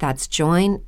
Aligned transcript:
That's 0.00 0.28
joinmidi.com. 0.28 0.82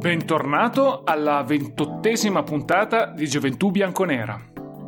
Bentornato 0.00 1.02
alla 1.04 1.42
ventottesima 1.42 2.42
puntata 2.42 3.06
di 3.06 3.26
Gioventù 3.26 3.70
Bianconera. 3.70 4.38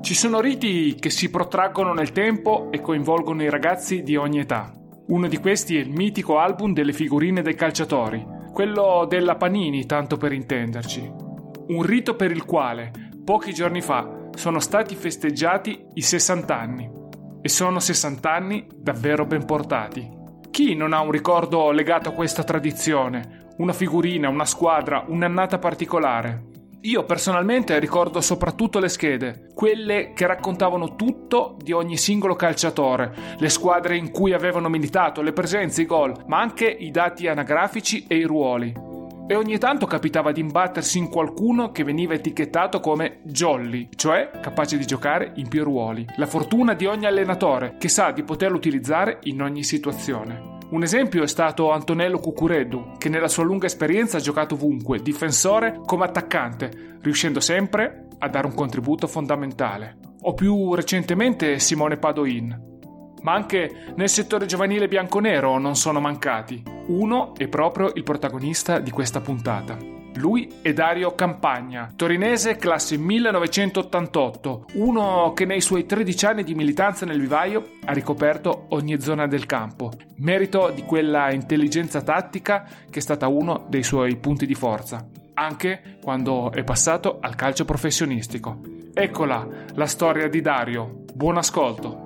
Ci 0.03 0.13
sono 0.13 0.41
riti 0.41 0.95
che 0.97 1.09
si 1.09 1.31
protraggono 1.31 1.95
nel 1.95 2.13
tempo 2.13 2.71
e 2.71 2.83
coinvolgono 2.83 3.43
i 3.43 3.49
ragazzi 3.49 4.03
di 4.03 4.15
ogni 4.15 4.41
età. 4.41 4.75
Uno 5.07 5.27
di 5.27 5.39
questi 5.39 5.79
è 5.79 5.81
il 5.81 5.89
mitico 5.89 6.39
album 6.39 6.75
delle 6.75 6.93
figurine 6.93 7.41
dei 7.41 7.55
calciatori, 7.55 8.41
quello 8.53 9.07
della 9.09 9.37
Panini, 9.37 9.87
tanto 9.87 10.17
per 10.17 10.33
intenderci. 10.33 11.13
Un 11.69 11.83
rito 11.83 12.15
per 12.17 12.31
il 12.31 12.45
quale, 12.45 12.91
pochi 13.25 13.53
giorni 13.53 13.81
fa, 13.81 14.29
sono 14.35 14.61
stati 14.61 14.95
festeggiati 14.95 15.87
i 15.95 16.03
60 16.03 16.59
anni. 16.59 16.91
E 17.41 17.49
sono 17.49 17.81
60 17.81 18.31
anni 18.31 18.67
davvero 18.77 19.25
ben 19.25 19.45
portati. 19.45 20.09
Chi 20.51 20.75
non 20.75 20.93
ha 20.93 21.01
un 21.01 21.11
ricordo 21.11 21.71
legato 21.71 22.11
a 22.11 22.13
questa 22.13 22.45
tradizione? 22.45 23.41
una 23.63 23.73
figurina, 23.73 24.29
una 24.29 24.45
squadra, 24.45 25.05
un'annata 25.07 25.59
particolare. 25.59 26.51
Io 26.85 27.05
personalmente 27.05 27.79
ricordo 27.79 28.21
soprattutto 28.21 28.81
le 28.81 28.89
schede, 28.89 29.51
quelle 29.55 30.13
che 30.15 30.27
raccontavano 30.27 30.97
tutto 30.97 31.57
di 31.63 31.71
ogni 31.71 31.97
singolo 31.97 32.35
calciatore, 32.35 33.37
le 33.39 33.49
squadre 33.51 33.97
in 33.97 34.11
cui 34.11 34.33
avevano 34.33 34.69
militato, 34.69 35.23
le 35.23 35.33
presenze, 35.33 35.83
i 35.83 35.87
gol, 35.87 36.25
ma 36.27 36.41
anche 36.41 36.67
i 36.67 36.91
dati 36.91 37.29
anagrafici 37.29 38.07
e 38.09 38.17
i 38.17 38.25
ruoli. 38.25 38.75
E 39.29 39.35
ogni 39.37 39.59
tanto 39.59 39.87
capitava 39.87 40.33
di 40.33 40.41
imbattersi 40.41 40.99
in 40.99 41.09
qualcuno 41.09 41.71
che 41.71 41.85
veniva 41.85 42.15
etichettato 42.15 42.81
come 42.81 43.21
jolly, 43.23 43.89
cioè 43.95 44.31
capace 44.43 44.77
di 44.77 44.85
giocare 44.85 45.35
in 45.37 45.47
più 45.47 45.63
ruoli. 45.63 46.05
La 46.17 46.27
fortuna 46.27 46.75
di 46.75 46.87
ogni 46.87 47.07
allenatore 47.07 47.77
che 47.79 47.89
sa 47.89 48.11
di 48.11 48.25
poterlo 48.25 48.57
utilizzare 48.57 49.19
in 49.23 49.41
ogni 49.41 49.63
situazione. 49.63 50.52
Un 50.73 50.83
esempio 50.83 51.23
è 51.23 51.29
stato 51.29 51.71
Antonello 51.71 52.19
Cucureddu, 52.19 52.95
che 52.97 53.11
nella 53.11 53.29
sua 53.29 53.45
lunga 53.45 53.67
esperienza 53.67 54.17
ha 54.17 54.21
giocato 54.21 54.55
ovunque, 54.55 55.03
difensore 55.03 55.83
come 55.85 56.07
attaccante, 56.07 56.97
riuscendo 57.03 57.41
sempre 57.41 58.07
a 58.19 58.29
dare 58.31 58.47
un 58.47 58.55
contributo 58.55 59.07
fondamentale. 59.07 59.99
O 60.23 60.33
più 60.33 60.75
recentemente 60.75 61.59
Simone 61.59 61.99
Padoin. 61.99 62.71
Ma 63.21 63.35
anche 63.35 63.93
nel 63.97 64.09
settore 64.09 64.47
giovanile 64.47 64.89
bianconero 64.89 65.59
non 65.59 65.77
sono 65.77 66.01
mancati. 66.01 66.63
Uno 66.87 67.35
è 67.37 67.49
proprio 67.49 67.93
il 67.95 68.03
protagonista 68.03 68.79
di 68.79 68.91
questa 68.91 69.21
puntata. 69.21 70.02
Lui 70.17 70.59
è 70.61 70.73
Dario 70.73 71.15
Campagna, 71.15 71.91
torinese 71.97 72.57
classe 72.57 72.99
1988, 72.99 74.67
uno 74.75 75.33
che 75.35 75.47
nei 75.47 75.61
suoi 75.63 75.87
13 75.87 76.27
anni 76.27 76.45
di 76.45 76.55
militanza 76.55 77.07
nel 77.07 77.19
vivaio 77.19 77.71
ha 77.85 77.93
ricoperto 77.93 78.67
ogni 78.71 79.01
zona 79.01 79.27
del 79.27 79.47
campo, 79.47 79.91
merito 80.17 80.71
di 80.75 80.85
quella 80.85 81.33
intelligenza 81.33 82.03
tattica 82.03 82.67
che 82.91 82.99
è 82.99 83.03
stata 83.03 83.27
uno 83.29 83.65
dei 83.69 83.83
suoi 83.83 84.17
punti 84.17 84.45
di 84.45 84.55
forza, 84.55 85.07
anche 85.35 85.99
quando 86.03 86.53
è 86.53 86.63
passato 86.63 87.19
al 87.21 87.35
calcio 87.35 87.65
professionistico. 87.65 88.61
Eccola 88.93 89.49
la 89.75 89.87
storia 89.87 90.29
di 90.29 90.43
Dario. 90.43 91.05
Buon 91.15 91.39
ascolto 91.39 92.02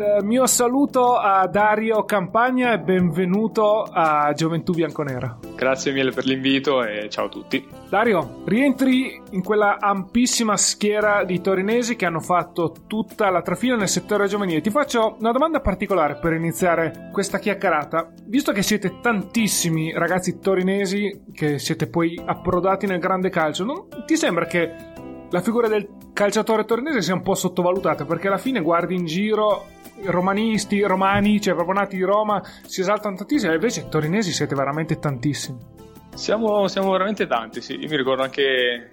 il 0.00 0.24
mio 0.24 0.46
saluto 0.46 1.16
a 1.16 1.46
Dario 1.46 2.04
Campagna 2.04 2.72
e 2.72 2.78
benvenuto 2.78 3.82
a 3.82 4.32
Gioventù 4.32 4.72
Bianconera. 4.72 5.38
Grazie 5.54 5.92
mille 5.92 6.10
per 6.10 6.24
l'invito 6.24 6.82
e 6.82 7.08
ciao 7.10 7.26
a 7.26 7.28
tutti. 7.28 7.66
Dario, 7.88 8.42
rientri 8.46 9.20
in 9.32 9.42
quella 9.42 9.76
ampissima 9.78 10.56
schiera 10.56 11.24
di 11.24 11.42
torinesi 11.42 11.96
che 11.96 12.06
hanno 12.06 12.20
fatto 12.20 12.74
tutta 12.86 13.28
la 13.28 13.42
trafila 13.42 13.76
nel 13.76 13.88
settore 13.88 14.26
giovanile. 14.26 14.62
Ti 14.62 14.70
faccio 14.70 15.16
una 15.18 15.32
domanda 15.32 15.60
particolare 15.60 16.18
per 16.18 16.32
iniziare 16.32 17.10
questa 17.12 17.38
chiacchierata. 17.38 18.12
Visto 18.24 18.52
che 18.52 18.62
siete 18.62 19.00
tantissimi 19.02 19.92
ragazzi 19.92 20.38
torinesi 20.38 21.24
che 21.32 21.58
siete 21.58 21.88
poi 21.88 22.18
approdati 22.24 22.86
nel 22.86 23.00
grande 23.00 23.28
calcio, 23.28 23.64
non 23.64 23.86
ti 24.06 24.16
sembra 24.16 24.46
che 24.46 25.08
la 25.30 25.40
figura 25.40 25.68
del 25.68 25.88
calciatore 26.12 26.64
torinese 26.64 27.02
sia 27.02 27.14
un 27.14 27.22
po' 27.22 27.34
sottovalutata 27.34 28.04
perché 28.04 28.26
alla 28.26 28.38
fine 28.38 28.60
guardi 28.60 28.94
in 28.94 29.06
giro 29.06 29.66
romanisti, 30.04 30.80
romani, 30.82 31.40
cioè 31.40 31.54
proprio 31.54 31.74
nati 31.74 31.96
di 31.96 32.02
Roma, 32.02 32.42
si 32.66 32.80
esaltano 32.80 33.16
tantissimo, 33.16 33.52
e 33.52 33.56
invece 33.56 33.88
torinesi 33.88 34.32
siete 34.32 34.54
veramente 34.54 34.98
tantissimi. 34.98 35.58
Siamo, 36.14 36.68
siamo 36.68 36.90
veramente 36.90 37.26
tanti, 37.26 37.60
sì. 37.60 37.74
Io 37.74 37.88
mi 37.88 37.96
ricordo 37.96 38.22
anche 38.22 38.88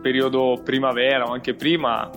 periodo 0.00 0.60
primavera 0.62 1.24
o 1.24 1.32
anche 1.32 1.54
prima, 1.54 2.10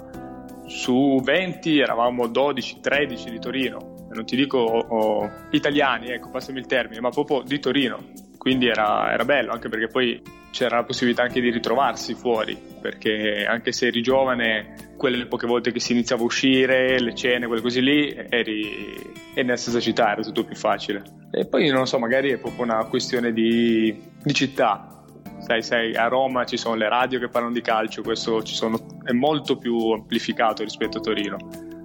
su 0.68 1.20
20 1.24 1.80
eravamo 1.80 2.26
12-13 2.26 3.30
di 3.30 3.40
Torino. 3.40 3.92
Non 4.12 4.26
ti 4.26 4.36
dico 4.36 4.58
oh, 4.60 5.30
italiani, 5.52 6.12
ecco, 6.12 6.30
passami 6.30 6.60
il 6.60 6.68
termine, 6.68 7.02
ma 7.02 7.10
proprio 7.10 7.42
di 7.42 7.60
Torino. 7.60 7.98
Quindi 8.38 8.68
era, 8.68 9.12
era 9.12 9.26
bello, 9.26 9.52
anche 9.52 9.70
perché 9.70 9.88
poi 9.88 10.22
c'era 10.54 10.78
la 10.78 10.84
possibilità 10.84 11.24
anche 11.24 11.42
di 11.42 11.50
ritrovarsi 11.50 12.14
fuori, 12.14 12.56
perché 12.80 13.44
anche 13.44 13.72
se 13.72 13.88
eri 13.88 14.04
giovane, 14.04 14.94
quelle 14.96 15.26
poche 15.26 15.48
volte 15.48 15.72
che 15.72 15.80
si 15.80 15.94
iniziava 15.94 16.22
a 16.22 16.26
uscire, 16.26 17.00
le 17.00 17.16
cene, 17.16 17.48
quelle 17.48 17.62
cose 17.62 17.82
lì, 17.82 18.14
eri, 18.30 18.96
eri 19.34 19.58
stessa 19.58 19.80
città, 19.80 20.12
era 20.12 20.22
tutto 20.22 20.46
più 20.46 20.56
facile. 20.56 21.02
E 21.32 21.48
poi 21.48 21.70
non 21.70 21.88
so, 21.88 21.98
magari 21.98 22.30
è 22.30 22.38
proprio 22.38 22.66
una 22.66 22.86
questione 22.86 23.34
di, 23.34 24.00
di 24.24 24.34
città. 24.34 25.04
Sai, 25.40 25.64
sai, 25.64 25.96
a 25.96 26.08
Roma 26.08 26.46
ci 26.46 26.56
sono 26.56 26.76
le 26.76 26.88
radio 26.88 27.20
che 27.20 27.30
parlano 27.30 27.56
di 27.56 27.62
calcio, 27.62 28.04
questo 28.04 28.46
sono, 28.46 28.80
è 29.04 29.12
molto 29.12 29.58
più 29.58 29.90
amplificato 29.90 30.62
rispetto 30.62 31.00
a 31.00 31.02
Torino. 31.02 31.38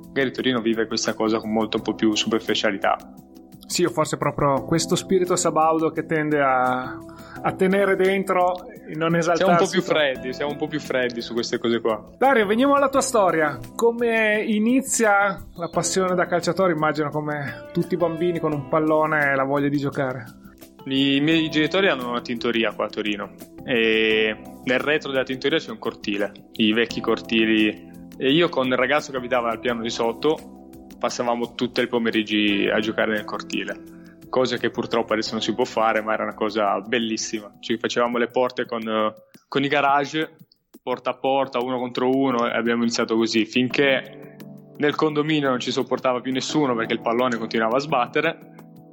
Magari 0.08 0.30
Torino 0.30 0.60
vive 0.60 0.86
questa 0.86 1.14
cosa 1.14 1.38
con 1.38 1.50
molto 1.50 1.78
un 1.78 1.82
po' 1.82 1.94
più 1.94 2.14
superficialità. 2.14 2.98
Sì, 3.66 3.84
o 3.84 3.90
forse 3.90 4.18
proprio 4.18 4.64
questo 4.64 4.94
spirito 4.94 5.36
sabaudo 5.36 5.90
che 5.90 6.06
tende 6.06 6.40
a, 6.40 6.98
a 7.42 7.52
tenere 7.52 7.96
dentro 7.96 8.66
e 8.68 8.94
non 8.94 9.14
esaltarsi. 9.16 9.44
Siamo 9.44 9.52
un 9.52 9.64
po' 9.64 9.70
più 9.70 9.82
freddi, 9.82 10.32
siamo 10.32 10.50
un 10.52 10.56
po' 10.56 10.66
più 10.66 10.80
freddi 10.80 11.20
su 11.20 11.34
queste 11.34 11.58
cose 11.58 11.80
qua. 11.80 12.10
Dario, 12.16 12.46
veniamo 12.46 12.74
alla 12.74 12.88
tua 12.88 13.00
storia. 13.00 13.58
Come 13.74 14.42
inizia 14.46 15.44
la 15.54 15.68
passione 15.68 16.14
da 16.14 16.26
calciatore? 16.26 16.72
Immagino 16.72 17.10
come 17.10 17.68
tutti 17.72 17.94
i 17.94 17.96
bambini 17.96 18.38
con 18.38 18.52
un 18.52 18.68
pallone 18.68 19.32
e 19.32 19.34
la 19.34 19.44
voglia 19.44 19.68
di 19.68 19.78
giocare. 19.78 20.24
I 20.84 21.20
miei 21.20 21.48
genitori 21.50 21.88
hanno 21.88 22.08
una 22.08 22.22
tintoria 22.22 22.72
qua 22.72 22.86
a 22.86 22.88
Torino 22.88 23.34
e 23.64 24.34
nel 24.64 24.78
retro 24.78 25.10
della 25.10 25.24
tintoria 25.24 25.58
c'è 25.58 25.70
un 25.70 25.78
cortile, 25.78 26.32
i 26.52 26.72
vecchi 26.72 27.00
cortili. 27.00 27.86
E 28.16 28.32
io 28.32 28.48
con 28.48 28.66
il 28.66 28.76
ragazzo 28.76 29.10
che 29.10 29.18
abitava 29.18 29.50
al 29.50 29.60
piano 29.60 29.82
di 29.82 29.90
sotto 29.90 30.56
passavamo 30.98 31.54
tutti 31.54 31.80
i 31.80 31.86
pomeriggi 31.86 32.68
a 32.68 32.80
giocare 32.80 33.12
nel 33.12 33.24
cortile, 33.24 33.76
cosa 34.28 34.56
che 34.56 34.70
purtroppo 34.70 35.12
adesso 35.12 35.32
non 35.32 35.42
si 35.42 35.54
può 35.54 35.64
fare, 35.64 36.02
ma 36.02 36.12
era 36.12 36.22
una 36.22 36.34
cosa 36.34 36.80
bellissima. 36.80 37.56
Ci 37.60 37.78
facevamo 37.78 38.18
le 38.18 38.28
porte 38.28 38.66
con, 38.66 38.82
con 39.48 39.64
i 39.64 39.68
garage, 39.68 40.36
porta 40.82 41.10
a 41.10 41.14
porta, 41.14 41.62
uno 41.62 41.78
contro 41.78 42.10
uno, 42.10 42.46
e 42.46 42.56
abbiamo 42.56 42.82
iniziato 42.82 43.16
così, 43.16 43.44
finché 43.44 44.36
nel 44.78 44.94
condominio 44.94 45.48
non 45.48 45.60
ci 45.60 45.70
sopportava 45.70 46.20
più 46.20 46.32
nessuno 46.32 46.74
perché 46.74 46.92
il 46.92 47.00
pallone 47.00 47.36
continuava 47.36 47.76
a 47.76 47.80
sbattere 47.80 48.38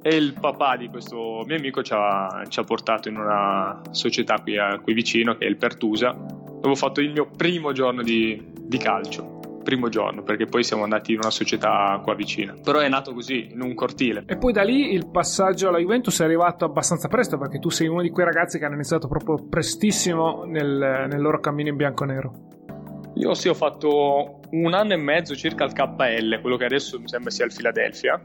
e 0.02 0.14
il 0.14 0.34
papà 0.38 0.76
di 0.76 0.88
questo 0.88 1.42
mio 1.46 1.56
amico 1.56 1.82
ci 1.82 1.92
ha, 1.94 2.44
ci 2.48 2.60
ha 2.60 2.64
portato 2.64 3.08
in 3.08 3.16
una 3.16 3.80
società 3.90 4.40
qui, 4.40 4.58
a, 4.58 4.78
qui, 4.80 4.94
vicino 4.94 5.36
che 5.36 5.46
è 5.46 5.48
il 5.48 5.56
Pertusa 5.56 6.10
dove 6.10 6.70
ho 6.70 6.74
fatto 6.74 7.00
il 7.00 7.12
mio 7.12 7.28
primo 7.36 7.72
giorno 7.72 8.02
di, 8.02 8.52
di 8.52 8.78
calcio 8.78 9.35
primo 9.66 9.88
giorno 9.88 10.22
perché 10.22 10.46
poi 10.46 10.62
siamo 10.62 10.84
andati 10.84 11.12
in 11.12 11.18
una 11.18 11.30
società 11.30 12.00
qua 12.02 12.14
vicina 12.14 12.54
però 12.62 12.78
è 12.78 12.88
nato 12.88 13.12
così 13.12 13.48
in 13.50 13.60
un 13.60 13.74
cortile. 13.74 14.22
E 14.26 14.36
poi 14.36 14.52
da 14.52 14.62
lì 14.62 14.92
il 14.92 15.10
passaggio 15.10 15.68
alla 15.68 15.78
Juventus 15.78 16.20
è 16.20 16.24
arrivato 16.24 16.64
abbastanza 16.64 17.08
presto 17.08 17.36
perché 17.36 17.58
tu 17.58 17.68
sei 17.68 17.88
uno 17.88 18.02
di 18.02 18.10
quei 18.10 18.24
ragazzi 18.24 18.58
che 18.58 18.64
hanno 18.64 18.74
iniziato 18.74 19.08
proprio 19.08 19.44
prestissimo 19.48 20.44
nel, 20.44 21.06
nel 21.10 21.20
loro 21.20 21.40
cammino 21.40 21.70
in 21.70 21.76
bianco-nero 21.76 22.54
io 23.16 23.32
sì 23.34 23.48
ho 23.48 23.54
fatto 23.54 24.40
un 24.50 24.74
anno 24.74 24.92
e 24.92 24.96
mezzo 24.96 25.34
circa 25.34 25.64
al 25.64 25.72
KL 25.72 26.40
quello 26.40 26.56
che 26.56 26.66
adesso 26.66 27.00
mi 27.00 27.08
sembra 27.08 27.30
sia 27.30 27.46
il 27.46 27.52
Philadelphia. 27.54 28.22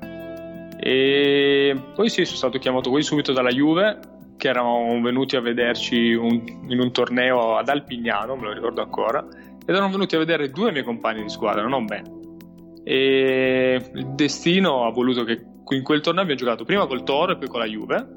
E 0.78 1.82
poi 1.96 2.10
sì 2.10 2.26
sono 2.26 2.38
stato 2.38 2.58
chiamato 2.58 2.90
poi 2.90 3.02
subito 3.02 3.32
dalla 3.32 3.52
Juve 3.52 4.00
che 4.36 4.50
erano 4.50 5.00
venuti 5.02 5.36
a 5.36 5.40
vederci 5.40 6.14
un, 6.14 6.44
in 6.68 6.80
un 6.80 6.92
torneo 6.92 7.58
ad 7.58 7.70
Alpignano 7.70 8.36
me 8.36 8.46
lo 8.46 8.54
ricordo 8.54 8.82
ancora 8.82 9.24
ed 9.64 9.76
erano 9.76 9.92
venuti 9.92 10.16
a 10.16 10.20
vedere 10.20 10.50
due 10.50 10.72
miei 10.72 10.84
compagni 10.84 11.24
di 11.24 11.30
squadra, 11.30 11.68
non 11.68 11.86
me. 11.86 12.02
E 12.84 13.92
il 13.94 14.08
destino 14.16 14.86
ha 14.86 14.92
voluto 14.92 15.24
che 15.24 15.46
in 15.70 15.84
quel 15.84 16.02
torneo 16.02 16.24
abbiamo 16.24 16.40
giocato 16.40 16.64
prima 16.66 16.88
col 16.88 17.04
Toro 17.04 17.34
e 17.34 17.38
poi 17.38 17.48
con 17.48 17.60
la 17.60 17.66
Juve. 17.66 18.08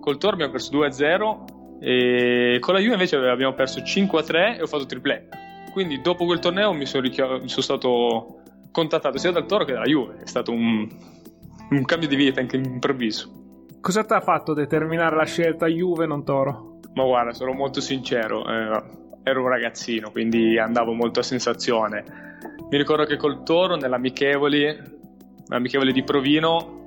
Col 0.00 0.18
Toro 0.18 0.34
abbiamo 0.34 0.52
perso 0.52 0.76
2-0 0.76 1.80
e 1.80 2.58
con 2.60 2.74
la 2.74 2.80
Juve 2.80 2.92
invece 2.92 3.16
abbiamo 3.16 3.54
perso 3.54 3.80
5-3 3.80 4.58
e 4.58 4.62
ho 4.62 4.66
fatto 4.66 4.86
triplete. 4.86 5.28
Quindi 5.72 6.00
dopo 6.00 6.24
quel 6.24 6.38
torneo 6.38 6.72
mi 6.72 6.86
sono, 6.86 7.02
richiam- 7.02 7.40
mi 7.40 7.48
sono 7.48 7.62
stato 7.62 8.42
contattato 8.70 9.18
sia 9.18 9.32
dal 9.32 9.46
Toro 9.46 9.64
che 9.64 9.72
dalla 9.72 9.86
Juve. 9.86 10.18
È 10.22 10.26
stato 10.26 10.52
un, 10.52 10.86
un 11.70 11.84
cambio 11.84 12.08
di 12.08 12.16
vita 12.16 12.40
anche 12.40 12.56
improvviso. 12.56 13.42
Cosa 13.80 14.04
ti 14.04 14.12
ha 14.12 14.20
fatto 14.20 14.54
determinare 14.54 15.16
la 15.16 15.24
scelta 15.24 15.66
Juve 15.66 16.06
non 16.06 16.24
Toro? 16.24 16.78
Ma 16.94 17.04
guarda, 17.04 17.32
sono 17.32 17.52
molto 17.52 17.80
sincero. 17.80 18.46
Eh, 18.46 19.02
ero 19.24 19.42
un 19.42 19.48
ragazzino, 19.48 20.10
quindi 20.10 20.58
andavo 20.58 20.92
molto 20.92 21.20
a 21.20 21.22
sensazione. 21.24 22.04
Mi 22.70 22.76
ricordo 22.76 23.04
che 23.04 23.16
col 23.16 23.42
Toro 23.42 23.74
nell'amichevoli, 23.74 24.78
l'amichevole 25.48 25.92
di 25.92 26.04
Provino, 26.04 26.82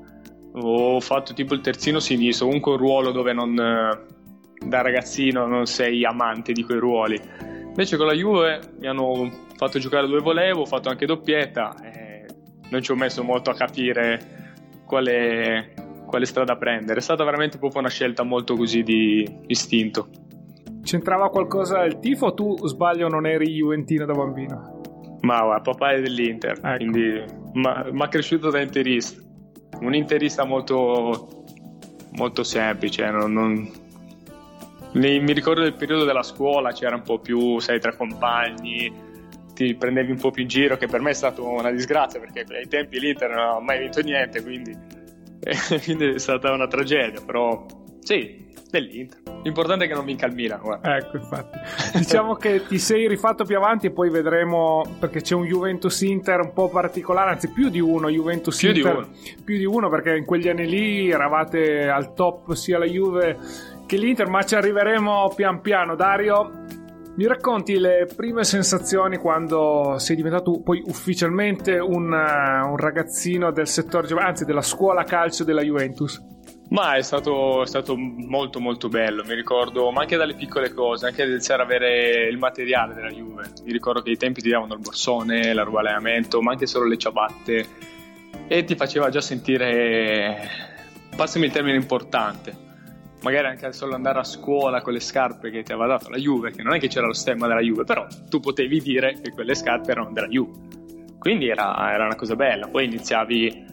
ho 0.54 1.00
fatto 1.00 1.34
tipo 1.34 1.54
il 1.54 1.62
terzino 1.62 2.00
sinistro, 2.00 2.45
comunque 2.45 2.72
un 2.74 2.78
ruolo 2.78 3.12
dove 3.12 3.34
non, 3.34 3.56
da 3.56 4.81
ragazzino 4.81 5.45
non 5.48 5.66
sei 5.66 6.06
amante 6.06 6.54
di 6.54 6.63
quei 6.63 6.80
ruoli. 6.80 7.19
Invece 7.42 7.98
con 7.98 8.06
la 8.06 8.13
Juve 8.13 8.60
mi 8.80 8.88
hanno 8.88 9.30
fatto 9.56 9.80
giocare 9.80 10.07
dove 10.07 10.22
volevo, 10.22 10.62
ho 10.62 10.66
fatto 10.66 10.89
anche 10.89 11.06
doppietta 11.06 11.75
e 11.84 12.25
non 12.69 12.81
ci 12.81 12.92
ho 12.92 12.95
messo 12.95 13.24
molto 13.24 13.50
a 13.50 13.56
capire 13.56 14.54
quale, 14.86 15.74
quale 16.06 16.25
strada 16.25 16.56
prendere. 16.56 17.00
È 17.00 17.04
stata 17.04 17.24
veramente 17.24 17.57
proprio 17.57 17.81
una 17.81 17.89
scelta 17.89 18.24
molto 18.24 18.56
così 18.56 18.84
di 18.84 19.28
istinto. 19.48 20.10
C'entrava 20.88 21.30
qualcosa 21.30 21.84
il 21.84 22.00
tifo 22.00 22.28
o 22.28 22.34
tu 22.34 22.66
sbaglio 22.66 23.10
non 23.10 23.28
eri 23.28 23.51
juventino 23.51 24.06
da 24.06 24.13
bambino? 24.13 25.18
Ma 25.19 25.42
guarda, 25.42 25.60
papà 25.60 25.92
è 25.92 26.01
dell'Inter, 26.01 26.62
ecco. 26.63 26.75
quindi 26.78 27.24
mi 27.51 28.01
ha 28.01 28.07
cresciuto 28.07 28.50
da 28.50 28.62
interista. 28.62 29.22
Un 29.81 29.94
interista 29.94 30.45
molto, 30.45 31.44
molto 32.12 32.44
semplice, 32.44 33.12
non, 33.12 33.34
non... 33.34 33.69
Mi, 34.94 35.34
ricordo 35.34 35.62
del 35.62 35.74
periodo 35.74 36.06
della 36.06 36.24
scuola, 36.24 36.72
c'era 36.72 36.95
un 36.95 37.01
po' 37.01 37.19
più, 37.19 37.60
sei, 37.60 37.81
tra 37.81 37.94
compagni, 37.94 38.89
ti 39.54 39.75
prendevi 39.75 40.12
un 40.12 40.19
po' 40.19 40.31
più 40.31 40.44
in 40.44 40.48
giro, 40.48 40.78
che 40.78 40.88
per 40.88 41.01
me 41.01 41.10
è 41.10 41.13
stata 41.13 41.42
una 41.42 41.69
disgrazia 41.69 42.22
perché 42.22 42.45
ai 42.48 42.68
tempi 42.69 42.98
l'Inter 42.98 43.30
non 43.30 43.39
ha 43.39 43.60
mai 43.60 43.80
vinto 43.80 44.00
niente, 44.00 44.42
quindi, 44.42 44.74
quindi 45.84 46.13
è 46.13 46.18
stata 46.18 46.54
una 46.54 46.68
tragedia, 46.68 47.19
però 47.25 47.66
sì, 48.07 48.45
dell'Inter. 48.69 49.19
L'importante 49.44 49.83
è 49.83 49.88
che 49.89 49.94
non 49.94 50.06
vinca 50.06 50.27
il 50.27 50.33
Milan. 50.33 50.62
Guarda. 50.62 50.95
Ecco, 50.95 51.18
infatti. 51.18 51.57
diciamo 52.00 52.36
che 52.36 52.65
ti 52.65 52.80
sei 52.80 53.06
rifatto 53.06 53.44
più 53.44 53.57
avanti 53.57 53.88
e 53.88 53.92
poi 53.92 54.09
vedremo 54.09 54.81
perché 54.98 55.19
c'è 55.19 55.36
un 55.36 55.44
Juventus 55.44 56.00
Inter 56.00 56.39
un 56.39 56.54
po' 56.54 56.69
particolare, 56.69 57.31
anzi 57.31 57.51
più 57.51 57.68
di 57.68 57.81
uno 57.81 58.07
Juventus 58.07 58.57
più 58.57 58.69
Inter. 58.69 58.94
Di 58.94 58.98
uno. 58.98 59.07
Più 59.44 59.57
di 59.57 59.65
uno 59.65 59.89
perché 59.89 60.15
in 60.15 60.24
quegli 60.24 60.48
anni 60.48 60.69
lì 60.69 61.09
eravate 61.09 61.89
al 61.89 62.13
top 62.13 62.54
sia 62.54 62.77
la 62.77 62.86
Juve 62.86 63.38
che 63.86 63.98
l'Inter, 63.98 64.30
ma 64.30 64.42
ci 64.44 64.56
arriveremo 64.56 65.33
pian 65.36 65.60
piano. 65.60 65.95
Dario, 65.95 66.63
mi 67.15 67.27
racconti 67.27 67.77
le 67.77 68.07
prime 68.15 68.45
sensazioni 68.45 69.18
quando 69.18 69.95
sei 69.98 70.15
diventato 70.15 70.62
poi 70.62 70.81
ufficialmente 70.86 71.77
un, 71.77 72.13
un 72.13 72.77
ragazzino 72.77 73.51
del 73.51 73.68
settore, 73.68 74.07
anzi 74.18 74.45
della 74.45 74.62
scuola 74.62 75.03
calcio 75.03 75.44
della 75.44 75.62
Juventus? 75.62 76.36
Ma 76.69 76.96
è 76.96 77.02
stato, 77.02 77.64
è 77.64 77.66
stato, 77.68 77.96
molto 77.96 78.60
molto 78.60 78.90
bello, 78.90 79.24
mi 79.24 79.36
ricordo, 79.36 79.90
ma 79.92 80.02
anche 80.02 80.18
dalle 80.18 80.34
piccole 80.34 80.74
cose, 80.74 81.08
anche 81.08 81.24
iniziare 81.24 81.62
a 81.62 81.66
avere 81.66 82.28
il 82.28 82.38
materiale 82.38 82.94
della 82.94 83.10
Juve. 83.10 83.52
Mi 83.64 83.72
ricordo 83.72 84.02
che 84.02 84.10
ai 84.10 84.18
tempi 84.18 84.42
ti 84.42 84.50
davano 84.50 84.74
il 84.74 84.81
borsone, 84.81 85.54
la 85.54 85.64
ruba 85.64 85.80
allenamento, 85.80 86.42
ma 86.42 86.52
anche 86.52 86.66
solo 86.66 86.86
le 86.86 86.98
ciabatte 86.98 87.96
e 88.48 88.64
ti 88.64 88.75
faceva 88.75 89.10
già 89.10 89.22
sentire, 89.22 90.50
passami 91.16 91.46
il 91.46 91.52
termine 91.52 91.75
importante, 91.75 92.56
magari 93.22 93.48
anche 93.48 93.72
solo 93.74 93.96
andare 93.96 94.20
a 94.20 94.24
scuola 94.24 94.81
con 94.81 94.94
le 94.94 95.00
scarpe 95.00 95.50
che 95.50 95.63
ti 95.63 95.72
aveva 95.74 95.88
dato 95.88 96.10
la 96.10 96.18
Juve, 96.18 96.52
che 96.52 96.63
non 96.63 96.74
è 96.74 96.80
che 96.80 96.88
c'era 96.88 97.08
lo 97.08 97.13
stemma 97.13 97.48
della 97.48 97.62
Juve, 97.62 97.84
però 97.84 98.06
tu 98.30 98.40
potevi 98.40 98.81
dire 98.81 99.20
che 99.22 99.31
quelle 99.31 99.54
scarpe 99.54 99.92
erano 99.92 100.12
della 100.12 100.28
Juve. 100.28 100.75
Quindi 101.20 101.50
era, 101.50 101.92
era 101.92 102.06
una 102.06 102.16
cosa 102.16 102.36
bella, 102.36 102.68
poi 102.68 102.86
iniziavi 102.86 103.66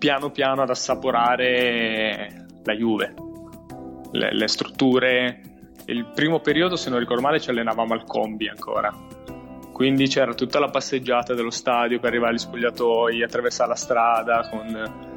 piano 0.00 0.30
piano 0.30 0.62
ad 0.62 0.70
assaporare 0.70 2.46
la 2.64 2.72
Juve, 2.72 3.14
le, 4.12 4.34
le 4.34 4.48
strutture. 4.48 5.42
Il 5.84 6.10
primo 6.14 6.40
periodo, 6.40 6.76
se 6.76 6.88
non 6.88 6.98
ricordo 6.98 7.22
male, 7.22 7.38
ci 7.38 7.50
allenavamo 7.50 7.92
al 7.92 8.04
combi 8.04 8.48
ancora. 8.48 8.92
Quindi 9.72 10.08
c'era 10.08 10.32
tutta 10.32 10.58
la 10.58 10.70
passeggiata 10.70 11.34
dello 11.34 11.50
stadio 11.50 12.00
per 12.00 12.08
arrivare 12.08 12.32
agli 12.32 12.38
spogliatoi, 12.38 13.22
attraversare 13.22 13.68
la 13.68 13.76
strada 13.76 14.48
con 14.48 15.08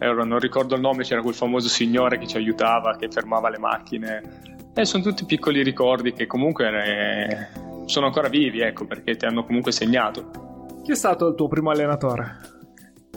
Ora 0.00 0.24
non 0.24 0.40
ricordo 0.40 0.74
il 0.74 0.80
nome, 0.80 1.04
c'era 1.04 1.22
quel 1.22 1.34
famoso 1.34 1.68
signore 1.68 2.18
che 2.18 2.26
ci 2.26 2.36
aiutava, 2.36 2.96
che 2.96 3.08
fermava 3.08 3.48
le 3.48 3.58
macchine. 3.58 4.40
E 4.74 4.84
sono 4.84 5.02
tutti 5.02 5.24
piccoli 5.24 5.62
ricordi 5.62 6.12
che 6.12 6.26
comunque 6.26 6.66
eh, 6.66 7.48
sono 7.84 8.06
ancora 8.06 8.28
vivi, 8.28 8.60
ecco, 8.60 8.84
perché 8.84 9.14
ti 9.16 9.26
hanno 9.26 9.44
comunque 9.44 9.70
segnato. 9.70 10.80
Chi 10.82 10.90
è 10.90 10.96
stato 10.96 11.28
il 11.28 11.34
tuo 11.36 11.46
primo 11.46 11.70
allenatore? 11.70 12.51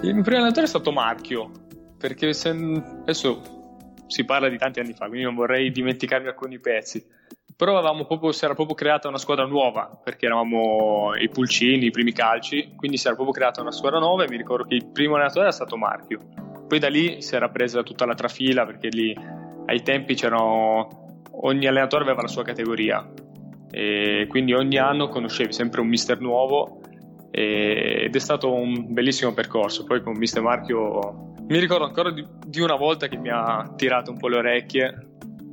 Il 0.06 0.13
mio 0.13 0.22
primo 0.22 0.38
allenatore 0.38 0.68
è 0.68 0.69
stato 0.69 0.92
Marchio, 0.92 1.50
perché 1.98 2.31
se, 2.34 2.50
adesso 2.50 3.42
si 4.06 4.24
parla 4.24 4.50
di 4.50 4.57
tanti 4.60 4.80
anni 4.80 4.94
fa, 4.94 5.07
quindi 5.07 5.25
non 5.25 5.34
vorrei 5.34 5.72
dimenticarmi 5.72 6.28
alcuni 6.28 6.60
pezzi. 6.60 7.04
Però 7.57 7.81
proprio, 8.06 8.31
si 8.31 8.46
era 8.46 8.54
proprio 8.54 8.75
creata 8.75 9.07
una 9.07 9.18
squadra 9.18 9.48
nuova, 9.48 10.00
perché 10.04 10.28
eravamo 10.28 11.15
i 11.15 11.27
pulcini, 11.27 11.86
i 11.86 11.89
primi 11.89 12.12
calci, 12.12 12.74
quindi 12.75 12.98
si 12.98 13.08
era 13.08 13.15
proprio 13.15 13.36
creata 13.36 13.62
una 13.62 13.72
squadra 13.72 13.98
nuova 13.98 14.25
e 14.25 14.30
mi 14.30 14.38
ricordo 14.38 14.65
che 14.65 14.75
il 14.75 14.86
primo 14.86 15.15
allenatore 15.15 15.46
era 15.46 15.51
stato 15.51 15.75
Marchio. 15.75 16.20
Poi 16.68 16.77
da 16.77 16.88
lì 16.88 17.24
si 17.24 17.34
era 17.34 17.50
presa 17.50 17.82
tutta 17.82 18.06
la 18.06 18.13
trafila, 18.13 18.63
perché 18.63 18.89
lì 18.89 19.12
ai 19.65 19.82
tempi 19.82 20.13
c'erano... 20.13 21.24
ogni 21.41 21.65
allenatore 21.65 22.03
aveva 22.03 22.22
la 22.22 22.27
sua 22.27 22.44
categoria, 22.44 23.12
e 23.72 24.27
quindi 24.30 24.53
ogni 24.53 24.77
anno 24.77 25.08
conoscevi 25.08 25.51
sempre 25.51 25.82
un 25.82 25.88
mister 25.88 26.20
nuovo 26.20 26.82
ed 27.38 28.15
è 28.15 28.20
stato 28.20 28.54
un 28.54 28.94
bellissimo 28.94 29.34
percorso. 29.34 29.84
Poi 29.84 30.01
con 30.01 30.13
Mister 30.15 30.42
Marchio 30.42 31.34
mi 31.48 31.60
ricordo 31.60 31.84
ancora 31.84 32.10
di, 32.12 32.25
di, 32.48 32.62
una 32.62 32.75
volta 32.75 33.08
che 33.08 33.18
mi 33.18 33.30
ha 33.30 33.74
tirato 33.75 34.12
un 34.12 34.18
po' 34.18 34.30
le 34.30 34.38
orecchie 34.38 35.08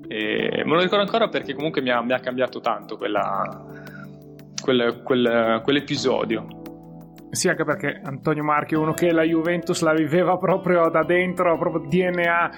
e 0.06 0.62
me 0.64 0.74
lo 0.74 0.80
ricordo 0.80 1.02
ancora 1.02 1.28
perché 1.28 1.54
comunque 1.54 1.82
mi 1.82 1.90
ha, 1.90 2.00
mi 2.00 2.12
ha 2.12 2.20
cambiato 2.20 2.60
tanto 2.60 2.96
quella, 2.96 3.64
quel, 4.62 5.00
quel, 5.02 5.60
quell'episodio. 5.64 6.46
Sì, 7.30 7.48
anche 7.48 7.64
perché 7.64 8.00
Antonio 8.04 8.44
Marchio 8.44 8.78
è 8.78 8.82
uno 8.82 8.92
che 8.92 9.10
la 9.10 9.24
Juventus 9.24 9.82
la 9.82 9.92
viveva 9.92 10.36
proprio 10.36 10.88
da 10.88 11.02
dentro, 11.02 11.58
proprio 11.58 11.88
DNA 11.88 12.50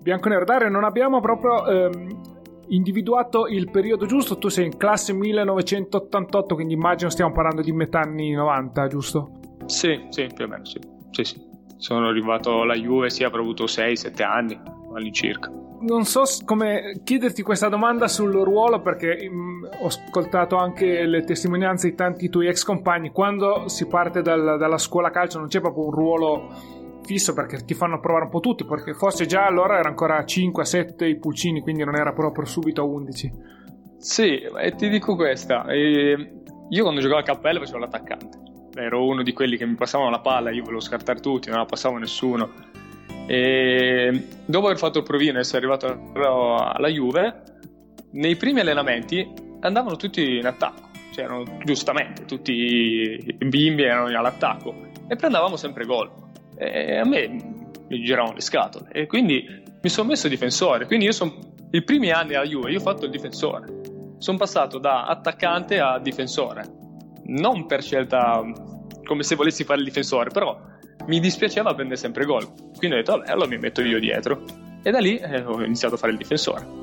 bianco-nero. 0.00 0.44
Dario, 0.44 0.70
non 0.70 0.84
abbiamo 0.84 1.20
proprio 1.20 1.66
ehm, 1.66 2.21
individuato 2.74 3.46
il 3.46 3.70
periodo 3.70 4.06
giusto, 4.06 4.38
tu 4.38 4.48
sei 4.48 4.66
in 4.66 4.76
classe 4.76 5.12
1988, 5.12 6.54
quindi 6.54 6.74
immagino 6.74 7.10
stiamo 7.10 7.32
parlando 7.32 7.62
di 7.62 7.72
metà 7.72 8.00
anni 8.00 8.32
90, 8.32 8.86
giusto? 8.88 9.30
Sì, 9.66 10.06
sì, 10.08 10.28
più 10.34 10.44
o 10.44 10.48
meno, 10.48 10.64
sì. 10.64 10.78
sì, 11.10 11.24
sì. 11.24 11.50
Sono 11.76 12.08
arrivato 12.08 12.60
alla 12.60 12.74
Juve, 12.74 13.10
sì, 13.10 13.24
avrò 13.24 13.40
avuto 13.40 13.64
6-7 13.64 14.22
anni 14.22 14.58
all'incirca. 14.94 15.50
Non 15.80 16.04
so 16.04 16.22
come 16.44 17.00
chiederti 17.02 17.42
questa 17.42 17.68
domanda 17.68 18.06
sul 18.06 18.30
ruolo 18.30 18.80
perché 18.80 19.28
mm, 19.28 19.64
ho 19.80 19.86
ascoltato 19.86 20.56
anche 20.56 21.04
le 21.06 21.24
testimonianze 21.24 21.90
di 21.90 21.96
tanti 21.96 22.28
tuoi 22.28 22.46
ex 22.46 22.62
compagni. 22.62 23.10
Quando 23.10 23.66
si 23.66 23.88
parte 23.88 24.22
dal, 24.22 24.58
dalla 24.58 24.78
scuola 24.78 25.10
calcio 25.10 25.38
non 25.38 25.48
c'è 25.48 25.60
proprio 25.60 25.86
un 25.86 25.90
ruolo 25.90 26.48
fisso 27.02 27.34
perché 27.34 27.64
ti 27.64 27.74
fanno 27.74 28.00
provare 28.00 28.24
un 28.24 28.30
po' 28.30 28.40
tutti, 28.40 28.64
perché 28.64 28.94
forse 28.94 29.26
già 29.26 29.46
allora 29.46 29.78
era 29.78 29.88
ancora 29.88 30.24
5 30.24 30.62
a 30.62 30.66
7 30.66 31.06
i 31.06 31.18
pulcini, 31.18 31.60
quindi 31.60 31.84
non 31.84 31.96
era 31.96 32.12
proprio 32.12 32.44
subito 32.44 32.82
a 32.82 32.84
11. 32.84 33.32
Sì, 33.98 34.40
e 34.40 34.74
ti 34.74 34.88
dico 34.88 35.14
questa, 35.14 35.64
e 35.66 36.42
io 36.68 36.82
quando 36.82 37.00
giocavo 37.00 37.20
a 37.20 37.24
cappello 37.24 37.60
facevo 37.60 37.78
l'attaccante, 37.78 38.38
ero 38.74 39.06
uno 39.06 39.22
di 39.22 39.32
quelli 39.32 39.56
che 39.56 39.66
mi 39.66 39.74
passavano 39.74 40.10
la 40.10 40.20
palla, 40.20 40.50
io 40.50 40.62
volevo 40.62 40.80
scartare 40.80 41.20
tutti, 41.20 41.48
non 41.50 41.58
la 41.58 41.66
passavo 41.66 41.98
nessuno. 41.98 42.50
E 43.26 44.26
dopo 44.44 44.66
aver 44.66 44.78
fatto 44.78 44.98
il 44.98 45.04
provino 45.04 45.36
e 45.36 45.40
essere 45.40 45.58
arrivato 45.58 46.10
alla 46.14 46.88
Juve, 46.88 47.42
nei 48.12 48.34
primi 48.36 48.60
allenamenti 48.60 49.32
andavano 49.60 49.94
tutti 49.96 50.38
in 50.38 50.46
attacco, 50.46 50.88
c'erano 51.12 51.44
giustamente 51.62 52.24
tutti 52.24 52.52
i 52.52 53.36
bimbi 53.44 53.84
erano 53.84 54.06
all'attacco 54.06 54.74
e 55.06 55.14
prendevamo 55.14 55.56
sempre 55.56 55.84
gol. 55.84 56.10
E 56.56 56.96
a 56.96 57.04
me 57.04 57.28
mi 57.88 58.02
giravano 58.02 58.34
le 58.34 58.40
scatole 58.40 58.90
e 58.92 59.06
quindi 59.06 59.44
mi 59.82 59.88
sono 59.88 60.08
messo 60.08 60.28
difensore. 60.28 60.86
Quindi 60.86 61.06
io 61.06 61.12
sono 61.12 61.34
i 61.70 61.82
primi 61.82 62.10
anni 62.10 62.34
alla 62.34 62.46
Juve, 62.46 62.70
io 62.70 62.78
ho 62.78 62.82
fatto 62.82 63.04
il 63.04 63.10
difensore. 63.10 63.80
Sono 64.18 64.38
passato 64.38 64.78
da 64.78 65.06
attaccante 65.06 65.80
a 65.80 65.98
difensore. 65.98 66.64
Non 67.24 67.66
per 67.66 67.82
scelta 67.82 68.42
come 69.04 69.22
se 69.22 69.34
volessi 69.34 69.64
fare 69.64 69.80
il 69.80 69.84
difensore, 69.84 70.30
però 70.30 70.58
mi 71.06 71.18
dispiaceva 71.18 71.74
prendere 71.74 71.98
sempre 71.98 72.24
gol. 72.24 72.46
Quindi 72.76 72.96
ho 72.96 73.00
detto, 73.00 73.16
vabbè, 73.16 73.30
allora 73.30 73.48
mi 73.48 73.58
metto 73.58 73.82
io 73.82 73.98
dietro. 73.98 74.44
E 74.82 74.90
da 74.90 74.98
lì 74.98 75.16
eh, 75.16 75.42
ho 75.42 75.62
iniziato 75.62 75.94
a 75.94 75.98
fare 75.98 76.12
il 76.12 76.18
difensore. 76.18 76.80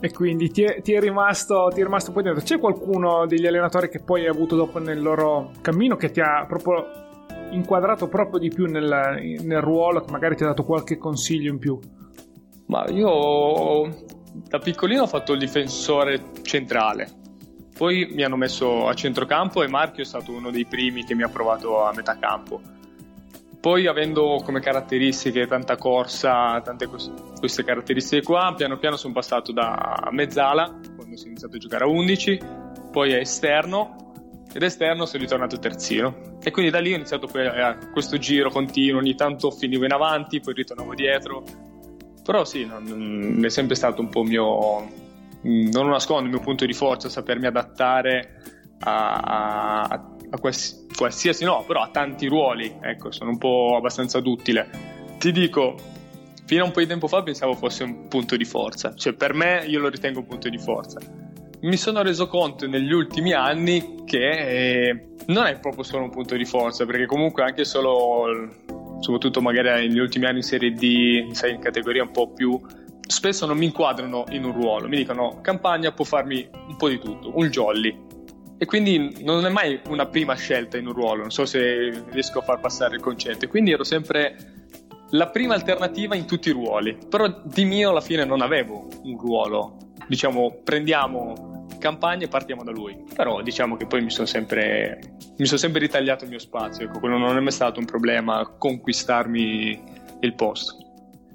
E 0.00 0.12
quindi 0.12 0.50
ti 0.50 0.62
è, 0.62 0.82
ti 0.82 0.92
è, 0.92 1.00
rimasto, 1.00 1.70
ti 1.72 1.80
è 1.80 1.84
rimasto 1.84 2.12
poi 2.12 2.22
dentro. 2.22 2.42
C'è 2.42 2.58
qualcuno 2.58 3.26
degli 3.26 3.46
allenatori 3.46 3.88
che 3.88 4.00
poi 4.00 4.22
hai 4.22 4.28
avuto 4.28 4.56
dopo 4.56 4.78
nel 4.78 5.00
loro 5.00 5.52
cammino 5.60 5.96
che 5.96 6.10
ti 6.10 6.20
ha 6.20 6.44
proprio 6.46 7.05
inquadrato 7.50 8.08
proprio 8.08 8.38
di 8.38 8.48
più 8.48 8.66
nel, 8.66 9.38
nel 9.42 9.60
ruolo, 9.60 10.00
che 10.00 10.10
magari 10.10 10.36
ti 10.36 10.42
ha 10.42 10.46
dato 10.46 10.64
qualche 10.64 10.98
consiglio 10.98 11.50
in 11.50 11.58
più? 11.58 11.78
Ma 12.66 12.84
io 12.88 14.04
da 14.48 14.58
piccolino 14.58 15.02
ho 15.02 15.06
fatto 15.06 15.32
il 15.32 15.38
difensore 15.38 16.32
centrale, 16.42 17.08
poi 17.76 18.08
mi 18.10 18.22
hanno 18.22 18.36
messo 18.36 18.88
a 18.88 18.94
centrocampo 18.94 19.62
e 19.62 19.68
Marchio 19.68 20.02
è 20.02 20.06
stato 20.06 20.32
uno 20.32 20.50
dei 20.50 20.64
primi 20.64 21.04
che 21.04 21.14
mi 21.14 21.22
ha 21.22 21.28
provato 21.28 21.84
a 21.84 21.92
metà 21.94 22.18
campo. 22.18 22.60
Poi 23.60 23.86
avendo 23.86 24.40
come 24.44 24.60
caratteristiche 24.60 25.46
tanta 25.46 25.76
corsa, 25.76 26.60
tante 26.60 26.86
queste 26.86 27.64
caratteristiche 27.64 28.22
qua, 28.22 28.54
piano 28.56 28.78
piano 28.78 28.96
sono 28.96 29.12
passato 29.12 29.52
da 29.52 30.08
mezzala, 30.12 30.78
quando 30.94 31.16
si 31.16 31.24
è 31.24 31.28
iniziato 31.28 31.56
a 31.56 31.58
giocare 31.58 31.84
a 31.84 31.88
11, 31.88 32.40
poi 32.92 33.12
a 33.12 33.18
esterno 33.18 34.05
ed 34.56 34.62
esterno 34.62 35.04
sono 35.04 35.22
ritornato 35.22 35.58
terzino. 35.58 36.38
E 36.42 36.50
quindi 36.50 36.70
da 36.70 36.78
lì 36.78 36.92
ho 36.92 36.96
iniziato 36.96 37.26
a 37.26 37.76
questo 37.92 38.16
giro 38.16 38.50
continuo, 38.50 39.00
ogni 39.00 39.14
tanto 39.14 39.50
finivo 39.50 39.84
in 39.84 39.92
avanti, 39.92 40.40
poi 40.40 40.54
ritornavo 40.54 40.94
dietro. 40.94 41.44
Però 42.24 42.42
sì, 42.46 42.64
non, 42.64 43.42
è 43.44 43.50
sempre 43.50 43.74
stato 43.74 44.00
un 44.00 44.08
po' 44.08 44.22
mio, 44.22 44.88
non 45.42 45.84
lo 45.84 45.90
nascondo, 45.90 46.24
il 46.24 46.30
mio 46.30 46.40
punto 46.40 46.64
di 46.64 46.72
forza, 46.72 47.10
sapermi 47.10 47.46
adattare 47.46 48.40
a, 48.80 49.12
a, 49.20 49.88
a 50.30 50.38
qualsiasi, 50.38 51.44
no, 51.44 51.62
però 51.66 51.82
a 51.82 51.90
tanti 51.90 52.26
ruoli, 52.26 52.78
ecco, 52.80 53.12
sono 53.12 53.30
un 53.30 53.38
po' 53.38 53.74
abbastanza 53.76 54.20
duttile. 54.20 54.70
Ti 55.18 55.32
dico, 55.32 55.76
fino 56.46 56.62
a 56.62 56.64
un 56.64 56.72
po' 56.72 56.80
di 56.80 56.86
tempo 56.86 57.08
fa 57.08 57.22
pensavo 57.22 57.52
fosse 57.52 57.84
un 57.84 58.08
punto 58.08 58.36
di 58.36 58.46
forza, 58.46 58.94
cioè 58.94 59.12
per 59.12 59.34
me 59.34 59.66
io 59.66 59.80
lo 59.80 59.88
ritengo 59.88 60.20
un 60.20 60.26
punto 60.26 60.48
di 60.48 60.58
forza 60.58 61.25
mi 61.66 61.76
sono 61.76 62.02
reso 62.02 62.28
conto 62.28 62.66
negli 62.68 62.92
ultimi 62.92 63.32
anni 63.32 64.04
che 64.04 64.88
eh, 64.88 65.06
non 65.26 65.46
è 65.46 65.58
proprio 65.58 65.82
solo 65.82 66.04
un 66.04 66.10
punto 66.10 66.36
di 66.36 66.44
forza, 66.44 66.86
perché 66.86 67.06
comunque 67.06 67.42
anche 67.42 67.64
solo, 67.64 68.48
soprattutto 69.00 69.40
magari 69.40 69.88
negli 69.88 69.98
ultimi 69.98 70.26
anni 70.26 70.38
in 70.38 70.42
Serie 70.44 70.70
D, 70.72 71.32
sai, 71.32 71.54
in 71.54 71.58
categoria 71.58 72.02
un 72.02 72.12
po' 72.12 72.32
più 72.32 72.60
spesso 73.08 73.46
non 73.46 73.56
mi 73.56 73.66
inquadrano 73.66 74.24
in 74.30 74.44
un 74.44 74.52
ruolo, 74.52 74.88
mi 74.88 74.96
dicono 74.96 75.40
campagna 75.40 75.92
può 75.92 76.04
farmi 76.04 76.48
un 76.52 76.76
po' 76.76 76.88
di 76.88 76.98
tutto, 76.98 77.32
un 77.36 77.48
jolly. 77.48 78.04
E 78.58 78.64
quindi 78.64 79.22
non 79.22 79.44
è 79.44 79.50
mai 79.50 79.80
una 79.88 80.06
prima 80.06 80.34
scelta 80.34 80.78
in 80.78 80.86
un 80.86 80.94
ruolo, 80.94 81.22
non 81.22 81.30
so 81.30 81.44
se 81.44 82.04
riesco 82.10 82.38
a 82.38 82.42
far 82.42 82.60
passare 82.60 82.94
il 82.94 83.02
concetto. 83.02 83.44
E 83.44 83.48
quindi 83.48 83.72
ero 83.72 83.84
sempre 83.84 84.36
la 85.10 85.28
prima 85.28 85.54
alternativa 85.54 86.14
in 86.14 86.26
tutti 86.26 86.48
i 86.48 86.52
ruoli, 86.52 86.96
però 87.08 87.42
di 87.44 87.64
mio 87.64 87.90
alla 87.90 88.00
fine 88.00 88.24
non 88.24 88.40
avevo 88.40 88.88
un 89.02 89.18
ruolo 89.18 89.76
diciamo, 90.06 90.60
prendiamo 90.62 91.55
campagna 91.78 92.24
e 92.24 92.28
partiamo 92.28 92.62
da 92.62 92.70
lui. 92.70 93.04
Però 93.14 93.42
diciamo 93.42 93.76
che 93.76 93.86
poi 93.86 94.02
mi 94.02 94.10
sono 94.10 94.26
sempre, 94.26 94.98
mi 95.36 95.46
sono 95.46 95.58
sempre 95.58 95.80
ritagliato 95.80 96.24
il 96.24 96.30
mio 96.30 96.38
spazio, 96.38 96.86
ecco, 96.86 96.98
quello 96.98 97.18
non 97.18 97.36
è 97.36 97.40
mai 97.40 97.52
stato 97.52 97.80
un 97.80 97.86
problema 97.86 98.46
conquistarmi 98.58 99.94
il 100.20 100.34
posto. 100.34 100.84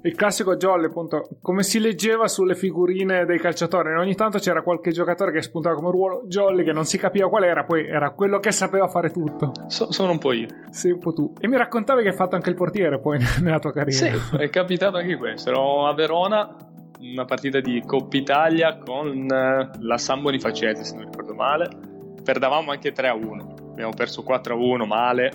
Il 0.04 0.16
classico 0.16 0.56
jolly, 0.56 0.86
appunto, 0.86 1.28
come 1.40 1.62
si 1.62 1.78
leggeva 1.78 2.26
sulle 2.26 2.56
figurine 2.56 3.24
dei 3.24 3.38
calciatori, 3.38 3.94
ogni 3.94 4.16
tanto 4.16 4.38
c'era 4.38 4.60
qualche 4.62 4.90
giocatore 4.90 5.30
che 5.30 5.42
spuntava 5.42 5.76
come 5.76 5.92
ruolo 5.92 6.24
jolly 6.26 6.64
che 6.64 6.72
non 6.72 6.84
si 6.84 6.98
capiva 6.98 7.28
qual 7.28 7.44
era, 7.44 7.62
poi 7.62 7.86
era 7.86 8.10
quello 8.10 8.40
che 8.40 8.50
sapeva 8.50 8.88
fare 8.88 9.10
tutto. 9.10 9.52
So, 9.68 9.92
sono 9.92 10.10
un 10.10 10.18
po' 10.18 10.32
io. 10.32 10.48
Sì, 10.70 10.90
un 10.90 10.98
po' 10.98 11.12
tu. 11.12 11.32
E 11.38 11.46
mi 11.46 11.56
raccontavi 11.56 12.02
che 12.02 12.08
hai 12.08 12.16
fatto 12.16 12.34
anche 12.34 12.50
il 12.50 12.56
portiere 12.56 12.98
poi 12.98 13.20
nella 13.42 13.60
tua 13.60 13.72
carriera. 13.72 14.16
Sì, 14.16 14.36
è 14.38 14.50
capitato 14.50 14.96
anche 14.96 15.16
questo. 15.16 15.50
Ero 15.50 15.86
a 15.86 15.94
Verona 15.94 16.71
una 17.10 17.24
partita 17.24 17.60
di 17.60 17.82
Coppa 17.84 18.16
Italia 18.16 18.78
con 18.78 19.26
eh, 19.30 19.70
la 19.80 19.98
San 19.98 20.22
Bonifacenza, 20.22 20.84
se 20.84 20.94
non 20.94 21.04
ricordo 21.04 21.34
male. 21.34 21.68
Perdavamo 22.22 22.70
anche 22.70 22.92
3-1, 22.92 23.70
abbiamo 23.70 23.92
perso 23.92 24.24
4-1 24.26 24.86
male 24.86 25.32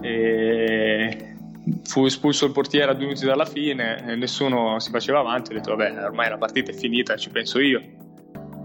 e 0.00 1.36
fu 1.84 2.04
espulso 2.06 2.46
il 2.46 2.52
portiere 2.52 2.90
a 2.90 2.94
due 2.94 3.06
minuti 3.06 3.26
dalla 3.26 3.44
fine 3.44 4.16
nessuno 4.16 4.78
si 4.80 4.90
faceva 4.90 5.20
avanti. 5.20 5.52
Ho 5.52 5.54
detto, 5.54 5.76
vabbè, 5.76 6.04
ormai 6.04 6.28
la 6.28 6.38
partita 6.38 6.72
è 6.72 6.74
finita, 6.74 7.16
ci 7.16 7.30
penso 7.30 7.60
io. 7.60 7.80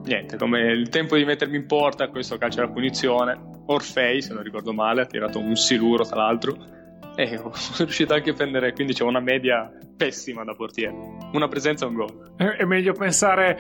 Niente, 0.06 0.36
come 0.36 0.60
il 0.72 0.90
tempo 0.90 1.16
di 1.16 1.24
mettermi 1.24 1.56
in 1.56 1.68
porta, 1.68 2.10
questo 2.10 2.38
calcio 2.38 2.62
alla 2.62 2.72
punizione. 2.72 3.40
Orfei, 3.68 4.22
se 4.22 4.34
non 4.34 4.44
ricordo 4.44 4.74
male, 4.74 5.02
ha 5.02 5.06
tirato 5.06 5.40
un 5.40 5.56
siluro 5.56 6.04
tra 6.04 6.18
l'altro 6.18 6.82
e 7.16 7.38
sono 7.54 7.78
riuscito 7.80 8.14
anche 8.14 8.32
a 8.32 8.34
prendere, 8.34 8.74
quindi 8.74 8.94
c'è 8.94 9.04
una 9.04 9.20
media 9.20 9.72
pessima 9.96 10.44
da 10.44 10.54
portiere. 10.54 10.96
Una 11.34 11.48
presenza 11.48 11.86
e 11.86 11.88
un 11.90 11.94
gol. 11.96 12.34
È 12.36 12.64
meglio 12.66 12.94
pensare 12.94 13.60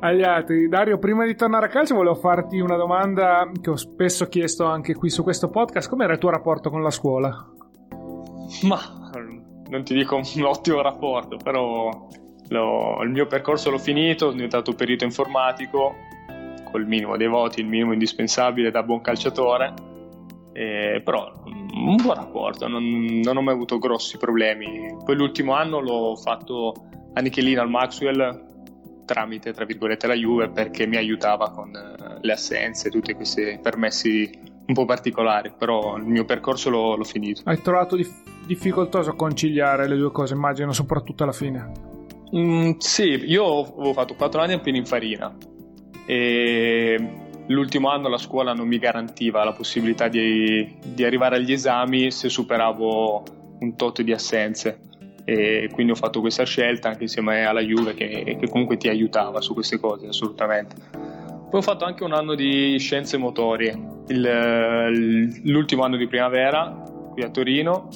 agli 0.00 0.22
altri. 0.22 0.68
Dario, 0.68 0.98
prima 0.98 1.24
di 1.24 1.34
tornare 1.34 1.66
a 1.66 1.68
calcio 1.68 1.94
volevo 1.94 2.14
farti 2.14 2.60
una 2.60 2.76
domanda 2.76 3.50
che 3.60 3.70
ho 3.70 3.76
spesso 3.76 4.28
chiesto 4.28 4.64
anche 4.64 4.94
qui 4.94 5.10
su 5.10 5.22
questo 5.22 5.48
podcast. 5.50 5.88
Com'era 5.88 6.12
il 6.12 6.18
tuo 6.18 6.30
rapporto 6.30 6.70
con 6.70 6.82
la 6.82 6.90
scuola? 6.90 7.30
Ma 8.62 8.80
non 9.68 9.84
ti 9.84 9.94
dico 9.94 10.16
un 10.16 10.22
ottimo 10.44 10.80
rapporto, 10.82 11.36
però 11.36 12.08
lo, 12.48 13.02
il 13.02 13.10
mio 13.10 13.26
percorso 13.26 13.70
l'ho 13.70 13.78
finito, 13.78 14.26
sono 14.26 14.32
diventato 14.32 14.72
perito 14.74 15.04
informatico, 15.04 15.94
col 16.70 16.86
minimo 16.86 17.16
dei 17.16 17.28
voti, 17.28 17.60
il 17.60 17.66
minimo 17.66 17.92
indispensabile 17.92 18.70
da 18.70 18.82
buon 18.82 19.00
calciatore 19.00 19.90
eh, 20.52 21.00
però 21.04 21.32
un 21.44 21.96
buon 21.96 22.14
rapporto, 22.14 22.68
non, 22.68 23.20
non, 23.22 23.36
ho 23.36 23.42
mai 23.42 23.54
avuto 23.54 23.78
grossi 23.78 24.18
problemi. 24.18 24.96
Poi 25.04 25.16
l'ultimo 25.16 25.54
anno 25.54 25.80
l'ho 25.80 26.16
fatto 26.16 26.74
a 27.14 27.20
Nichelina 27.20 27.62
al 27.62 27.70
Maxwell 27.70 28.50
tramite, 29.04 29.52
tra 29.52 29.64
virgolette, 29.64 30.06
la 30.06 30.14
Juve 30.14 30.48
perché 30.48 30.86
mi 30.86 30.96
aiutava 30.96 31.50
con 31.50 31.70
uh, 31.70 32.18
le 32.20 32.32
assenze, 32.32 32.90
tutti 32.90 33.12
questi 33.14 33.58
permessi 33.60 34.30
un 34.64 34.74
po' 34.74 34.84
particolari, 34.84 35.52
però 35.56 35.96
il 35.96 36.04
mio 36.04 36.24
percorso 36.24 36.70
l'ho, 36.70 36.96
l'ho 36.96 37.04
finito. 37.04 37.42
Hai 37.44 37.60
trovato 37.60 37.96
dif- 37.96 38.46
difficoltoso 38.46 39.14
conciliare 39.14 39.88
le 39.88 39.96
due 39.96 40.12
cose, 40.12 40.34
immagino, 40.34 40.72
soprattutto 40.72 41.24
alla 41.24 41.32
fine? 41.32 41.72
Mm, 42.34 42.72
sì, 42.78 43.24
io 43.26 43.44
avevo 43.60 43.92
fatto 43.92 44.14
4 44.14 44.40
anni 44.40 44.54
a 44.54 44.58
Pininfarina 44.58 45.36
e 46.06 47.21
l'ultimo 47.52 47.88
anno 47.88 48.08
la 48.08 48.18
scuola 48.18 48.52
non 48.52 48.66
mi 48.66 48.78
garantiva 48.78 49.44
la 49.44 49.52
possibilità 49.52 50.08
di, 50.08 50.76
di 50.82 51.04
arrivare 51.04 51.36
agli 51.36 51.52
esami 51.52 52.10
se 52.10 52.28
superavo 52.28 53.22
un 53.60 53.76
tot 53.76 54.02
di 54.02 54.12
assenze. 54.12 54.80
E 55.24 55.68
quindi 55.72 55.92
ho 55.92 55.94
fatto 55.94 56.20
questa 56.20 56.44
scelta 56.44 56.88
anche 56.88 57.04
insieme 57.04 57.44
alla 57.44 57.60
Juve 57.60 57.94
che, 57.94 58.36
che, 58.40 58.48
comunque 58.48 58.76
ti 58.76 58.88
aiutava 58.88 59.40
su 59.40 59.54
queste 59.54 59.78
cose 59.78 60.08
assolutamente. 60.08 60.74
Poi 60.90 61.60
ho 61.60 61.62
fatto 61.62 61.84
anche 61.84 62.02
un 62.02 62.12
anno 62.12 62.34
di 62.34 62.76
scienze 62.78 63.16
motorie. 63.18 63.78
Il, 64.08 65.42
l'ultimo 65.44 65.84
anno 65.84 65.96
di 65.96 66.08
primavera 66.08 66.82
qui 67.12 67.22
a 67.22 67.30
Torino 67.30 67.88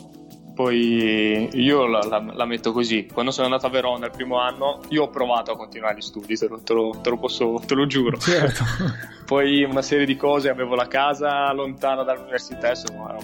poi 0.57 1.51
io 1.53 1.87
la, 1.87 2.01
la, 2.09 2.19
la, 2.33 2.45
metto 2.47 2.73
così. 2.73 3.07
Quando 3.13 3.31
sono 3.31 3.47
andato 3.47 3.67
a 3.67 3.69
Verona 3.69 4.07
il 4.07 4.11
primo 4.11 4.39
anno, 4.39 4.81
io 4.89 5.03
ho 5.03 5.11
provato 5.11 5.53
a 5.53 5.57
continuare 5.57 5.97
gli 5.97 6.01
studi, 6.01 6.35
te 6.35 6.49
lo, 6.49 6.61
te 6.61 6.73
lo, 6.73 6.99
te 7.03 7.11
lo, 7.11 7.19
posso, 7.19 7.63
te 7.67 7.75
lo 7.75 7.87
giuro. 7.87 8.17
Certo. 8.17 8.65
Poi 9.27 9.65
una 9.65 9.83
serie 9.83 10.07
di 10.07 10.17
cose, 10.17 10.49
avevo 10.49 10.75
la 10.75 10.89
casa 10.89 11.53
lontana 11.53 12.05
dall'università, 12.05 12.71
insomma, 12.71 13.17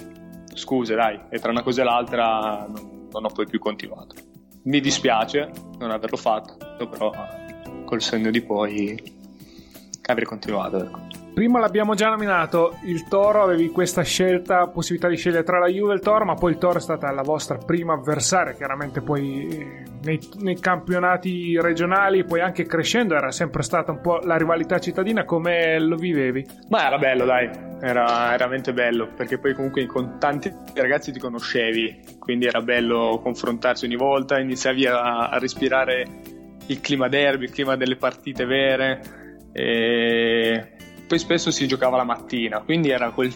scuse 0.53 0.93
dai, 0.93 1.19
e 1.29 1.39
tra 1.39 1.49
una 1.49 1.63
cosa 1.63 1.81
e 1.81 1.85
l'altra 1.85 2.67
non, 2.69 3.07
non 3.11 3.25
ho 3.25 3.29
poi 3.29 3.47
più 3.47 3.57
continuato. 3.57 4.13
Mi 4.65 4.79
dispiace 4.79 5.49
non 5.79 5.89
averlo 5.89 6.17
fatto, 6.17 6.55
però 6.85 7.11
col 7.85 8.01
segno 8.01 8.29
di 8.29 8.41
poi 8.41 9.01
avrei 10.03 10.25
continuato. 10.25 10.83
Ecco. 10.83 11.22
Prima 11.33 11.59
l'abbiamo 11.59 11.95
già 11.95 12.09
nominato, 12.09 12.77
il 12.83 13.07
Toro, 13.07 13.41
avevi 13.41 13.69
questa 13.69 14.03
scelta, 14.03 14.67
possibilità 14.67 15.09
di 15.09 15.17
scegliere 15.17 15.43
tra 15.43 15.57
la 15.57 15.67
Juve 15.67 15.93
e 15.93 15.95
il 15.95 16.01
Toro, 16.01 16.25
ma 16.25 16.35
poi 16.35 16.51
il 16.51 16.59
Toro 16.59 16.77
è 16.77 16.81
stata 16.81 17.09
la 17.09 17.23
vostra 17.23 17.57
prima 17.57 17.93
avversaria, 17.93 18.53
chiaramente 18.53 19.01
poi 19.01 19.47
eh, 19.47 19.83
nei, 20.03 20.19
nei, 20.41 20.59
campionati 20.59 21.59
regionali, 21.59 22.23
poi 22.23 22.41
anche 22.41 22.67
crescendo 22.67 23.15
era 23.15 23.31
sempre 23.31 23.63
stata 23.63 23.91
un 23.91 23.99
po' 23.99 24.19
la 24.19 24.37
rivalità 24.37 24.77
cittadina, 24.77 25.25
come 25.25 25.79
lo 25.79 25.95
vivevi? 25.95 26.45
Ma 26.69 26.85
era 26.85 26.99
bello 26.99 27.25
dai, 27.25 27.49
era 27.81 28.29
veramente 28.29 28.71
bello, 28.71 29.09
perché 29.15 29.39
poi 29.39 29.55
comunque 29.55 29.83
con 29.87 30.17
tanti 30.19 30.53
ragazzi 30.75 31.11
ti 31.11 31.19
conoscevi, 31.19 32.17
quindi 32.19 32.45
era 32.45 32.61
bello 32.61 33.19
confrontarsi 33.23 33.85
ogni 33.85 33.97
volta, 33.97 34.37
iniziavi 34.37 34.85
a, 34.85 35.29
a 35.29 35.39
respirare 35.39 36.05
il 36.67 36.79
clima 36.79 37.07
derby, 37.07 37.45
il 37.45 37.51
clima 37.51 37.75
delle 37.75 37.95
partite 37.95 38.45
vere. 38.45 39.01
E 39.51 40.73
poi 41.07 41.19
spesso 41.19 41.51
si 41.51 41.67
giocava 41.67 41.97
la 41.97 42.03
mattina, 42.03 42.61
quindi 42.61 42.89
era 42.89 43.11
quel, 43.11 43.33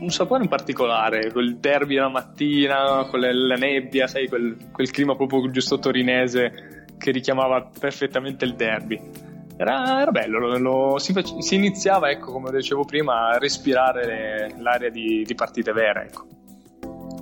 un 0.00 0.10
sapore 0.10 0.42
in 0.42 0.48
particolare, 0.48 1.32
quel 1.32 1.56
derby 1.56 1.96
la 1.96 2.08
mattina, 2.08 3.06
con 3.10 3.20
la 3.20 3.56
nebbia, 3.56 4.06
sai, 4.06 4.28
quel, 4.28 4.70
quel 4.72 4.90
clima 4.90 5.16
proprio 5.16 5.50
giusto 5.50 5.78
torinese 5.78 6.86
che 6.98 7.10
richiamava 7.10 7.70
perfettamente 7.78 8.44
il 8.44 8.54
derby. 8.54 9.00
Era, 9.56 10.02
era 10.02 10.10
bello, 10.12 10.38
lo, 10.38 10.58
lo, 10.58 10.98
si, 10.98 11.12
si, 11.40 11.56
iniziava, 11.56 12.10
ecco, 12.10 12.30
come 12.30 12.50
dicevo 12.52 12.84
prima, 12.84 13.30
a 13.30 13.38
respirare 13.38 14.06
le, 14.06 14.54
l'aria 14.60 14.90
di, 14.90 15.24
di 15.24 15.34
partite 15.34 15.72
vere. 15.72 16.06
Ecco. 16.06 16.26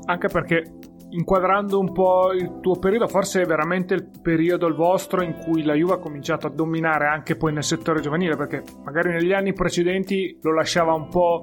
Anche 0.05 0.29
perché 0.29 0.71
inquadrando 1.17 1.79
un 1.79 1.93
po' 1.93 2.33
il 2.33 2.61
tuo 2.61 2.77
periodo, 2.77 3.09
forse 3.09 3.43
è 3.43 3.47
veramente 3.47 3.95
il 3.95 4.09
periodo 4.23 4.67
il 4.67 4.75
vostro 4.75 5.23
in 5.23 5.35
cui 5.39 5.63
la 5.63 5.75
Juve 5.75 5.95
ha 5.95 5.99
cominciato 5.99 6.47
a 6.47 6.51
dominare 6.51 7.07
anche 7.07 7.37
poi 7.37 7.53
nel 7.53 7.65
settore 7.65 8.01
giovanile, 8.01 8.37
perché 8.37 8.63
magari 8.85 9.13
negli 9.13 9.33
anni 9.33 9.53
precedenti 9.53 10.39
lo 10.43 10.53
lasciava 10.53 10.93
un 10.93 11.09
po' 11.09 11.43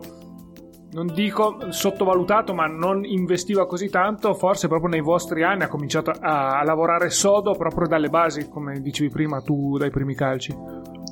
non 0.92 1.08
dico 1.08 1.72
sottovalutato, 1.72 2.54
ma 2.54 2.68
non 2.68 3.04
investiva 3.04 3.66
così 3.66 3.90
tanto, 3.90 4.36
forse 4.36 4.68
proprio 4.68 4.90
nei 4.90 5.02
vostri 5.02 5.44
anni 5.44 5.64
ha 5.64 5.68
cominciato 5.68 6.12
a, 6.12 6.64
lavorare 6.64 7.10
sodo 7.10 7.54
proprio 7.54 7.88
dalle 7.88 8.10
basi, 8.10 8.48
come 8.48 8.80
dicevi 8.80 9.10
prima 9.10 9.42
tu 9.42 9.78
dai 9.78 9.90
primi 9.90 10.14
calci. 10.14 10.56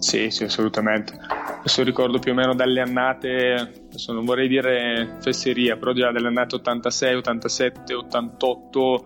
Sì, 0.01 0.31
sì, 0.31 0.45
assolutamente. 0.45 1.15
Adesso 1.59 1.83
ricordo 1.83 2.17
più 2.17 2.31
o 2.31 2.35
meno 2.35 2.55
dalle 2.55 2.81
annate, 2.81 3.83
adesso 3.87 4.11
non 4.11 4.25
vorrei 4.25 4.47
dire 4.47 5.17
fesseria, 5.21 5.77
però 5.77 5.93
già 5.93 6.11
dalle 6.11 6.27
annate 6.27 6.55
86, 6.55 7.15
87, 7.17 7.93
88, 7.93 9.05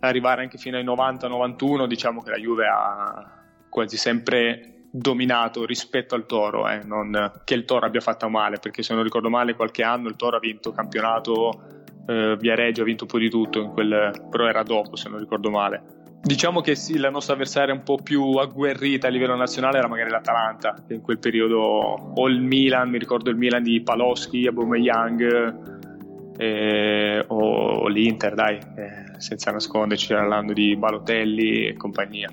arrivare 0.00 0.42
anche 0.42 0.58
fino 0.58 0.76
ai 0.76 0.84
90, 0.84 1.28
91, 1.28 1.86
diciamo 1.86 2.20
che 2.20 2.30
la 2.30 2.36
Juve 2.36 2.66
ha 2.66 3.42
quasi 3.70 3.96
sempre 3.96 4.88
dominato 4.90 5.64
rispetto 5.64 6.14
al 6.14 6.26
Toro, 6.26 6.68
eh, 6.68 6.82
non 6.84 7.40
che 7.42 7.54
il 7.54 7.64
Toro 7.64 7.86
abbia 7.86 8.02
fatto 8.02 8.28
male, 8.28 8.58
perché 8.58 8.82
se 8.82 8.92
non 8.92 9.02
ricordo 9.02 9.30
male 9.30 9.54
qualche 9.54 9.82
anno 9.82 10.08
il 10.08 10.16
Toro 10.16 10.36
ha 10.36 10.40
vinto 10.40 10.72
campionato, 10.72 11.84
eh, 12.06 12.36
Viareggio 12.38 12.82
ha 12.82 12.84
vinto 12.84 13.04
un 13.04 13.10
po' 13.10 13.18
di 13.18 13.30
tutto, 13.30 13.70
quel, 13.70 14.26
però 14.30 14.46
era 14.46 14.62
dopo 14.62 14.94
se 14.94 15.08
non 15.08 15.20
ricordo 15.20 15.48
male. 15.48 16.03
Diciamo 16.24 16.62
che 16.62 16.74
sì, 16.74 16.96
la 16.96 17.10
nostra 17.10 17.34
avversaria 17.34 17.74
un 17.74 17.82
po' 17.82 17.98
più 18.02 18.22
agguerrita 18.36 19.08
a 19.08 19.10
livello 19.10 19.36
nazionale 19.36 19.76
era 19.76 19.88
magari 19.88 20.08
l'Atalanta, 20.08 20.74
che 20.86 20.94
in 20.94 21.02
quel 21.02 21.18
periodo, 21.18 21.58
o 21.58 22.28
il 22.28 22.40
Milan, 22.40 22.88
mi 22.88 22.96
ricordo 22.96 23.28
il 23.28 23.36
Milan 23.36 23.62
di 23.62 23.82
Paloschi, 23.82 24.46
Aubameyang, 24.46 26.32
eh, 26.38 27.24
o, 27.28 27.88
l'Inter, 27.88 28.32
dai, 28.32 28.56
eh, 28.56 29.20
senza 29.20 29.50
nasconderci, 29.50 30.14
parlando 30.14 30.54
di 30.54 30.74
Balotelli 30.76 31.66
e 31.66 31.76
compagnia. 31.76 32.32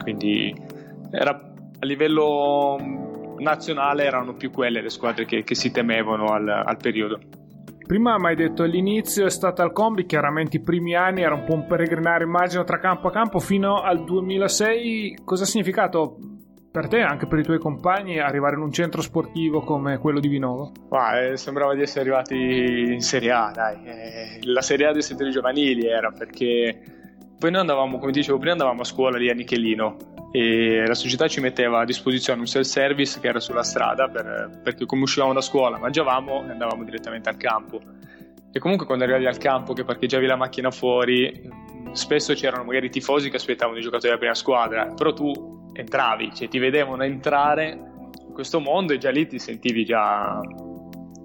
Quindi 0.00 0.54
era, 1.10 1.30
a 1.32 1.84
livello 1.84 2.78
nazionale 3.38 4.04
erano 4.04 4.34
più 4.34 4.52
quelle 4.52 4.80
le 4.80 4.88
squadre 4.88 5.24
che, 5.24 5.42
che 5.42 5.56
si 5.56 5.72
temevano 5.72 6.26
al, 6.26 6.48
al 6.48 6.76
periodo. 6.76 7.18
Prima 7.86 8.18
mi 8.18 8.26
hai 8.26 8.34
detto 8.34 8.64
all'inizio 8.64 9.26
è 9.26 9.30
stata 9.30 9.62
al 9.62 9.72
combi, 9.72 10.06
chiaramente 10.06 10.56
i 10.56 10.60
primi 10.60 10.96
anni 10.96 11.22
era 11.22 11.34
un 11.34 11.44
po' 11.44 11.54
un 11.54 11.66
peregrinare, 11.68 12.24
immagino, 12.24 12.64
tra 12.64 12.80
campo 12.80 13.06
a 13.06 13.12
campo 13.12 13.38
fino 13.38 13.80
al 13.80 14.02
2006. 14.02 15.18
Cosa 15.24 15.44
ha 15.44 15.46
significato 15.46 16.18
per 16.68 16.88
te 16.88 16.98
e 16.98 17.02
anche 17.02 17.28
per 17.28 17.38
i 17.38 17.44
tuoi 17.44 17.60
compagni 17.60 18.18
arrivare 18.18 18.56
in 18.56 18.62
un 18.62 18.72
centro 18.72 19.02
sportivo 19.02 19.60
come 19.60 19.98
quello 19.98 20.18
di 20.18 20.26
Vinovo? 20.26 20.72
Ah, 20.90 21.16
eh, 21.20 21.36
sembrava 21.36 21.76
di 21.76 21.82
essere 21.82 22.00
arrivati 22.00 22.34
in 22.92 23.00
Serie 23.02 23.30
A, 23.30 23.52
dai. 23.54 23.84
Eh, 23.84 24.38
la 24.42 24.62
Serie 24.62 24.88
A 24.88 24.92
dei 24.92 25.02
settori 25.02 25.30
giovanili 25.30 25.86
era 25.86 26.10
perché 26.10 26.80
poi 27.38 27.52
noi 27.52 27.60
andavamo, 27.60 27.98
come 27.98 28.10
dicevo 28.10 28.38
prima, 28.38 28.52
andavamo 28.52 28.80
a 28.80 28.84
scuola 28.84 29.16
lì 29.16 29.30
a 29.30 29.34
Nichelino 29.34 30.15
e 30.36 30.86
la 30.86 30.92
società 30.92 31.28
ci 31.28 31.40
metteva 31.40 31.80
a 31.80 31.84
disposizione 31.86 32.40
un 32.40 32.46
self-service 32.46 33.20
che 33.20 33.28
era 33.28 33.40
sulla 33.40 33.62
strada 33.62 34.06
per, 34.06 34.60
perché 34.62 34.84
come 34.84 35.02
uscivamo 35.02 35.32
da 35.32 35.40
scuola, 35.40 35.78
mangiavamo 35.78 36.46
e 36.46 36.50
andavamo 36.50 36.84
direttamente 36.84 37.30
al 37.30 37.38
campo. 37.38 37.80
E 38.52 38.58
comunque 38.58 38.84
quando 38.84 39.04
arrivavi 39.04 39.24
al 39.24 39.38
campo 39.38 39.72
che 39.72 39.84
parcheggiavi 39.84 40.26
la 40.26 40.36
macchina 40.36 40.70
fuori, 40.70 41.50
spesso 41.92 42.34
c'erano 42.34 42.64
magari 42.64 42.86
i 42.86 42.90
tifosi 42.90 43.30
che 43.30 43.36
aspettavano 43.36 43.78
i 43.78 43.80
giocatori 43.80 44.08
della 44.08 44.18
prima 44.18 44.34
squadra, 44.34 44.92
però 44.94 45.14
tu 45.14 45.70
entravi, 45.72 46.34
cioè 46.34 46.48
ti 46.48 46.58
vedevano 46.58 47.02
entrare 47.02 47.70
in 47.70 48.32
questo 48.34 48.60
mondo 48.60 48.92
e 48.92 48.98
già 48.98 49.10
lì 49.10 49.26
ti 49.26 49.38
sentivi 49.38 49.86
già 49.86 50.38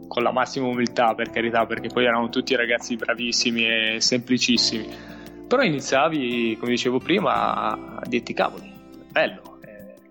con 0.08 0.24
la 0.24 0.32
massima 0.32 0.68
umiltà 0.68 1.16
per 1.16 1.32
carità, 1.32 1.66
perché 1.66 1.90
poi 1.90 2.06
erano 2.06 2.30
tutti 2.30 2.56
ragazzi 2.56 2.96
bravissimi 2.96 3.66
e 3.66 4.00
semplicissimi 4.00 5.20
però 5.52 5.64
iniziavi, 5.64 6.56
come 6.58 6.72
dicevo 6.72 7.00
prima, 7.00 7.74
a 7.74 8.04
dirti 8.08 8.34
cavoli, 8.34 8.71
bello. 9.12 9.60
Eh, 9.62 10.10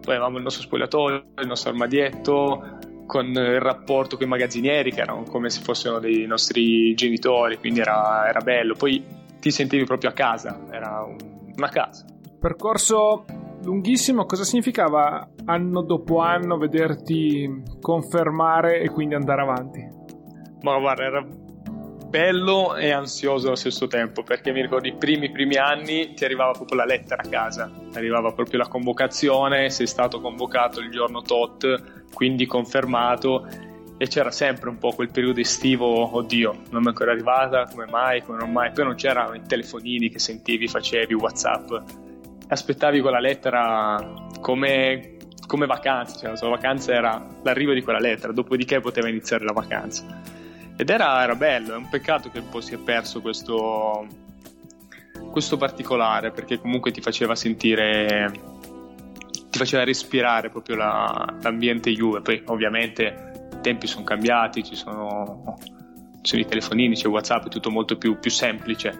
poi 0.00 0.14
avevamo 0.14 0.38
il 0.38 0.42
nostro 0.42 0.62
spogliatoio, 0.62 1.24
il 1.38 1.46
nostro 1.46 1.70
armadietto, 1.70 2.78
con 3.06 3.26
il 3.26 3.60
rapporto 3.60 4.16
con 4.16 4.26
i 4.26 4.28
magazzinieri 4.28 4.92
che 4.92 5.00
erano 5.00 5.24
come 5.24 5.50
se 5.50 5.60
fossero 5.62 5.98
dei 5.98 6.26
nostri 6.26 6.94
genitori, 6.94 7.58
quindi 7.58 7.80
era, 7.80 8.28
era 8.28 8.40
bello. 8.40 8.74
Poi 8.74 9.04
ti 9.40 9.50
sentivi 9.50 9.84
proprio 9.84 10.10
a 10.10 10.12
casa, 10.12 10.66
era 10.70 11.02
un, 11.02 11.16
una 11.56 11.68
casa. 11.68 12.04
Percorso 12.38 13.24
lunghissimo, 13.62 14.26
cosa 14.26 14.44
significava 14.44 15.28
anno 15.44 15.82
dopo 15.82 16.20
anno 16.20 16.56
vederti 16.56 17.62
confermare 17.80 18.80
e 18.80 18.88
quindi 18.90 19.14
andare 19.14 19.42
avanti? 19.42 19.88
Ma 20.62 20.78
guarda, 20.78 21.02
era 21.02 21.26
bello 22.10 22.74
e 22.74 22.90
ansioso 22.90 23.46
allo 23.46 23.56
stesso 23.56 23.86
tempo 23.86 24.24
perché 24.24 24.50
mi 24.50 24.60
ricordo 24.60 24.88
i 24.88 24.94
primi 24.94 25.30
primi 25.30 25.56
anni 25.56 26.12
ti 26.14 26.24
arrivava 26.24 26.50
proprio 26.50 26.78
la 26.78 26.84
lettera 26.84 27.22
a 27.22 27.28
casa. 27.28 27.70
Arrivava 27.94 28.32
proprio 28.32 28.58
la 28.58 28.66
convocazione 28.66 29.70
sei 29.70 29.86
stato 29.86 30.20
convocato 30.20 30.80
il 30.80 30.90
giorno 30.90 31.22
tot 31.22 32.08
quindi 32.12 32.46
confermato 32.46 33.46
e 33.96 34.08
c'era 34.08 34.32
sempre 34.32 34.70
un 34.70 34.78
po' 34.78 34.90
quel 34.90 35.10
periodo 35.10 35.38
estivo 35.38 36.16
oddio 36.16 36.62
non 36.70 36.80
mi 36.80 36.86
è 36.86 36.88
ancora 36.88 37.12
arrivata 37.12 37.66
come 37.66 37.86
mai 37.86 38.22
come 38.22 38.38
non 38.38 38.50
mai? 38.50 38.72
Poi 38.72 38.84
non 38.84 38.96
c'erano 38.96 39.34
i 39.34 39.42
telefonini 39.46 40.08
che 40.08 40.18
sentivi 40.18 40.66
facevi 40.66 41.14
whatsapp. 41.14 41.70
Aspettavi 42.48 43.00
quella 43.00 43.20
lettera 43.20 44.28
come 44.40 45.14
come 45.46 45.66
vacanza, 45.66 46.16
cioè 46.16 46.30
la 46.30 46.36
sua 46.36 46.48
vacanza 46.48 46.92
era 46.92 47.24
l'arrivo 47.42 47.72
di 47.72 47.82
quella 47.82 47.98
lettera, 47.98 48.32
dopodiché 48.32 48.78
poteva 48.80 49.08
iniziare 49.08 49.44
la 49.44 49.52
vacanza. 49.52 50.38
Ed 50.80 50.88
era, 50.88 51.22
era 51.22 51.34
bello, 51.34 51.74
è 51.74 51.76
un 51.76 51.90
peccato 51.90 52.30
che 52.30 52.38
un 52.38 52.48
po' 52.48 52.62
si 52.62 52.72
è 52.72 52.78
perso 52.78 53.20
questo, 53.20 54.06
questo 55.30 55.58
particolare 55.58 56.30
perché 56.30 56.58
comunque 56.58 56.90
ti 56.90 57.02
faceva 57.02 57.34
sentire, 57.34 58.32
ti 59.50 59.58
faceva 59.58 59.84
respirare 59.84 60.48
proprio 60.48 60.76
la, 60.76 61.34
l'ambiente 61.42 61.92
Juve. 61.92 62.22
Poi 62.22 62.42
ovviamente 62.46 63.48
i 63.52 63.60
tempi 63.60 63.86
sono 63.86 64.04
cambiati, 64.04 64.64
ci 64.64 64.74
sono, 64.74 65.58
ci 66.22 66.30
sono 66.30 66.40
i 66.40 66.46
telefonini, 66.46 66.94
c'è 66.94 67.08
WhatsApp, 67.08 67.44
è 67.44 67.50
tutto 67.50 67.68
molto 67.68 67.98
più, 67.98 68.18
più 68.18 68.30
semplice. 68.30 68.98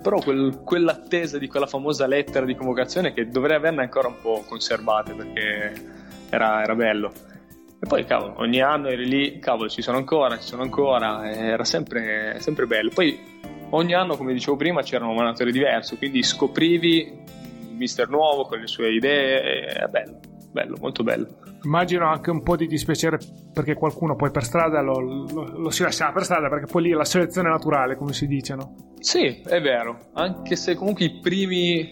Però 0.00 0.20
quel, 0.20 0.60
quell'attesa 0.62 1.36
di 1.36 1.48
quella 1.48 1.66
famosa 1.66 2.06
lettera 2.06 2.46
di 2.46 2.54
convocazione 2.54 3.12
che 3.12 3.28
dovrei 3.28 3.56
averne 3.56 3.82
ancora 3.82 4.06
un 4.06 4.20
po' 4.22 4.44
conservate 4.46 5.14
perché 5.14 5.72
era, 6.30 6.62
era 6.62 6.76
bello. 6.76 7.12
E 7.80 7.86
poi, 7.86 8.04
cavolo, 8.04 8.34
ogni 8.38 8.60
anno 8.60 8.88
eri 8.88 9.06
lì, 9.06 9.38
cavolo, 9.38 9.68
ci 9.68 9.82
sono 9.82 9.98
ancora, 9.98 10.36
ci 10.36 10.48
sono 10.48 10.62
ancora, 10.62 11.30
era 11.30 11.64
sempre, 11.64 12.36
sempre 12.40 12.66
bello. 12.66 12.90
Poi 12.92 13.16
ogni 13.70 13.94
anno, 13.94 14.16
come 14.16 14.32
dicevo 14.32 14.56
prima, 14.56 14.82
c'era 14.82 15.04
un 15.06 15.12
allenatore 15.12 15.52
diverso, 15.52 15.96
quindi 15.96 16.22
scoprivi 16.24 17.22
un 17.68 17.76
mister 17.76 18.08
nuovo 18.08 18.46
con 18.46 18.58
le 18.58 18.66
sue 18.66 18.92
idee, 18.92 19.66
è 19.66 19.86
bello, 19.86 20.18
bello, 20.50 20.76
molto 20.80 21.04
bello. 21.04 21.28
Immagino 21.62 22.08
anche 22.08 22.30
un 22.30 22.42
po' 22.42 22.56
di 22.56 22.66
dispiacere 22.66 23.18
perché 23.52 23.74
qualcuno 23.74 24.16
poi 24.16 24.30
per 24.32 24.44
strada 24.44 24.80
lo, 24.80 24.98
lo, 25.00 25.44
lo 25.56 25.70
si 25.70 25.82
lascia 25.82 26.10
per 26.12 26.24
strada 26.24 26.48
perché 26.48 26.66
poi 26.66 26.82
lì 26.82 26.90
è 26.90 26.94
la 26.94 27.04
selezione 27.04 27.48
naturale, 27.48 27.96
come 27.96 28.12
si 28.12 28.26
dice, 28.26 28.54
no? 28.56 28.74
Sì, 28.98 29.40
è 29.42 29.60
vero, 29.60 30.10
anche 30.14 30.56
se 30.56 30.74
comunque 30.74 31.04
i 31.04 31.20
primi 31.20 31.88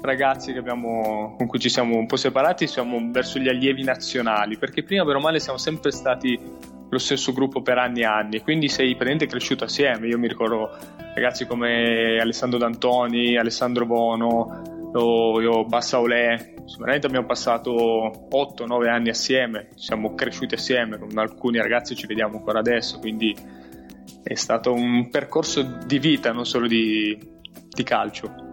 ragazzi 0.00 0.52
abbiamo, 0.52 1.34
con 1.36 1.46
cui 1.46 1.58
ci 1.58 1.68
siamo 1.68 1.96
un 1.96 2.06
po' 2.06 2.16
separati 2.16 2.66
siamo 2.66 2.98
verso 3.10 3.38
gli 3.38 3.48
allievi 3.48 3.82
nazionali, 3.82 4.56
perché 4.58 4.82
prima 4.82 5.04
per 5.04 5.16
o 5.16 5.20
male 5.20 5.40
siamo 5.40 5.58
sempre 5.58 5.90
stati 5.90 6.38
lo 6.88 6.98
stesso 6.98 7.32
gruppo 7.32 7.62
per 7.62 7.78
anni 7.78 8.00
e 8.00 8.04
anni, 8.04 8.40
quindi 8.40 8.68
sei 8.68 8.90
praticamente 8.90 9.26
cresciuto 9.26 9.64
assieme. 9.64 10.06
Io 10.06 10.18
mi 10.18 10.28
ricordo 10.28 10.70
ragazzi 11.14 11.46
come 11.46 12.18
Alessandro 12.20 12.58
D'Antoni, 12.58 13.36
Alessandro 13.36 13.86
Bono, 13.86 14.74
io 15.40 15.64
Bassa 15.64 16.00
Olè, 16.00 16.54
sicuramente 16.64 17.06
abbiamo 17.06 17.26
passato 17.26 18.28
8-9 18.30 18.88
anni 18.88 19.10
assieme, 19.10 19.68
siamo 19.74 20.14
cresciuti 20.14 20.54
assieme, 20.54 20.98
con 20.98 21.16
alcuni 21.18 21.58
ragazzi 21.58 21.94
ci 21.94 22.06
vediamo 22.06 22.38
ancora 22.38 22.60
adesso, 22.60 22.98
quindi 22.98 23.34
è 24.22 24.34
stato 24.34 24.72
un 24.72 25.08
percorso 25.10 25.62
di 25.62 25.98
vita, 25.98 26.32
non 26.32 26.46
solo 26.46 26.66
di, 26.66 27.18
di 27.68 27.82
calcio. 27.82 28.45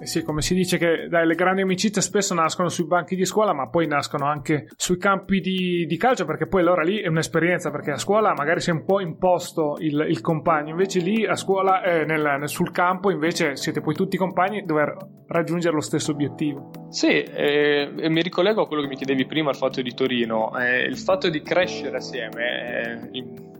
Eh 0.00 0.06
sì, 0.06 0.22
come 0.22 0.42
si 0.42 0.54
dice 0.54 0.76
che 0.76 1.06
dai, 1.08 1.26
le 1.26 1.34
grandi 1.34 1.62
amicizie 1.62 2.02
spesso 2.02 2.34
nascono 2.34 2.68
sui 2.68 2.86
banchi 2.86 3.14
di 3.16 3.24
scuola, 3.24 3.52
ma 3.52 3.68
poi 3.68 3.86
nascono 3.86 4.26
anche 4.26 4.66
sui 4.76 4.98
campi 4.98 5.40
di, 5.40 5.86
di 5.86 5.96
calcio, 5.96 6.24
perché 6.24 6.46
poi 6.46 6.62
allora 6.62 6.82
lì 6.82 7.00
è 7.00 7.08
un'esperienza, 7.08 7.70
perché 7.70 7.92
a 7.92 7.96
scuola 7.96 8.34
magari 8.34 8.60
si 8.60 8.70
è 8.70 8.72
un 8.72 8.84
po' 8.84 9.00
imposto 9.00 9.76
il, 9.78 10.06
il 10.08 10.20
compagno, 10.20 10.70
invece 10.70 11.00
lì 11.00 11.24
a 11.24 11.36
scuola, 11.36 11.82
eh, 11.82 12.04
nel, 12.04 12.48
sul 12.48 12.70
campo, 12.70 13.10
invece 13.10 13.56
siete 13.56 13.80
poi 13.80 13.94
tutti 13.94 14.16
compagni 14.16 14.64
dover 14.64 14.96
raggiungere 15.28 15.74
lo 15.74 15.80
stesso 15.80 16.10
obiettivo. 16.10 16.70
Sì, 16.90 17.22
eh, 17.22 17.92
e 17.96 18.08
mi 18.08 18.20
ricollego 18.20 18.62
a 18.62 18.66
quello 18.66 18.82
che 18.82 18.88
mi 18.88 18.96
chiedevi 18.96 19.26
prima, 19.26 19.50
il 19.50 19.56
fatto 19.56 19.80
di 19.80 19.94
Torino, 19.94 20.56
eh, 20.58 20.82
il 20.82 20.98
fatto 20.98 21.30
di 21.30 21.40
crescere 21.40 21.96
assieme. 21.96 23.10
Eh, 23.12 23.52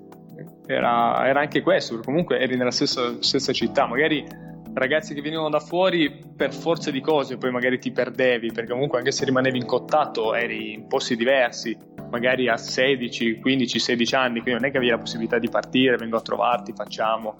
era, 0.66 1.26
era, 1.26 1.40
anche 1.40 1.60
questo, 1.60 2.00
comunque 2.00 2.38
eri 2.38 2.56
nella 2.56 2.70
stessa, 2.70 3.16
stessa 3.20 3.52
città, 3.52 3.86
magari 3.86 4.24
ragazzi 4.74 5.14
che 5.14 5.20
venivano 5.20 5.48
da 5.48 5.60
fuori 5.60 6.20
per 6.36 6.52
forza 6.52 6.90
di 6.90 7.00
cose, 7.00 7.36
poi 7.36 7.50
magari 7.50 7.78
ti 7.78 7.92
perdevi, 7.92 8.52
perché 8.52 8.72
comunque 8.72 8.98
anche 8.98 9.12
se 9.12 9.24
rimanevi 9.24 9.58
in 9.58 9.66
contatto 9.66 10.34
eri 10.34 10.72
in 10.72 10.86
posti 10.86 11.16
diversi, 11.16 11.76
magari 12.10 12.48
a 12.48 12.56
16, 12.56 13.40
15, 13.40 13.78
16 13.78 14.14
anni, 14.14 14.40
quindi 14.40 14.60
non 14.60 14.64
è 14.64 14.70
che 14.70 14.76
avevi 14.76 14.92
la 14.92 14.98
possibilità 14.98 15.38
di 15.38 15.48
partire, 15.48 15.96
vengo 15.96 16.16
a 16.16 16.22
trovarti, 16.22 16.72
facciamo. 16.72 17.36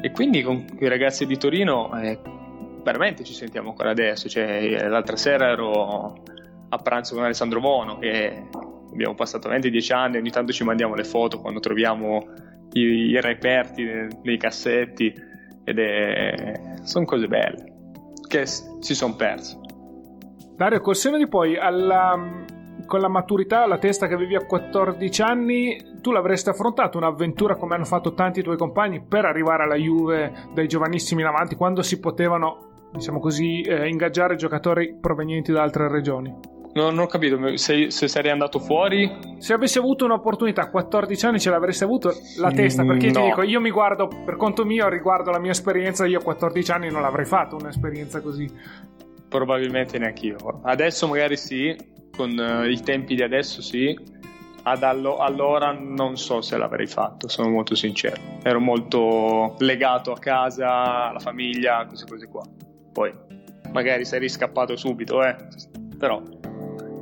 E 0.00 0.10
quindi 0.10 0.42
con 0.42 0.64
i 0.80 0.88
ragazzi 0.88 1.26
di 1.26 1.36
Torino 1.36 1.98
eh, 2.00 2.18
veramente 2.82 3.24
ci 3.24 3.34
sentiamo 3.34 3.70
ancora 3.70 3.90
adesso, 3.90 4.28
cioè, 4.28 4.88
l'altra 4.88 5.16
sera 5.16 5.48
ero 5.48 6.22
a 6.68 6.76
pranzo 6.78 7.14
con 7.14 7.24
Alessandro 7.24 7.60
Bono 7.60 7.98
che 7.98 8.48
abbiamo 8.92 9.14
passato 9.14 9.48
20-10 9.48 9.92
anni, 9.94 10.16
ogni 10.16 10.30
tanto 10.30 10.52
ci 10.52 10.64
mandiamo 10.64 10.94
le 10.94 11.04
foto 11.04 11.40
quando 11.40 11.60
troviamo 11.60 12.26
i, 12.72 12.80
i 12.80 13.20
reperti 13.20 13.84
nei 14.22 14.36
cassetti 14.36 15.32
ed 15.64 15.78
è... 15.78 16.78
sono 16.82 17.04
cose 17.04 17.26
belle 17.26 17.72
che 18.26 18.46
si 18.46 18.94
sono 18.94 19.14
perse. 19.14 19.58
Dario, 20.56 20.80
col 20.80 20.96
seno 20.96 21.16
di 21.16 21.28
poi, 21.28 21.56
alla, 21.56 22.18
con 22.86 23.00
la 23.00 23.08
maturità, 23.08 23.62
alla 23.62 23.78
testa 23.78 24.06
che 24.06 24.14
avevi 24.14 24.36
a 24.36 24.44
14 24.44 25.22
anni, 25.22 25.76
tu 26.00 26.10
l'avresti 26.10 26.48
affrontato 26.48 26.98
un'avventura 26.98 27.56
come 27.56 27.74
hanno 27.74 27.84
fatto 27.84 28.14
tanti 28.14 28.42
tuoi 28.42 28.56
compagni 28.56 29.04
per 29.04 29.24
arrivare 29.24 29.64
alla 29.64 29.76
Juve 29.76 30.32
dai 30.52 30.66
giovanissimi 30.66 31.22
in 31.22 31.28
avanti, 31.28 31.56
quando 31.56 31.82
si 31.82 31.98
potevano, 31.98 32.88
diciamo 32.92 33.18
così, 33.18 33.62
eh, 33.62 33.88
ingaggiare 33.88 34.36
giocatori 34.36 34.96
provenienti 35.00 35.52
da 35.52 35.62
altre 35.62 35.88
regioni? 35.88 36.53
No, 36.74 36.90
non 36.90 36.98
ho 36.98 37.06
capito, 37.06 37.56
se, 37.56 37.90
se 37.92 38.08
sarei 38.08 38.32
andato 38.32 38.58
fuori? 38.58 39.08
Se 39.38 39.52
avessi 39.52 39.78
avuto 39.78 40.04
un'opportunità 40.04 40.62
a 40.62 40.70
14 40.70 41.26
anni 41.26 41.38
ce 41.38 41.50
l'avresti 41.50 41.84
avuto 41.84 42.12
la 42.38 42.50
testa, 42.50 42.84
perché 42.84 43.10
no. 43.12 43.20
ti 43.20 43.26
dico, 43.26 43.42
io 43.42 43.60
mi 43.60 43.70
guardo 43.70 44.08
per 44.08 44.36
conto 44.36 44.64
mio, 44.64 44.88
riguardo 44.88 45.30
la 45.30 45.38
mia 45.38 45.52
esperienza, 45.52 46.04
io 46.04 46.18
a 46.18 46.22
14 46.22 46.72
anni 46.72 46.90
non 46.90 47.02
l'avrei 47.02 47.26
fatto 47.26 47.56
un'esperienza 47.56 48.20
così. 48.20 48.50
Probabilmente 49.28 49.98
neanche 49.98 50.26
io. 50.26 50.60
Adesso 50.64 51.06
magari 51.06 51.36
sì, 51.36 51.76
con 52.16 52.36
uh, 52.36 52.68
i 52.68 52.80
tempi 52.80 53.14
di 53.14 53.22
adesso 53.22 53.62
sì, 53.62 53.96
ad 54.64 54.82
allo- 54.82 55.18
allora 55.18 55.70
non 55.70 56.16
so 56.16 56.40
se 56.40 56.56
l'avrei 56.56 56.88
fatto, 56.88 57.28
sono 57.28 57.50
molto 57.50 57.76
sincero. 57.76 58.20
Ero 58.42 58.58
molto 58.58 59.54
legato 59.58 60.10
a 60.10 60.18
casa, 60.18 61.08
alla 61.10 61.20
famiglia, 61.20 61.84
queste 61.86 62.06
cose 62.08 62.26
qua. 62.26 62.42
Poi 62.92 63.12
magari 63.70 64.04
sarei 64.04 64.28
scappato 64.28 64.76
subito, 64.76 65.22
eh. 65.22 65.36
Però 65.96 66.20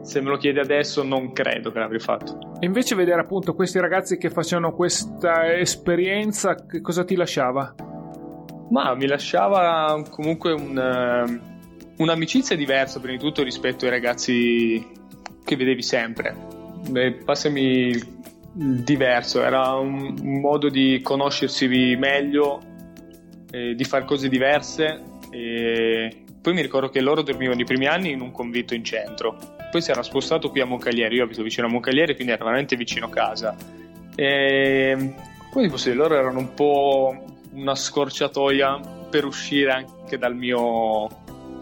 se 0.02 0.20
me 0.20 0.30
lo 0.30 0.36
chiedi 0.36 0.58
adesso 0.58 1.02
non 1.02 1.32
credo 1.32 1.70
che 1.70 1.78
l'avrei 1.78 2.00
fatto. 2.00 2.38
E 2.60 2.66
invece 2.66 2.94
vedere 2.94 3.20
appunto 3.20 3.54
questi 3.54 3.78
ragazzi 3.78 4.18
che 4.18 4.30
facevano 4.30 4.74
questa 4.74 5.56
esperienza, 5.56 6.54
che 6.66 6.80
cosa 6.80 7.04
ti 7.04 7.14
lasciava? 7.14 7.74
Ma 8.70 8.94
mi 8.94 9.06
lasciava 9.06 10.02
comunque 10.10 10.52
un, 10.52 10.76
uh, 10.76 12.02
un'amicizia 12.02 12.56
diversa 12.56 13.00
prima 13.00 13.16
di 13.16 13.22
tutto 13.22 13.42
rispetto 13.42 13.84
ai 13.84 13.90
ragazzi 13.90 14.86
che 15.44 15.56
vedevi 15.56 15.82
sempre. 15.82 16.34
Beh, 16.88 17.12
passami 17.24 18.20
diverso, 18.52 19.42
era 19.42 19.74
un, 19.74 20.16
un, 20.20 20.40
modo 20.40 20.68
di 20.68 21.00
conoscersi 21.02 21.66
meglio, 21.96 22.60
eh, 23.50 23.74
di 23.74 23.84
fare 23.84 24.04
cose 24.04 24.28
diverse 24.28 25.00
e 25.30 26.24
poi 26.40 26.52
mi 26.54 26.60
ricordo 26.62 26.88
che 26.88 27.00
loro 27.00 27.22
dormivano 27.22 27.60
i 27.60 27.64
primi 27.64 27.86
anni 27.86 28.10
in 28.10 28.20
un 28.20 28.32
convitto 28.32 28.74
in 28.74 28.84
centro 28.84 29.38
poi 29.72 29.80
si 29.80 29.90
era 29.90 30.02
spostato 30.02 30.50
qui 30.50 30.60
a 30.60 30.66
Moncalieri, 30.66 31.16
io 31.16 31.24
abito 31.24 31.42
vicino 31.42 31.66
a 31.66 31.70
Moncalieri, 31.70 32.14
quindi 32.14 32.34
era 32.34 32.44
veramente 32.44 32.76
vicino 32.76 33.08
casa. 33.08 33.56
E 34.14 35.14
poi 35.50 35.70
così, 35.70 35.94
loro 35.94 36.14
erano 36.14 36.40
un 36.40 36.52
po' 36.52 37.24
una 37.52 37.74
scorciatoia 37.74 38.80
per 39.08 39.24
uscire 39.24 39.72
anche 39.72 40.18
dal 40.18 40.36
mio, 40.36 41.08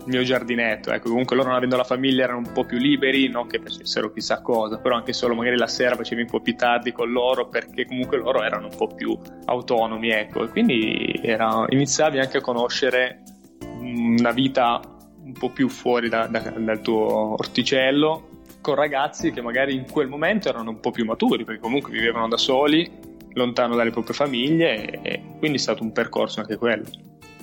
mio 0.06 0.22
giardinetto. 0.24 0.90
Ecco, 0.90 1.10
comunque 1.10 1.36
loro 1.36 1.50
non 1.50 1.56
avendo 1.56 1.76
la 1.76 1.84
famiglia 1.84 2.24
erano 2.24 2.38
un 2.38 2.50
po' 2.52 2.64
più 2.64 2.78
liberi, 2.78 3.28
non 3.28 3.46
che 3.46 3.60
facessero 3.60 4.10
chissà 4.12 4.42
cosa, 4.42 4.78
però 4.78 4.96
anche 4.96 5.12
solo 5.12 5.36
magari 5.36 5.56
la 5.56 5.68
sera 5.68 5.94
facevi 5.94 6.22
un 6.22 6.30
po' 6.30 6.40
più 6.40 6.56
tardi 6.56 6.90
con 6.90 7.12
loro 7.12 7.46
perché 7.46 7.86
comunque 7.86 8.18
loro 8.18 8.42
erano 8.42 8.66
un 8.66 8.76
po' 8.76 8.88
più 8.88 9.16
autonomi, 9.44 10.10
ecco. 10.10 10.42
E 10.42 10.48
quindi 10.48 11.20
era, 11.22 11.64
iniziavi 11.68 12.18
anche 12.18 12.38
a 12.38 12.40
conoscere 12.40 13.22
una 13.78 14.32
vita 14.32 14.80
un 15.24 15.32
po' 15.32 15.50
più 15.50 15.68
fuori 15.68 16.08
da, 16.08 16.26
da, 16.26 16.40
dal 16.40 16.80
tuo 16.80 17.34
orticello 17.34 18.28
con 18.60 18.74
ragazzi 18.74 19.30
che 19.30 19.40
magari 19.40 19.74
in 19.74 19.90
quel 19.90 20.08
momento 20.08 20.48
erano 20.48 20.70
un 20.70 20.80
po' 20.80 20.90
più 20.90 21.04
maturi 21.04 21.44
perché 21.44 21.60
comunque 21.60 21.92
vivevano 21.92 22.28
da 22.28 22.36
soli 22.36 23.08
lontano 23.32 23.76
dalle 23.76 23.90
proprie 23.90 24.14
famiglie 24.14 25.00
e 25.02 25.22
quindi 25.38 25.56
è 25.56 25.60
stato 25.60 25.82
un 25.82 25.92
percorso 25.92 26.40
anche 26.40 26.56
quello. 26.56 26.88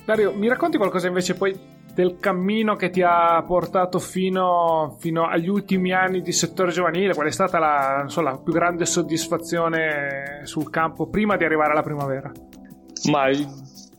Dario 0.04 0.32
mi 0.32 0.48
racconti 0.48 0.76
qualcosa 0.76 1.08
invece 1.08 1.34
poi 1.34 1.76
del 1.98 2.18
cammino 2.20 2.76
che 2.76 2.90
ti 2.90 3.02
ha 3.02 3.42
portato 3.42 3.98
fino, 3.98 4.96
fino 5.00 5.26
agli 5.26 5.48
ultimi 5.48 5.92
anni 5.92 6.22
di 6.22 6.30
settore 6.30 6.70
giovanile? 6.70 7.12
Qual 7.12 7.26
è 7.26 7.32
stata 7.32 7.58
la, 7.58 8.04
so, 8.06 8.20
la 8.20 8.38
più 8.38 8.52
grande 8.52 8.86
soddisfazione 8.86 10.42
sul 10.44 10.70
campo 10.70 11.08
prima 11.08 11.36
di 11.36 11.44
arrivare 11.44 11.72
alla 11.72 11.82
primavera? 11.82 12.30
Ma 13.10 13.28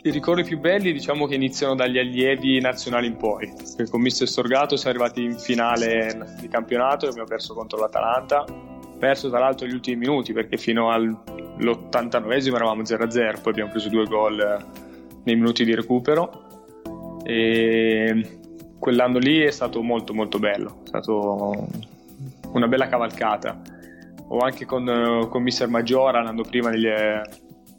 i 0.01 0.11
ricordi 0.11 0.43
più 0.43 0.59
belli 0.59 0.93
diciamo 0.93 1.25
che 1.27 1.35
iniziano 1.35 1.75
dagli 1.75 1.97
allievi 1.97 2.61
nazionali 2.61 3.07
in 3.07 3.17
poi, 3.17 3.51
con 3.89 4.01
Mister 4.01 4.27
Storgato 4.27 4.77
siamo 4.77 4.97
arrivati 4.97 5.23
in 5.23 5.37
finale 5.37 6.35
di 6.39 6.47
campionato 6.47 7.05
e 7.05 7.09
abbiamo 7.09 7.27
perso 7.27 7.53
contro 7.53 7.79
l'Atalanta, 7.79 8.45
perso 8.97 9.29
tra 9.29 9.39
l'altro 9.39 9.67
gli 9.67 9.73
ultimi 9.73 9.97
minuti 9.97 10.31
perché 10.31 10.55
fino 10.57 10.89
all'89esimo 10.89 12.55
eravamo 12.55 12.81
0-0, 12.81 13.41
poi 13.41 13.51
abbiamo 13.51 13.71
preso 13.71 13.89
due 13.89 14.05
gol 14.05 14.65
nei 15.23 15.35
minuti 15.35 15.65
di 15.65 15.75
recupero. 15.75 16.47
E 17.25 18.39
quell'anno 18.79 19.17
lì 19.17 19.39
è 19.41 19.51
stato 19.51 19.81
molto 19.83 20.13
molto 20.13 20.39
bello, 20.39 20.79
è 20.83 20.87
stato 20.87 21.67
una 22.53 22.67
bella 22.67 22.87
cavalcata. 22.87 23.61
O 24.31 24.37
anche 24.39 24.65
con, 24.65 25.27
con 25.29 25.43
Mister 25.43 25.67
Maggiora 25.67 26.21
l'anno 26.21 26.43
prima 26.43 26.69
negli, 26.69 26.87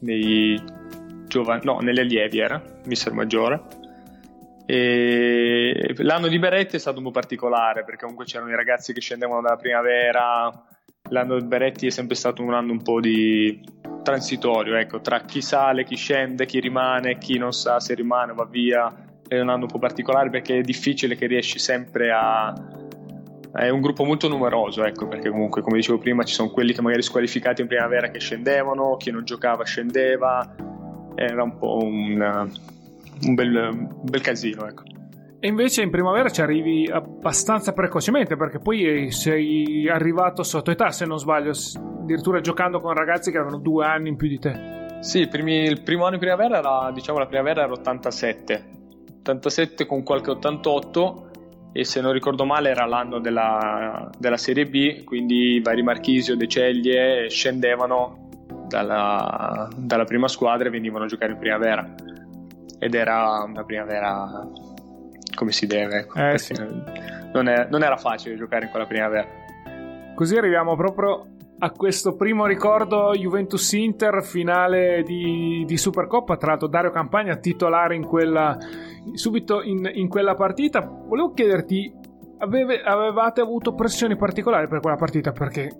nei 0.01 0.61
giovane, 1.31 1.61
no, 1.65 1.79
nelle 1.79 2.03
allievi 2.03 2.39
era, 2.41 2.63
mister 2.85 3.13
maggiore. 3.13 3.63
E 4.67 5.95
l'anno 5.99 6.29
di 6.29 6.39
Beretti 6.39 6.77
è 6.77 6.79
stato 6.79 6.99
un 6.99 7.05
po' 7.05 7.11
particolare 7.11 7.83
perché 7.85 8.03
comunque 8.03 8.25
c'erano 8.25 8.51
i 8.51 8.55
ragazzi 8.55 8.93
che 8.93 9.01
scendevano 9.01 9.41
dalla 9.41 9.57
primavera. 9.57 10.65
L'anno 11.09 11.41
di 11.41 11.47
Beretti 11.47 11.87
è 11.87 11.91
sempre 11.91 12.15
stato 12.15 12.43
un 12.43 12.53
anno 12.53 12.73
un 12.73 12.83
po' 12.83 13.01
di 13.01 13.61
transitorio, 14.03 14.77
ecco, 14.77 15.01
tra 15.01 15.21
chi 15.21 15.41
sale, 15.41 15.85
chi 15.85 15.97
scende, 15.97 16.47
chi 16.47 16.61
rimane, 16.61 17.19
chi 17.19 17.39
non 17.39 17.53
sa 17.53 17.81
se 17.81 17.95
rimane 17.95 18.33
va 18.33 18.45
via. 18.45 19.07
È 19.27 19.39
un 19.39 19.49
anno 19.49 19.63
un 19.63 19.71
po' 19.71 19.79
particolare 19.79 20.31
perché 20.31 20.59
è 20.59 20.63
difficile 20.63 21.17
che 21.17 21.27
riesci 21.27 21.59
sempre 21.59 22.11
a, 22.13 22.53
è 23.53 23.69
un 23.69 23.81
gruppo 23.81 24.05
molto 24.05 24.29
numeroso, 24.29 24.85
ecco, 24.85 25.09
perché 25.09 25.29
comunque, 25.29 25.63
come 25.63 25.77
dicevo 25.77 25.99
prima, 25.99 26.23
ci 26.23 26.35
sono 26.35 26.51
quelli 26.51 26.73
che 26.73 26.83
magari 26.83 27.03
squalificati 27.03 27.63
in 27.63 27.67
primavera 27.67 28.09
che 28.09 28.21
scendevano, 28.21 28.97
chi 28.97 29.11
non 29.11 29.25
giocava 29.25 29.65
scendeva, 29.65 30.55
era 31.27 31.43
un 31.43 31.59
po' 31.59 31.79
un, 31.83 32.49
un, 33.27 33.35
bel, 33.35 33.69
un 33.73 34.01
bel 34.05 34.21
casino, 34.23 34.67
ecco. 34.67 34.85
E 35.39 35.49
invece 35.49 35.83
in 35.83 35.91
primavera 35.91 36.31
ci 36.31 36.41
arrivi 36.41 36.89
abbastanza 36.91 37.73
precocemente 37.73 38.37
perché 38.37 38.59
poi 38.59 39.11
sei 39.11 39.89
arrivato 39.89 40.43
sotto 40.43 40.71
età, 40.71 40.91
se 40.91 41.05
non 41.05 41.19
sbaglio, 41.19 41.53
addirittura 42.01 42.41
giocando 42.41 42.81
con 42.81 42.95
ragazzi 42.95 43.31
che 43.31 43.39
avevano 43.39 43.59
due 43.63 43.85
anni 43.85 44.09
in 44.09 44.17
più 44.17 44.29
di 44.29 44.39
te. 44.39 44.99
Sì, 45.01 45.29
primi, 45.29 45.63
il 45.63 45.83
primo 45.83 46.05
anno 46.05 46.17
di 46.17 46.21
primavera 46.21 46.59
era, 46.59 46.91
diciamo, 46.93 47.19
la 47.19 47.27
primavera 47.27 47.63
era 47.63 47.73
87, 47.73 48.65
87 49.21 49.87
con 49.87 50.03
qualche 50.03 50.31
88 50.31 51.31
e 51.73 51.85
se 51.85 52.01
non 52.01 52.13
ricordo 52.13 52.45
male 52.45 52.71
era 52.71 52.85
l'anno 52.85 53.19
della, 53.21 54.11
della 54.19 54.37
Serie 54.37 54.67
B, 54.67 55.05
quindi 55.05 55.55
i 55.55 55.61
vari 55.61 55.83
Marchisio, 55.83 56.37
De 56.37 56.49
Ceglie 56.49 57.29
scendevano 57.29 58.29
dalla, 58.71 59.69
dalla 59.77 60.05
prima 60.05 60.29
squadra 60.29 60.69
e 60.69 60.71
venivano 60.71 61.05
a 61.05 61.09
giocare 61.09 61.33
in 61.33 61.39
primavera 61.39 61.95
ed 62.79 62.95
era 62.95 63.45
una 63.45 63.65
primavera 63.65 64.49
come 65.35 65.53
si 65.53 65.67
deve. 65.67 65.99
Ecco, 65.99 66.19
eh, 66.19 66.39
sì. 66.39 66.55
non, 67.33 67.49
è, 67.49 67.67
non 67.69 67.83
era 67.83 67.97
facile 67.97 68.37
giocare 68.37 68.65
in 68.65 68.71
quella 68.71 68.87
primavera. 68.87 69.27
Così 70.15 70.37
arriviamo 70.37 70.77
proprio 70.77 71.27
a 71.63 71.71
questo 71.73 72.15
primo 72.15 72.47
ricordo 72.47 73.13
Juventus-Inter 73.13 74.25
finale 74.25 75.03
di, 75.03 75.65
di, 75.67 75.77
Supercoppa. 75.77 76.37
Tra 76.37 76.51
l'altro, 76.51 76.69
Dario 76.69 76.91
Campagna 76.91 77.37
titolare 77.37 77.95
in 77.95 78.07
quella, 78.07 78.57
subito 79.13 79.63
in, 79.63 79.91
in 79.93 80.09
quella 80.09 80.35
partita. 80.35 80.81
Volevo 80.81 81.33
chiederti, 81.33 81.93
aveve, 82.39 82.81
avevate 82.83 83.43
avuto 83.43 83.75
pressioni 83.75 84.17
particolari 84.17 84.69
per 84.69 84.81
quella 84.81 84.97
partita? 84.97 85.33
Perché 85.33 85.71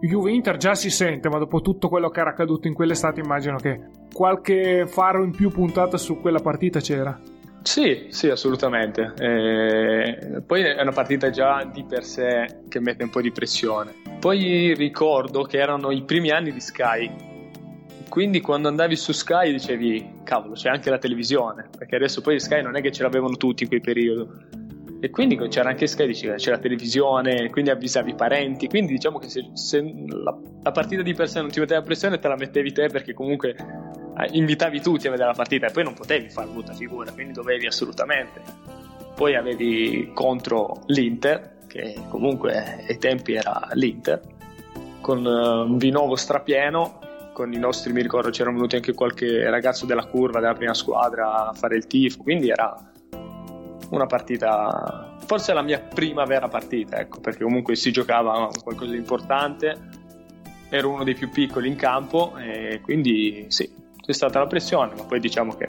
Juve-Inter 0.00 0.56
già 0.56 0.74
si 0.74 0.90
sente, 0.90 1.28
ma 1.28 1.38
dopo 1.38 1.60
tutto 1.60 1.88
quello 1.88 2.08
che 2.08 2.20
era 2.20 2.30
accaduto 2.30 2.66
in 2.66 2.74
quell'estate, 2.74 3.20
immagino 3.20 3.56
che 3.56 3.80
qualche 4.12 4.86
faro 4.86 5.22
in 5.22 5.30
più 5.30 5.50
puntata 5.50 5.96
su 5.96 6.20
quella 6.20 6.40
partita 6.40 6.80
c'era. 6.80 7.18
Sì, 7.62 8.06
sì, 8.08 8.28
assolutamente. 8.28 9.12
Eh, 9.18 10.42
poi 10.46 10.62
è 10.62 10.80
una 10.80 10.92
partita 10.92 11.30
già 11.30 11.62
di 11.64 11.84
per 11.84 12.04
sé 12.04 12.62
che 12.68 12.80
mette 12.80 13.04
un 13.04 13.10
po' 13.10 13.20
di 13.20 13.30
pressione. 13.30 13.94
Poi 14.18 14.74
ricordo 14.74 15.42
che 15.42 15.58
erano 15.58 15.90
i 15.90 16.02
primi 16.02 16.30
anni 16.30 16.52
di 16.52 16.60
Sky, 16.60 17.10
quindi 18.08 18.40
quando 18.40 18.68
andavi 18.68 18.96
su 18.96 19.12
Sky 19.12 19.52
dicevi, 19.52 20.20
cavolo, 20.24 20.54
c'è 20.54 20.68
anche 20.68 20.90
la 20.90 20.98
televisione, 20.98 21.68
perché 21.76 21.96
adesso 21.96 22.22
poi 22.22 22.40
Sky 22.40 22.62
non 22.62 22.76
è 22.76 22.80
che 22.80 22.90
ce 22.90 23.02
l'avevano 23.02 23.36
tutti 23.36 23.62
in 23.62 23.68
quel 23.68 23.80
periodo. 23.80 24.28
E 25.02 25.08
quindi 25.08 25.36
c'era 25.48 25.70
anche 25.70 25.86
Sky, 25.86 26.06
diceva, 26.06 26.34
c'era 26.34 26.56
la 26.56 26.62
televisione, 26.62 27.48
quindi 27.48 27.70
avvisavi 27.70 28.10
i 28.10 28.14
parenti. 28.14 28.68
Quindi 28.68 28.92
diciamo 28.92 29.18
che 29.18 29.30
se, 29.30 29.48
se 29.54 29.80
la, 30.06 30.36
la, 30.62 30.72
partita 30.72 31.00
di 31.00 31.14
per 31.14 31.26
sé 31.26 31.40
non 31.40 31.50
ti 31.50 31.58
metteva 31.58 31.80
pressione, 31.80 32.18
te 32.18 32.28
la 32.28 32.36
mettevi 32.36 32.70
te 32.72 32.88
perché 32.88 33.14
comunque 33.14 33.56
eh, 33.56 34.28
invitavi 34.32 34.82
tutti 34.82 35.06
a 35.06 35.10
vedere 35.10 35.28
la 35.30 35.34
partita 35.34 35.68
e 35.68 35.70
poi 35.70 35.84
non 35.84 35.94
potevi 35.94 36.28
fare 36.28 36.48
brutta 36.48 36.74
figura, 36.74 37.10
quindi 37.12 37.32
dovevi 37.32 37.66
assolutamente. 37.66 38.42
Poi 39.14 39.36
avevi 39.36 40.10
contro 40.12 40.82
l'Inter, 40.86 41.56
che 41.66 41.96
comunque 42.10 42.84
ai 42.86 42.98
tempi 42.98 43.32
era 43.34 43.68
l'Inter, 43.72 44.20
con 45.00 45.24
uh, 45.24 45.64
un 45.64 45.78
Vinovo 45.78 46.14
strapieno. 46.14 46.98
Con 47.32 47.54
i 47.54 47.58
nostri, 47.58 47.92
mi 47.94 48.02
ricordo, 48.02 48.28
c'era 48.28 48.50
venuti 48.50 48.76
anche 48.76 48.92
qualche 48.92 49.48
ragazzo 49.48 49.86
della 49.86 50.04
curva 50.04 50.40
della 50.40 50.52
prima 50.52 50.74
squadra 50.74 51.48
a 51.48 51.52
fare 51.54 51.76
il 51.76 51.86
tifo, 51.86 52.22
quindi 52.22 52.50
era 52.50 52.89
una 53.90 54.06
partita, 54.06 55.16
forse 55.24 55.52
la 55.52 55.62
mia 55.62 55.80
prima 55.80 56.24
vera 56.24 56.48
partita, 56.48 56.98
ecco, 56.98 57.20
perché 57.20 57.44
comunque 57.44 57.76
si 57.76 57.92
giocava 57.92 58.48
qualcosa 58.62 58.92
di 58.92 58.96
importante, 58.96 59.76
ero 60.68 60.90
uno 60.90 61.04
dei 61.04 61.14
più 61.14 61.30
piccoli 61.30 61.68
in 61.68 61.76
campo 61.76 62.36
e 62.36 62.80
quindi 62.82 63.46
sì, 63.48 63.70
c'è 64.00 64.12
stata 64.12 64.38
la 64.38 64.46
pressione, 64.46 64.94
ma 64.96 65.04
poi 65.04 65.20
diciamo 65.20 65.54
che 65.56 65.68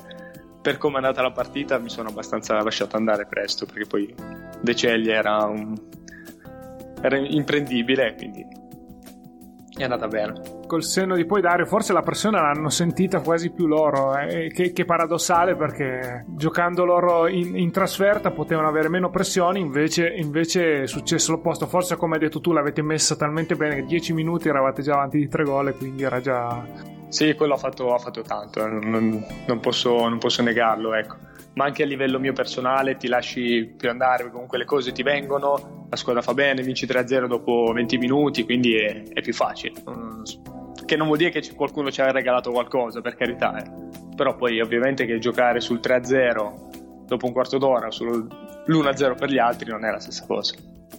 per 0.62 0.77
come 0.77 0.95
è 0.95 0.97
andata 0.97 1.23
la 1.23 1.31
partita 1.31 1.79
mi 1.79 1.89
sono 1.89 2.10
abbastanza 2.10 2.62
lasciato 2.62 2.95
andare 2.95 3.25
presto, 3.25 3.65
perché 3.65 3.86
poi 3.86 4.13
De 4.62 4.75
Cegli 4.75 5.10
era, 5.10 5.43
un, 5.45 5.75
era 7.01 7.17
imprendibile, 7.17 8.13
quindi 8.15 8.45
è 9.81 9.83
andata 9.83 10.07
bene 10.07 10.59
col 10.71 10.83
senno 10.85 11.17
di 11.17 11.25
poi 11.25 11.41
Dario, 11.41 11.65
forse 11.65 11.91
la 11.91 12.01
pressione 12.01 12.39
l'hanno 12.39 12.69
sentita 12.69 13.19
quasi 13.19 13.49
più 13.49 13.67
loro, 13.67 14.17
eh, 14.17 14.49
che, 14.55 14.71
che, 14.71 14.85
paradossale 14.85 15.57
perché 15.57 16.23
giocando 16.29 16.85
loro 16.85 17.27
in, 17.27 17.57
in, 17.57 17.71
trasferta 17.71 18.31
potevano 18.31 18.69
avere 18.69 18.87
meno 18.87 19.09
pressioni, 19.09 19.59
invece, 19.59 20.07
invece 20.07 20.83
è 20.83 20.87
successo 20.87 21.33
l'opposto, 21.33 21.67
forse 21.67 21.97
come 21.97 22.13
hai 22.13 22.21
detto 22.21 22.39
tu 22.39 22.53
l'avete 22.53 22.81
messa 22.81 23.17
talmente 23.17 23.57
bene 23.57 23.75
che 23.75 23.83
10 23.83 24.13
minuti 24.13 24.47
eravate 24.47 24.81
già 24.81 24.93
avanti 24.93 25.17
di 25.17 25.27
tre 25.27 25.43
gol 25.43 25.67
e 25.67 25.73
quindi 25.73 26.03
era 26.03 26.21
già... 26.21 26.65
Sì, 27.09 27.35
quello 27.35 27.55
ha 27.55 27.57
fatto, 27.57 27.93
ha 27.93 27.99
fatto 27.99 28.21
tanto, 28.21 28.65
eh. 28.65 28.69
non, 28.69 29.25
non, 29.45 29.59
posso, 29.59 30.07
non 30.07 30.19
posso 30.19 30.41
negarlo, 30.41 30.93
ecco 30.93 31.15
ma 31.53 31.65
anche 31.65 31.83
a 31.83 31.85
livello 31.85 32.17
mio 32.17 32.31
personale 32.31 32.95
ti 32.95 33.09
lasci 33.09 33.73
più 33.75 33.89
andare, 33.89 34.31
comunque 34.31 34.57
le 34.57 34.63
cose 34.63 34.93
ti 34.93 35.03
vengono, 35.03 35.80
la 35.91 35.97
squadra 35.97 36.23
fa 36.23 36.34
bene, 36.34 36.63
vinci 36.63 36.88
3-0 36.88 37.27
dopo 37.27 37.69
20 37.73 37.97
minuti, 37.97 38.45
quindi 38.45 38.75
è, 38.77 39.04
è 39.13 39.21
più 39.21 39.34
facile 39.34 39.73
che 40.91 40.97
non 40.97 41.08
vuol 41.08 41.19
dire 41.19 41.30
che 41.30 41.54
qualcuno 41.56 41.89
ci 41.89 42.01
ha 42.01 42.12
regalato 42.12 42.51
qualcosa, 42.51 42.99
per 42.99 43.15
carità, 43.15 43.58
eh. 43.63 43.71
però 44.13 44.36
poi 44.36 44.60
ovviamente 44.60 45.06
che 45.06 45.19
giocare 45.19 45.62
sul 45.62 45.80
3-0 45.82 47.06
dopo 47.06 47.25
un 47.25 47.32
quarto 47.32 47.58
d'ora, 47.58 47.88
sull'1-0 47.88 49.17
per 49.17 49.30
gli 49.30 49.38
altri 49.38 49.69
non 49.69 49.86
è 49.86 49.89
la 49.89 50.01
stessa 50.01 50.25
cosa. 50.25 50.54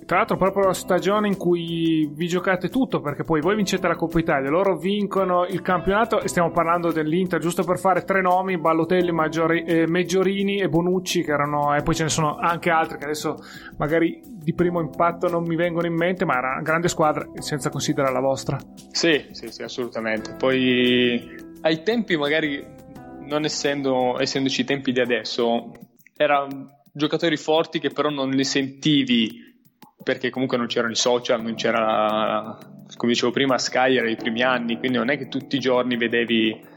Tra 0.05 0.18
l'altro, 0.18 0.37
proprio 0.37 0.66
la 0.66 0.72
stagione 0.72 1.28
in 1.28 1.37
cui 1.37 2.11
vi 2.12 2.26
giocate 2.26 2.68
tutto, 2.68 3.00
perché 3.00 3.24
poi 3.24 3.40
voi 3.40 3.55
vincete 3.57 3.87
la 3.87 3.94
Coppa 3.94 4.18
Italia, 4.18 4.50
loro 4.50 4.76
vincono 4.76 5.44
il 5.46 5.62
campionato 5.62 6.20
e 6.20 6.28
stiamo 6.28 6.50
parlando 6.50 6.90
dell'Inter, 6.90 7.40
giusto 7.40 7.62
per 7.62 7.78
fare 7.78 8.02
tre 8.02 8.20
nomi: 8.20 8.59
Ballotelli, 8.59 9.12
Maggiori, 9.12 9.62
eh, 9.64 9.87
Meggiorini 9.87 10.61
e 10.61 10.68
Bonucci, 10.68 11.22
che 11.22 11.31
erano, 11.31 11.74
e 11.74 11.83
poi 11.83 11.94
ce 11.94 12.05
ne 12.05 12.09
sono 12.09 12.37
anche 12.37 12.70
altri 12.70 12.98
che 12.98 13.05
adesso 13.05 13.37
magari 13.78 14.20
di 14.24 14.55
primo 14.55 14.81
impatto 14.81 15.28
non 15.28 15.44
mi 15.44 15.57
vengono 15.57 15.87
in 15.87 15.94
mente, 15.94 16.24
ma 16.24 16.37
era 16.37 16.52
una 16.52 16.62
grande 16.62 16.88
squadra 16.88 17.28
senza 17.35 17.70
considerare 17.70 18.12
la 18.12 18.20
vostra. 18.20 18.59
Sì, 18.90 19.26
sì, 19.31 19.48
sì, 19.48 19.62
assolutamente. 19.62 20.35
Poi 20.37 21.50
ai 21.61 21.83
tempi, 21.83 22.16
magari 22.16 22.64
non 23.26 23.44
essendo, 23.44 24.18
essendoci 24.18 24.62
i 24.62 24.64
tempi 24.64 24.92
di 24.92 25.00
adesso, 25.00 25.70
erano 26.16 26.81
giocatori 26.92 27.37
forti 27.37 27.78
che 27.78 27.90
però 27.90 28.11
non 28.11 28.31
li 28.31 28.44
sentivi 28.44 29.51
perché 30.02 30.30
comunque 30.30 30.56
non 30.56 30.66
c'erano 30.66 30.92
i 30.92 30.96
social, 30.96 31.42
non 31.42 31.54
c'era, 31.54 32.58
come 32.96 33.12
dicevo 33.12 33.32
prima, 33.32 33.58
Sky 33.58 33.96
era 33.96 34.08
i 34.08 34.16
primi 34.16 34.42
anni, 34.42 34.78
quindi 34.78 34.98
non 34.98 35.10
è 35.10 35.18
che 35.18 35.28
tutti 35.28 35.56
i 35.56 35.60
giorni 35.60 35.96
vedevi... 35.96 36.70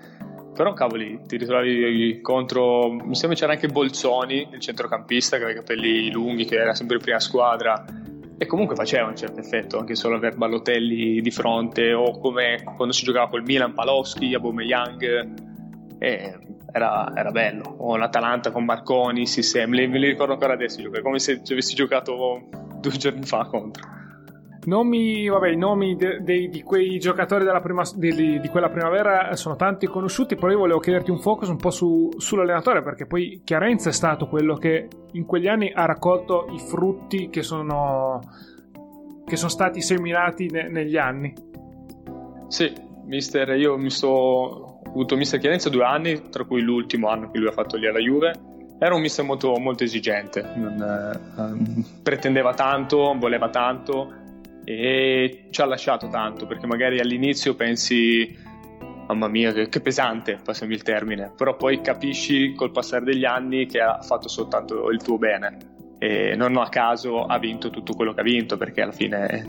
Però 0.56 0.72
cavoli, 0.72 1.20
ti 1.28 1.36
ritrovavi 1.36 2.22
contro, 2.22 2.90
mi 2.90 3.14
sembra 3.16 3.38
c'era 3.38 3.52
anche 3.52 3.68
Bolzoni, 3.68 4.48
il 4.54 4.60
centrocampista 4.62 5.36
che 5.36 5.44
aveva 5.44 5.60
i 5.60 5.62
capelli 5.62 6.10
lunghi, 6.12 6.46
che 6.46 6.56
era 6.56 6.74
sempre 6.74 6.96
in 6.96 7.02
prima 7.02 7.20
squadra, 7.20 7.84
e 8.38 8.46
comunque 8.46 8.76
faceva 8.76 9.10
un 9.10 9.18
certo 9.18 9.42
effetto 9.42 9.78
anche 9.78 9.96
solo 9.96 10.16
aver 10.16 10.38
Ballotelli 10.38 11.20
di 11.20 11.32
fronte, 11.32 11.92
o 11.92 12.18
come 12.20 12.64
quando 12.64 12.94
si 12.94 13.04
giocava 13.04 13.28
col 13.28 13.44
Milan, 13.44 13.74
Palowski, 13.74 14.34
Aubameyang, 14.34 15.98
e 16.00 16.38
era, 16.76 17.10
era, 17.16 17.32
bello. 17.32 17.76
O 17.78 17.96
l'Atalanta 17.96 18.52
con 18.52 18.66
Marconi, 18.66 19.26
Sissem, 19.26 19.70
me 19.70 19.88
li 19.88 20.08
ricordo 20.08 20.34
ancora 20.34 20.54
adesso, 20.54 20.82
come 21.02 21.20
se 21.20 21.42
avessi 21.50 21.74
giocato 21.74 22.50
due 22.82 22.92
giorni 22.92 23.24
fa 23.24 23.46
contro. 23.46 23.94
Nomi, 24.66 25.30
vabbè, 25.30 25.50
i 25.50 25.58
nomi 25.58 25.96
de, 25.96 26.22
de, 26.22 26.50
di 26.50 26.64
quei 26.64 26.98
giocatori 26.98 27.46
prima, 27.62 27.84
di, 27.96 28.40
di, 28.40 28.48
quella 28.50 28.70
primavera 28.70 29.36
sono 29.36 29.56
tanti 29.56 29.86
conosciuti, 29.86 30.36
però 30.36 30.50
io 30.52 30.58
volevo 30.58 30.80
chiederti 30.80 31.12
un 31.12 31.20
focus 31.20 31.50
un 31.50 31.58
po' 31.58 31.70
su, 31.70 32.10
sull'allenatore, 32.18 32.82
perché 32.82 33.06
poi 33.06 33.42
Chiarenza 33.44 33.90
è 33.90 33.94
stato 33.94 34.28
quello 34.28 34.56
che 34.56 34.88
in 35.12 35.26
quegli 35.26 35.48
anni 35.48 35.72
ha 35.72 35.86
raccolto 35.86 36.48
i 36.50 36.60
frutti 36.60 37.30
che 37.30 37.44
sono, 37.44 38.20
che 39.24 39.36
sono 39.36 39.50
stati 39.50 39.82
seminati 39.82 40.50
ne, 40.50 40.68
negli 40.68 40.98
anni. 40.98 41.34
Sì, 42.48 42.74
mister, 43.06 43.56
io 43.56 43.78
mi 43.78 43.92
sto, 43.92 44.75
avuto 44.96 45.16
mister 45.18 45.40
Chiarenza 45.40 45.70
due 45.70 45.84
anni, 45.84 46.30
tra 46.30 46.46
cui 46.46 46.62
l'ultimo 46.62 47.10
anno 47.10 47.30
che 47.30 47.38
lui 47.38 47.48
ha 47.48 47.52
fatto 47.52 47.78
lì 47.78 47.88
alla 47.88 48.00
Juve. 48.00 48.34
Era 48.80 48.96
un 48.96 49.02
mister 49.02 49.24
molto, 49.24 49.56
molto 49.58 49.84
esigente, 49.84 50.42
non, 50.56 50.82
eh, 50.82 52.02
pretendeva 52.02 52.54
tanto, 52.54 53.16
voleva 53.18 53.50
tanto 53.50 54.24
e 54.66 55.48
ci 55.52 55.62
ha 55.62 55.66
lasciato 55.66 56.08
tanto 56.10 56.48
perché 56.48 56.66
magari 56.66 57.00
all'inizio 57.00 57.54
pensi 57.56 58.36
mamma 59.08 59.28
mia 59.28 59.54
che, 59.54 59.70
che 59.70 59.80
pesante, 59.80 60.40
passami 60.44 60.74
il 60.74 60.82
termine, 60.82 61.32
però 61.38 61.56
poi 61.56 61.80
capisci 61.82 62.54
col 62.54 62.72
passare 62.72 63.06
degli 63.06 63.24
anni 63.24 63.68
che 63.68 63.80
ha 63.80 64.02
fatto 64.02 64.28
soltanto 64.28 64.90
il 64.90 65.02
tuo 65.02 65.18
bene 65.18 65.58
e 66.00 66.36
non 66.36 66.58
a 66.58 66.68
caso 66.68 67.26
ha 67.26 67.38
vinto 67.38 67.70
tutto 67.70 67.94
quello 67.94 68.14
che 68.14 68.22
ha 68.22 68.24
vinto 68.24 68.58
perché 68.58 68.82
alla 68.82 68.92
fine 68.92 69.46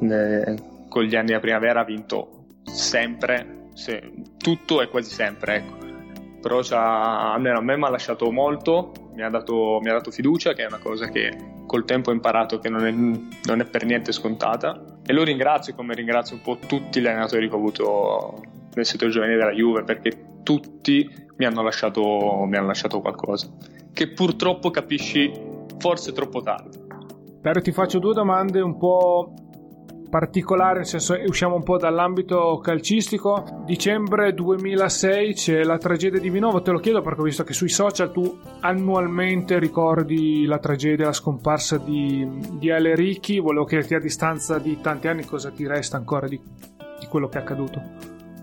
eh, 0.00 0.54
con 0.88 1.04
gli 1.04 1.14
anni 1.14 1.26
della 1.26 1.40
primavera 1.40 1.80
ha 1.80 1.84
vinto 1.84 2.46
sempre, 2.64 3.65
se, 3.76 4.12
tutto 4.36 4.80
e 4.80 4.88
quasi 4.88 5.12
sempre, 5.12 5.56
ecco 5.56 5.86
però 6.46 6.60
almeno 6.70 7.58
a 7.58 7.60
me 7.60 7.76
mi 7.76 7.84
ha 7.84 7.90
lasciato 7.90 8.30
molto, 8.30 8.92
mi 9.14 9.22
ha, 9.22 9.28
dato, 9.28 9.80
mi 9.82 9.90
ha, 9.90 9.94
dato, 9.94 10.12
fiducia, 10.12 10.52
che 10.52 10.62
è 10.62 10.66
una 10.66 10.78
cosa 10.78 11.08
che 11.08 11.36
col 11.66 11.84
tempo 11.84 12.10
ho 12.10 12.12
imparato 12.12 12.60
che 12.60 12.68
non 12.68 12.86
è, 12.86 12.92
non 12.92 13.60
è, 13.60 13.64
per 13.64 13.84
niente 13.84 14.12
scontata. 14.12 15.00
E 15.04 15.12
lo 15.12 15.24
ringrazio 15.24 15.74
come 15.74 15.94
ringrazio 15.94 16.36
un 16.36 16.42
po' 16.42 16.56
tutti 16.64 17.00
gli 17.00 17.06
allenatori 17.08 17.48
che 17.48 17.54
ho 17.54 17.58
avuto 17.58 18.44
nel 18.74 18.86
settore 18.86 19.10
giovanile 19.10 19.38
della 19.38 19.50
Juve, 19.50 19.82
perché 19.82 20.40
tutti 20.44 21.10
mi 21.36 21.44
hanno 21.44 21.62
lasciato, 21.62 22.00
mi 22.46 22.56
hanno 22.56 22.68
lasciato 22.68 23.00
qualcosa, 23.00 23.48
che 23.92 24.12
purtroppo 24.12 24.70
capisci 24.70 25.32
forse 25.78 26.12
troppo 26.12 26.42
tardi. 26.42 26.78
Dario, 27.40 27.60
ti 27.60 27.72
faccio 27.72 27.98
due 27.98 28.14
domande 28.14 28.60
un 28.60 28.78
po' 28.78 29.34
particolare, 30.08 30.78
nel 30.78 30.86
senso 30.86 31.16
usciamo 31.26 31.54
un 31.54 31.62
po' 31.62 31.76
dall'ambito 31.76 32.58
calcistico. 32.62 33.62
Dicembre 33.64 34.34
2006 34.34 35.34
c'è 35.34 35.62
la 35.62 35.78
tragedia 35.78 36.20
di 36.20 36.30
Vinovo, 36.30 36.62
te 36.62 36.70
lo 36.70 36.78
chiedo 36.78 37.00
perché 37.02 37.20
ho 37.20 37.24
visto 37.24 37.44
che 37.44 37.52
sui 37.52 37.68
social 37.68 38.12
tu 38.12 38.38
annualmente 38.60 39.58
ricordi 39.58 40.44
la 40.46 40.58
tragedia, 40.58 41.06
la 41.06 41.12
scomparsa 41.12 41.78
di, 41.78 42.26
di 42.52 42.70
Ale 42.70 42.94
Ricchi. 42.94 43.38
Volevo 43.38 43.64
chiederti 43.64 43.94
a 43.94 44.00
distanza 44.00 44.58
di 44.58 44.80
tanti 44.80 45.08
anni 45.08 45.24
cosa 45.24 45.50
ti 45.50 45.66
resta 45.66 45.96
ancora 45.96 46.26
di, 46.26 46.40
di 47.00 47.06
quello 47.06 47.28
che 47.28 47.38
è 47.38 47.40
accaduto. 47.40 47.80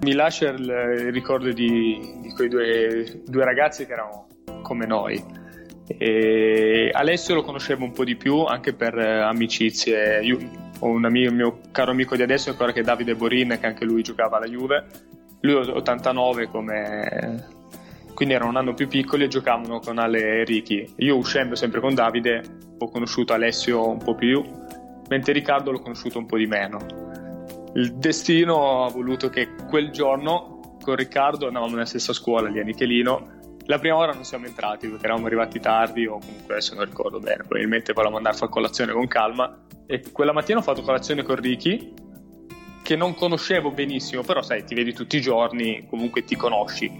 Mi 0.01 0.13
lascia 0.13 0.49
il 0.49 1.11
ricordo 1.11 1.51
di, 1.51 2.19
di 2.21 2.29
quei 2.33 2.49
due, 2.49 3.21
due 3.25 3.43
ragazzi 3.45 3.85
che 3.85 3.93
erano 3.93 4.27
come 4.61 4.85
noi 4.85 5.41
E 5.87 6.89
Alessio 6.91 7.35
lo 7.35 7.43
conoscevo 7.43 7.83
un 7.83 7.91
po' 7.91 8.03
di 8.03 8.15
più 8.15 8.43
anche 8.43 8.73
per 8.73 8.97
eh, 8.97 9.21
amicizie. 9.21 10.21
Io 10.23 10.37
ho 10.79 10.87
un 10.87 11.05
amico, 11.05 11.31
mio 11.33 11.59
caro 11.71 11.91
amico 11.91 12.15
di 12.15 12.21
adesso 12.21 12.49
ancora 12.49 12.71
che 12.71 12.81
è 12.81 12.83
Davide 12.83 13.15
Borin, 13.15 13.57
che 13.59 13.65
anche 13.65 13.85
lui 13.85 14.01
giocava 14.01 14.37
alla 14.37 14.47
Juve. 14.47 14.85
Lui 15.41 15.53
è 15.53 15.69
89 15.69 16.47
come... 16.47 17.47
quindi 18.13 18.33
erano 18.33 18.51
un 18.51 18.57
anno 18.57 18.73
più 18.73 18.87
piccoli 18.87 19.25
e 19.25 19.27
giocavano 19.27 19.79
con 19.79 19.97
Ale 19.97 20.39
e 20.39 20.43
Ricky. 20.43 20.93
Io 20.97 21.17
uscendo 21.17 21.55
sempre 21.55 21.79
con 21.79 21.93
Davide 21.93 22.43
ho 22.77 22.89
conosciuto 22.89 23.33
Alessio 23.33 23.87
un 23.87 23.97
po' 23.97 24.15
più, 24.15 24.43
mentre 25.09 25.33
Riccardo 25.33 25.71
l'ho 25.71 25.81
conosciuto 25.81 26.19
un 26.19 26.25
po' 26.25 26.37
di 26.37 26.47
meno. 26.47 26.79
Il 27.75 27.95
destino 27.95 28.85
ha 28.85 28.89
voluto 28.89 29.29
che 29.29 29.49
quel 29.67 29.89
giorno 29.91 30.77
con 30.81 30.95
Riccardo 30.95 31.47
andavamo 31.47 31.71
nella 31.71 31.85
stessa 31.85 32.13
scuola 32.13 32.49
lì 32.49 32.59
a 32.59 32.63
Nichelino 32.63 33.32
la 33.65 33.79
prima 33.79 33.95
ora 33.95 34.11
non 34.11 34.25
siamo 34.25 34.45
entrati 34.45 34.87
perché 34.87 35.05
eravamo 35.05 35.27
arrivati 35.27 35.59
tardi 35.59 36.05
o 36.05 36.19
comunque 36.19 36.55
adesso 36.55 36.75
non 36.75 36.85
ricordo 36.85 37.19
bene, 37.19 37.37
probabilmente 37.37 37.93
volevamo 37.93 38.17
andare 38.17 38.35
a 38.35 38.37
fare 38.39 38.51
colazione 38.51 38.91
con 38.91 39.07
calma 39.07 39.65
e 39.85 40.03
quella 40.11 40.33
mattina 40.33 40.59
ho 40.59 40.61
fatto 40.61 40.81
colazione 40.81 41.23
con 41.23 41.35
Ricky 41.35 41.93
che 42.83 42.97
non 42.97 43.13
conoscevo 43.15 43.71
benissimo, 43.71 44.23
però 44.23 44.41
sai, 44.41 44.65
ti 44.65 44.75
vedi 44.75 44.93
tutti 44.93 45.15
i 45.15 45.21
giorni, 45.21 45.85
comunque 45.89 46.25
ti 46.25 46.35
conosci. 46.35 46.91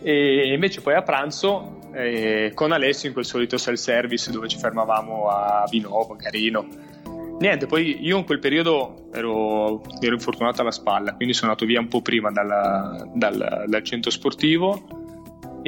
E 0.00 0.52
invece 0.52 0.80
poi 0.80 0.94
a 0.94 1.02
pranzo 1.02 1.80
eh, 1.92 2.52
con 2.54 2.70
Alessio 2.70 3.08
in 3.08 3.14
quel 3.14 3.24
solito 3.24 3.58
self-service 3.58 4.30
dove 4.30 4.46
ci 4.46 4.58
fermavamo 4.58 5.28
a 5.28 5.66
Vinovo, 5.68 6.14
Carino. 6.14 6.68
Niente, 7.40 7.66
poi 7.66 7.98
io 8.00 8.16
in 8.16 8.24
quel 8.24 8.38
periodo 8.38 9.08
ero, 9.12 9.82
ero 10.00 10.14
infortunato 10.14 10.60
alla 10.60 10.70
spalla, 10.70 11.14
quindi 11.14 11.34
sono 11.34 11.50
andato 11.50 11.66
via 11.66 11.80
un 11.80 11.88
po' 11.88 12.00
prima 12.00 12.30
dal, 12.30 13.10
dal, 13.14 13.64
dal 13.66 13.82
centro 13.82 14.12
sportivo 14.12 15.06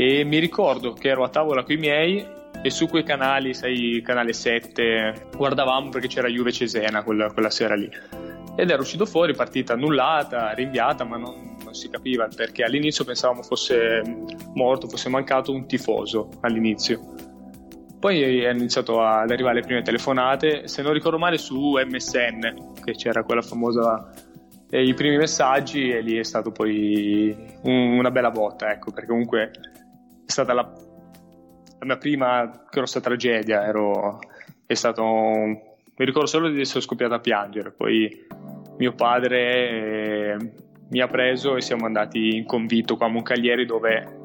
e 0.00 0.24
mi 0.24 0.38
ricordo 0.38 0.94
che 0.94 1.08
ero 1.10 1.24
a 1.24 1.28
tavola 1.28 1.62
con 1.62 1.74
i 1.74 1.76
miei 1.76 2.26
e 2.62 2.70
su 2.70 2.88
quei 2.88 3.02
canali, 3.02 3.52
sai, 3.52 4.00
canale 4.02 4.32
7, 4.32 5.28
guardavamo 5.36 5.90
perché 5.90 6.08
c'era 6.08 6.26
Juve 6.26 6.52
Cesena 6.52 7.02
quella, 7.02 7.30
quella 7.30 7.50
sera 7.50 7.74
lì. 7.74 7.86
Ed 8.56 8.70
era 8.70 8.80
uscito 8.80 9.04
fuori, 9.04 9.34
partita 9.34 9.74
annullata, 9.74 10.54
rinviata, 10.54 11.04
ma 11.04 11.18
non, 11.18 11.58
non 11.62 11.74
si 11.74 11.90
capiva 11.90 12.26
perché 12.34 12.62
all'inizio 12.62 13.04
pensavamo 13.04 13.42
fosse 13.42 14.00
morto, 14.54 14.88
fosse 14.88 15.10
mancato 15.10 15.52
un 15.52 15.66
tifoso 15.66 16.30
all'inizio. 16.40 17.14
Poi 17.98 18.42
è 18.42 18.50
iniziato 18.50 19.02
ad 19.02 19.30
arrivare 19.30 19.56
le 19.56 19.66
prime 19.66 19.82
telefonate, 19.82 20.66
se 20.66 20.80
non 20.80 20.94
ricordo 20.94 21.18
male 21.18 21.36
su 21.36 21.72
MSN, 21.72 22.72
che 22.82 22.92
c'era 22.92 23.22
quella 23.22 23.42
famosa 23.42 24.10
eh, 24.70 24.82
i 24.82 24.94
primi 24.94 25.18
messaggi 25.18 25.90
e 25.90 26.00
lì 26.00 26.16
è 26.16 26.24
stato 26.24 26.52
poi 26.52 27.36
un, 27.64 27.98
una 27.98 28.10
bella 28.10 28.30
botta, 28.30 28.72
ecco, 28.72 28.92
perché 28.92 29.08
comunque 29.08 29.50
è 30.30 30.32
stata 30.32 30.54
la, 30.54 30.62
la 30.62 31.84
mia 31.84 31.98
prima 31.98 32.64
grossa 32.70 33.00
tragedia. 33.00 33.66
Ero, 33.66 34.20
è 34.64 34.74
stato, 34.74 35.02
mi 35.02 36.04
ricordo 36.04 36.28
solo 36.28 36.48
di 36.48 36.60
essere 36.60 36.80
scoppiato 36.80 37.14
a 37.14 37.18
piangere. 37.18 37.72
Poi 37.72 38.26
mio 38.78 38.92
padre 38.94 39.68
eh, 39.68 40.36
mi 40.88 41.00
ha 41.00 41.08
preso 41.08 41.56
e 41.56 41.60
siamo 41.60 41.84
andati 41.84 42.36
in 42.36 42.46
convitto 42.46 42.96
qua 42.96 43.06
a 43.06 43.10
Moncaglieri 43.10 43.66
dove, 43.66 44.20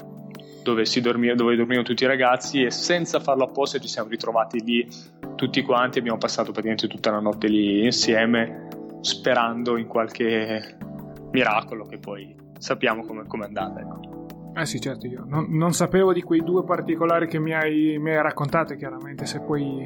dove, 0.62 0.84
dormiva, 1.02 1.34
dove 1.34 1.56
dormivano 1.56 1.84
tutti 1.86 2.04
i 2.04 2.06
ragazzi 2.06 2.62
e 2.62 2.70
senza 2.70 3.18
farlo 3.18 3.44
apposta 3.44 3.78
ci 3.78 3.88
siamo 3.88 4.08
ritrovati 4.08 4.62
lì 4.62 4.88
tutti 5.34 5.60
quanti. 5.62 5.98
Abbiamo 5.98 6.18
passato 6.18 6.52
praticamente 6.52 6.86
tutta 6.86 7.10
la 7.10 7.20
notte 7.20 7.48
lì 7.48 7.84
insieme 7.84 8.68
sperando 9.00 9.76
in 9.76 9.88
qualche 9.88 10.76
miracolo 11.32 11.84
che 11.84 11.98
poi 11.98 12.34
sappiamo 12.58 13.04
come 13.04 13.24
è 13.24 13.46
andata. 13.46 13.80
Ecco. 13.80 14.15
Eh 14.58 14.64
sì, 14.64 14.80
certo, 14.80 15.06
io 15.06 15.22
non, 15.26 15.48
non, 15.50 15.74
sapevo 15.74 16.14
di 16.14 16.22
quei 16.22 16.40
due 16.40 16.64
particolari 16.64 17.26
che 17.26 17.38
mi 17.38 17.52
hai, 17.52 17.98
mi 17.98 18.08
hai 18.10 18.22
raccontato, 18.22 18.74
chiaramente 18.74 19.26
se 19.26 19.42
poi 19.42 19.84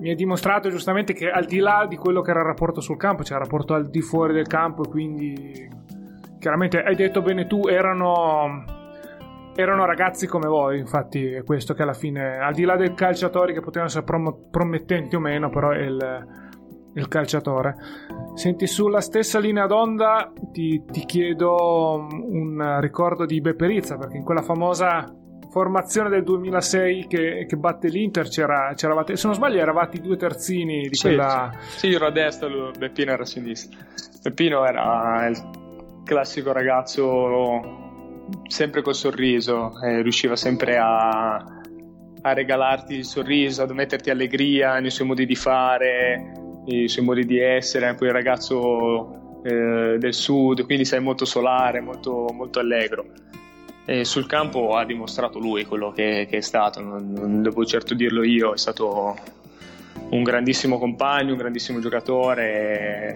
mi 0.00 0.08
hai 0.08 0.16
dimostrato 0.16 0.68
giustamente 0.68 1.12
che 1.12 1.30
al 1.30 1.44
di 1.44 1.58
là 1.58 1.86
di 1.88 1.94
quello 1.94 2.20
che 2.20 2.32
era 2.32 2.40
il 2.40 2.46
rapporto 2.46 2.80
sul 2.80 2.96
campo, 2.96 3.22
c'era 3.22 3.36
il 3.36 3.44
rapporto 3.44 3.72
al 3.72 3.88
di 3.88 4.00
fuori 4.00 4.32
del 4.32 4.48
campo 4.48 4.84
e 4.84 4.88
quindi 4.88 5.70
chiaramente 6.40 6.82
hai 6.82 6.96
detto 6.96 7.22
bene 7.22 7.46
tu, 7.46 7.68
erano, 7.68 8.64
erano 9.54 9.84
ragazzi 9.84 10.26
come 10.26 10.48
voi, 10.48 10.80
infatti 10.80 11.26
è 11.26 11.44
questo 11.44 11.72
che 11.72 11.82
alla 11.82 11.94
fine, 11.94 12.38
al 12.38 12.52
di 12.52 12.64
là 12.64 12.74
dei 12.74 12.94
calciatori 12.94 13.52
che 13.52 13.60
potevano 13.60 13.86
essere 13.86 14.04
prom- 14.04 14.50
promettenti 14.50 15.14
o 15.14 15.20
meno, 15.20 15.50
però 15.50 15.70
è 15.70 15.82
il, 15.82 16.26
il 16.94 17.08
calciatore. 17.08 17.76
Senti, 18.34 18.66
sulla 18.66 19.00
stessa 19.00 19.38
linea 19.38 19.66
d'onda 19.66 20.32
ti, 20.52 20.82
ti 20.90 21.04
chiedo 21.04 22.06
un 22.10 22.78
ricordo 22.80 23.26
di 23.26 23.40
Beperizza, 23.40 23.96
perché 23.96 24.16
in 24.16 24.24
quella 24.24 24.42
famosa 24.42 25.12
formazione 25.50 26.08
del 26.08 26.24
2006 26.24 27.06
che, 27.06 27.46
che 27.48 27.56
batte 27.56 27.88
l'Inter 27.88 28.26
c'era, 28.26 28.72
c'eravate, 28.74 29.16
se 29.16 29.26
non 29.28 29.36
sbaglio 29.36 29.60
eravate 29.60 29.98
i 29.98 30.00
due 30.00 30.16
terzini 30.16 30.88
di 30.88 30.94
sì, 30.96 31.06
quella... 31.06 31.52
Sì. 31.60 31.78
sì, 31.78 31.86
io 31.88 31.96
ero 31.96 32.06
a 32.06 32.10
destra, 32.10 32.48
Beppino 32.76 33.12
era 33.12 33.22
a 33.22 33.26
sinistra. 33.26 33.78
Beppino 34.20 34.66
era 34.66 35.28
il 35.28 36.02
classico 36.04 36.50
ragazzo 36.50 37.82
sempre 38.48 38.82
col 38.82 38.94
sorriso, 38.94 39.80
eh, 39.80 40.02
riusciva 40.02 40.34
sempre 40.34 40.76
a, 40.76 41.36
a 41.36 42.32
regalarti 42.32 42.94
il 42.94 43.04
sorriso, 43.04 43.62
a 43.62 43.72
metterti 43.72 44.10
allegria 44.10 44.80
nei 44.80 44.90
suoi 44.90 45.06
modi 45.06 45.24
di 45.24 45.36
fare, 45.36 46.32
i 46.66 46.88
suoi 46.88 47.04
modi 47.04 47.24
di 47.24 47.38
essere, 47.38 47.94
poi 47.94 48.08
il 48.08 48.14
ragazzo 48.14 49.40
eh, 49.44 49.96
del 49.98 50.14
sud, 50.14 50.64
quindi 50.64 50.84
sei 50.84 51.00
molto 51.00 51.24
solare, 51.24 51.80
molto, 51.80 52.28
molto 52.32 52.60
allegro. 52.60 53.04
E 53.86 54.04
sul 54.04 54.26
campo 54.26 54.76
ha 54.76 54.84
dimostrato 54.86 55.38
lui 55.38 55.66
quello 55.66 55.92
che, 55.92 56.26
che 56.28 56.38
è 56.38 56.40
stato, 56.40 56.80
non, 56.80 57.12
non, 57.12 57.42
devo 57.42 57.64
certo 57.66 57.94
dirlo 57.94 58.22
io, 58.22 58.54
è 58.54 58.56
stato 58.56 59.14
un 60.08 60.22
grandissimo 60.22 60.78
compagno, 60.78 61.32
un 61.32 61.38
grandissimo 61.38 61.80
giocatore 61.80 63.14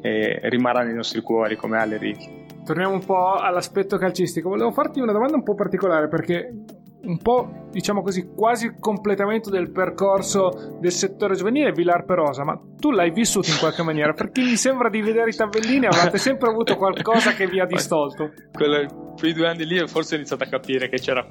e, 0.00 0.40
e 0.42 0.48
rimarrà 0.48 0.82
nei 0.82 0.94
nostri 0.94 1.20
cuori 1.20 1.54
come 1.54 1.78
Ale 1.78 1.96
Ricchi. 1.96 2.38
Torniamo 2.64 2.94
un 2.94 3.04
po' 3.04 3.34
all'aspetto 3.34 3.96
calcistico. 3.98 4.48
Volevo 4.48 4.72
farti 4.72 5.00
una 5.00 5.12
domanda 5.12 5.36
un 5.36 5.44
po' 5.44 5.54
particolare 5.54 6.08
perché 6.08 6.52
un 7.02 7.18
po', 7.18 7.68
diciamo 7.70 8.02
così, 8.02 8.28
quasi 8.34 8.66
il 8.66 8.76
completamento 8.78 9.48
del 9.48 9.70
percorso 9.70 10.76
del 10.80 10.92
settore 10.92 11.34
giovanile 11.34 11.72
Villar 11.72 12.04
Perosa, 12.04 12.44
ma 12.44 12.60
tu 12.78 12.90
l'hai 12.90 13.10
vissuto 13.10 13.50
in 13.50 13.56
qualche 13.58 13.82
maniera, 13.82 14.12
perché 14.12 14.42
mi 14.42 14.56
sembra 14.56 14.88
di 14.88 15.00
vedere 15.00 15.30
i 15.30 15.34
tabellini 15.34 15.86
avrete 15.86 16.18
sempre 16.18 16.50
avuto 16.50 16.76
qualcosa 16.76 17.32
che 17.32 17.46
vi 17.46 17.60
ha 17.60 17.64
distolto. 17.64 18.32
Quello, 18.52 19.14
quei 19.18 19.32
due 19.32 19.48
anni 19.48 19.64
lì 19.64 19.86
forse 19.86 20.14
ho 20.14 20.18
iniziato 20.18 20.44
a 20.44 20.46
capire 20.46 20.88
che 20.88 20.98
c'era 20.98 21.26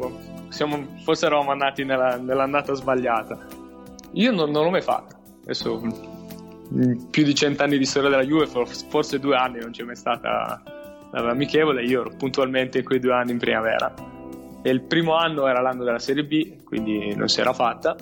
siamo, 0.49 0.97
forse 1.03 1.25
eravamo 1.27 1.51
andati 1.51 1.84
nella, 1.84 2.17
nell'andata 2.17 2.73
sbagliata. 2.73 3.38
Io 4.13 4.32
non, 4.32 4.49
non 4.49 4.63
l'ho 4.63 4.71
mai 4.71 4.82
fatta. 4.82 5.17
Adesso 5.43 5.82
più 7.10 7.23
di 7.23 7.34
cent'anni 7.34 7.77
di 7.77 7.86
storia 7.86 8.10
della 8.10 8.23
Juve, 8.23 8.45
forse 8.45 9.19
due 9.19 9.36
anni 9.36 9.60
non 9.60 9.71
c'è 9.71 9.84
mai 9.84 9.95
stata 9.95 10.62
amichevole, 11.12 11.84
io 11.84 12.01
ero 12.01 12.12
puntualmente 12.15 12.79
in 12.79 12.84
quei 12.84 12.99
due 12.99 13.13
anni 13.13 13.32
in 13.32 13.39
primavera 13.39 14.17
il 14.63 14.82
primo 14.82 15.15
anno 15.15 15.48
era 15.48 15.62
l'anno 15.62 15.84
della 15.84 16.00
Serie 16.00 16.26
B, 16.26 16.63
quindi 16.63 17.15
non 17.15 17.30
si 17.30 17.39
era 17.39 17.54
fatta. 17.54 17.95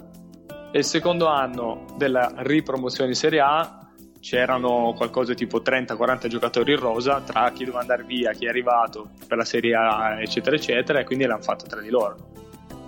E 0.72 0.80
il 0.80 0.86
secondo 0.86 1.28
anno 1.28 1.86
della 1.98 2.32
ripromozione 2.38 3.12
in 3.12 3.16
Serie 3.16 3.40
A 3.40 3.88
c'erano 4.20 4.94
qualcosa 4.96 5.34
tipo 5.34 5.62
30-40 5.62 6.28
giocatori 6.28 6.74
in 6.74 6.80
rosa 6.80 7.22
tra 7.22 7.52
chi 7.52 7.64
doveva 7.64 7.82
andare 7.82 8.04
via, 8.04 8.32
chi 8.32 8.46
è 8.46 8.50
arrivato 8.50 9.12
per 9.28 9.38
la 9.38 9.46
Serie 9.46 9.76
A, 9.76 10.20
eccetera, 10.20 10.56
eccetera, 10.56 11.00
e 11.00 11.04
quindi 11.04 11.26
l'hanno 11.26 11.42
fatto 11.42 11.66
tra 11.66 11.80
di 11.80 11.90
loro. 11.90 12.16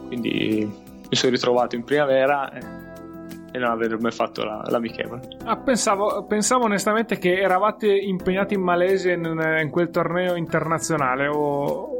Quindi 0.08 0.66
mi 0.66 1.16
sono 1.16 1.32
ritrovato 1.32 1.76
in 1.76 1.84
primavera 1.84 2.52
e, 2.52 2.60
e 3.52 3.58
non 3.60 3.70
aver 3.70 4.00
mai 4.00 4.12
fatto 4.12 4.44
la, 4.44 4.64
l'amichevole. 4.68 5.38
Ah, 5.46 5.58
pensavo, 5.58 6.26
pensavo, 6.26 6.66
onestamente 6.66 7.18
che 7.18 7.40
eravate 7.40 7.88
impegnati 7.88 8.56
in 8.56 8.62
Malesia 8.62 9.14
in, 9.14 9.60
in 9.62 9.70
quel 9.70 9.90
torneo 9.92 10.36
internazionale 10.36 11.28
o, 11.28 12.00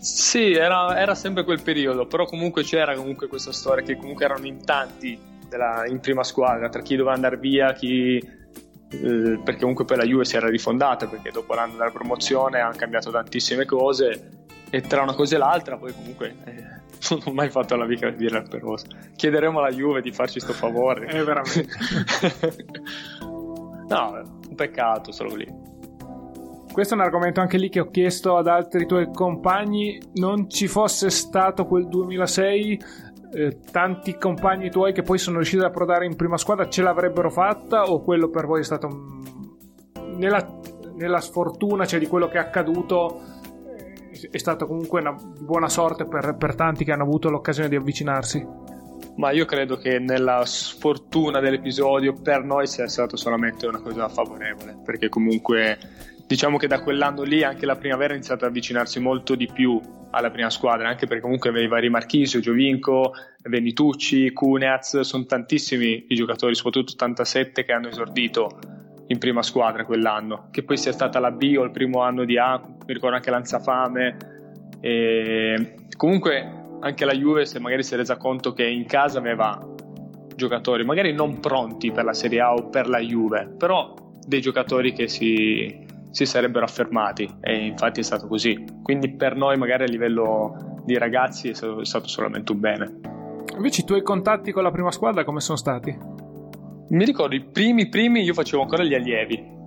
sì, 0.00 0.52
era, 0.52 0.98
era, 0.98 1.14
sempre 1.14 1.44
quel 1.44 1.62
periodo, 1.62 2.06
però 2.06 2.24
comunque 2.24 2.62
c'era 2.62 2.94
comunque 2.94 3.28
questa 3.28 3.52
storia 3.52 3.84
che 3.84 3.96
comunque 3.96 4.24
erano 4.24 4.46
in 4.46 4.64
tanti 4.64 5.18
della, 5.48 5.84
in 5.86 6.00
prima 6.00 6.24
squadra, 6.24 6.68
tra 6.68 6.80
chi 6.80 6.96
doveva 6.96 7.14
andare 7.14 7.36
via, 7.36 7.72
chi, 7.72 8.16
eh, 8.16 9.40
perché 9.44 9.60
comunque 9.60 9.84
poi 9.84 9.96
la 9.98 10.04
Juve 10.04 10.24
si 10.24 10.36
era 10.36 10.48
rifondata, 10.48 11.06
perché 11.06 11.30
dopo 11.30 11.54
l'anno 11.54 11.76
della 11.76 11.90
promozione 11.90 12.60
hanno 12.60 12.76
cambiato 12.76 13.10
tantissime 13.10 13.66
cose 13.66 14.46
e 14.70 14.80
tra 14.82 15.02
una 15.02 15.14
cosa 15.14 15.34
e 15.34 15.38
l'altra 15.38 15.76
poi 15.76 15.92
comunque 15.92 16.36
eh, 16.44 16.64
non 17.10 17.20
ho 17.24 17.32
mai 17.32 17.50
fatto 17.50 17.76
la 17.76 17.86
vita 17.86 18.08
di 18.08 18.16
dire 18.16 18.42
per 18.42 18.60
Rosa. 18.60 18.86
Chiederemo 19.16 19.58
alla 19.58 19.70
Juve 19.70 20.00
di 20.00 20.12
farci 20.12 20.40
questo 20.40 20.52
favore. 20.52 21.06
È 21.06 21.22
veramente. 21.22 21.68
no, 23.88 24.40
un 24.48 24.54
peccato 24.54 25.12
solo 25.12 25.34
lì. 25.34 25.69
Questo 26.72 26.94
è 26.94 26.96
un 26.96 27.02
argomento 27.02 27.40
anche 27.40 27.58
lì 27.58 27.68
che 27.68 27.80
ho 27.80 27.90
chiesto 27.90 28.36
ad 28.36 28.46
altri 28.46 28.86
tuoi 28.86 29.10
compagni. 29.12 30.00
Non 30.14 30.48
ci 30.48 30.68
fosse 30.68 31.10
stato 31.10 31.66
quel 31.66 31.88
2006, 31.88 32.80
eh, 33.32 33.58
tanti 33.70 34.16
compagni 34.16 34.70
tuoi 34.70 34.92
che 34.92 35.02
poi 35.02 35.18
sono 35.18 35.36
riusciti 35.36 35.62
ad 35.62 35.68
approdare 35.68 36.06
in 36.06 36.16
prima 36.16 36.36
squadra 36.36 36.68
ce 36.68 36.82
l'avrebbero 36.82 37.30
fatta 37.30 37.90
o 37.90 38.02
quello 38.02 38.28
per 38.28 38.46
voi 38.46 38.60
è 38.60 38.64
stato 38.64 38.88
nella, 40.16 40.58
nella 40.94 41.20
sfortuna, 41.20 41.86
cioè 41.86 41.98
di 41.98 42.06
quello 42.06 42.28
che 42.28 42.38
è 42.38 42.40
accaduto, 42.40 43.20
è 44.30 44.38
stata 44.38 44.64
comunque 44.66 45.00
una 45.00 45.16
buona 45.40 45.68
sorte 45.68 46.06
per, 46.06 46.36
per 46.36 46.54
tanti 46.54 46.84
che 46.84 46.92
hanno 46.92 47.04
avuto 47.04 47.30
l'occasione 47.30 47.68
di 47.68 47.76
avvicinarsi? 47.76 48.46
Ma 49.16 49.32
io 49.32 49.44
credo 49.44 49.76
che 49.76 49.98
nella 49.98 50.44
sfortuna 50.44 51.40
dell'episodio 51.40 52.14
per 52.14 52.44
noi 52.44 52.66
sia 52.66 52.88
stata 52.88 53.16
solamente 53.16 53.66
una 53.66 53.80
cosa 53.80 54.08
favorevole, 54.08 54.78
perché 54.84 55.08
comunque 55.08 55.78
diciamo 56.30 56.58
che 56.58 56.68
da 56.68 56.80
quell'anno 56.80 57.24
lì 57.24 57.42
anche 57.42 57.66
la 57.66 57.74
primavera 57.74 58.12
ha 58.12 58.14
iniziato 58.14 58.44
ad 58.44 58.50
avvicinarsi 58.50 59.00
molto 59.00 59.34
di 59.34 59.48
più 59.52 59.80
alla 60.12 60.30
prima 60.30 60.48
squadra, 60.48 60.88
anche 60.88 61.08
perché 61.08 61.22
comunque 61.22 61.50
aveva 61.50 61.64
i 61.64 61.68
vari 61.68 61.90
Marchisio, 61.90 62.38
Giovinco, 62.38 63.14
Venitucci, 63.42 64.32
Cunez, 64.32 65.00
sono 65.00 65.24
tantissimi 65.24 66.04
i 66.06 66.14
giocatori, 66.14 66.54
soprattutto 66.54 66.92
87 66.92 67.64
che 67.64 67.72
hanno 67.72 67.88
esordito 67.88 68.60
in 69.08 69.18
prima 69.18 69.42
squadra 69.42 69.84
quell'anno, 69.84 70.46
che 70.52 70.62
poi 70.62 70.76
sia 70.76 70.92
stata 70.92 71.18
la 71.18 71.32
B 71.32 71.56
o 71.58 71.64
il 71.64 71.72
primo 71.72 72.00
anno 72.02 72.24
di 72.24 72.38
A, 72.38 72.60
mi 72.64 72.92
ricordo 72.94 73.16
anche 73.16 73.30
Lanzafame. 73.30 74.16
E 74.80 75.74
comunque 75.96 76.48
anche 76.78 77.04
la 77.04 77.12
Juve 77.12 77.44
se 77.44 77.58
magari 77.58 77.82
si 77.82 77.94
è 77.94 77.96
resa 77.96 78.16
conto 78.16 78.52
che 78.52 78.64
in 78.64 78.86
casa 78.86 79.18
aveva 79.18 79.66
giocatori 80.36 80.84
magari 80.84 81.12
non 81.12 81.40
pronti 81.40 81.90
per 81.90 82.04
la 82.04 82.14
Serie 82.14 82.40
A 82.40 82.54
o 82.54 82.68
per 82.68 82.88
la 82.88 83.00
Juve, 83.00 83.52
però 83.58 83.94
dei 84.24 84.40
giocatori 84.40 84.92
che 84.92 85.08
si, 85.08 85.88
si 86.10 86.26
sarebbero 86.26 86.64
affermati 86.64 87.28
e 87.40 87.66
infatti 87.66 88.00
è 88.00 88.02
stato 88.02 88.26
così. 88.26 88.64
Quindi 88.82 89.14
per 89.14 89.36
noi 89.36 89.56
magari 89.56 89.84
a 89.84 89.86
livello 89.86 90.80
di 90.84 90.98
ragazzi 90.98 91.50
è 91.50 91.54
stato, 91.54 91.80
è 91.80 91.84
stato 91.84 92.08
solamente 92.08 92.52
un 92.52 92.60
bene. 92.60 93.00
Invece 93.54 93.82
i 93.82 93.84
tuoi 93.84 94.02
contatti 94.02 94.52
con 94.52 94.62
la 94.62 94.70
prima 94.70 94.90
squadra 94.90 95.24
come 95.24 95.40
sono 95.40 95.58
stati? 95.58 95.96
Mi 96.88 97.04
ricordo 97.04 97.34
i 97.34 97.44
primi 97.44 97.88
primi 97.88 98.22
io 98.22 98.34
facevo 98.34 98.62
ancora 98.62 98.82
gli 98.82 98.94
allievi. 98.94 99.58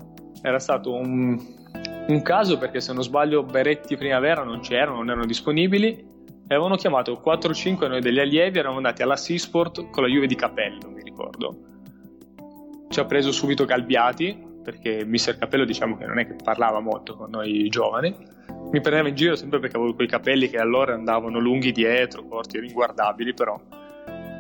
Era 0.42 0.60
stato 0.60 0.94
un, 0.94 1.40
un 2.08 2.22
caso 2.22 2.58
perché 2.58 2.82
se 2.82 2.92
non 2.92 3.04
sbaglio 3.04 3.44
Beretti 3.44 3.96
Primavera 3.96 4.44
non 4.44 4.60
c'erano, 4.60 4.98
non 4.98 5.10
erano 5.10 5.26
disponibili 5.26 6.12
e 6.48 6.54
avevano 6.54 6.76
chiamato 6.76 7.22
4-5 7.26 7.88
noi 7.88 8.02
degli 8.02 8.20
allievi, 8.20 8.58
eravamo 8.58 8.78
andati 8.78 9.02
alla 9.02 9.16
Seasport 9.16 9.90
con 9.90 10.04
la 10.04 10.10
Juve 10.10 10.28
di 10.28 10.36
Capello, 10.36 10.90
mi 10.90 11.02
ricordo. 11.02 11.58
Ci 12.90 13.00
ha 13.00 13.06
preso 13.06 13.32
subito 13.32 13.64
Galbiati, 13.64 14.52
perché 14.64 15.04
Mister 15.06 15.38
Capello 15.38 15.66
diciamo 15.66 15.98
che 15.98 16.06
non 16.06 16.20
è 16.20 16.26
che 16.26 16.36
parlava 16.42 16.80
molto 16.80 17.16
con 17.16 17.30
noi 17.30 17.68
giovani. 17.70 18.16
Mi 18.72 18.82
prendeva 18.82 19.08
in 19.08 19.16
giro 19.16 19.36
sempre 19.36 19.60
perché 19.60 19.78
avevo 19.78 19.94
quei 19.94 20.08
capelli 20.08 20.50
che 20.50 20.58
allora 20.58 20.94
andavano 20.94 21.40
lunghi 21.40 21.72
dietro, 21.72 22.26
corti, 22.26 22.58
inguardabili 22.58 23.34
però. 23.34 23.60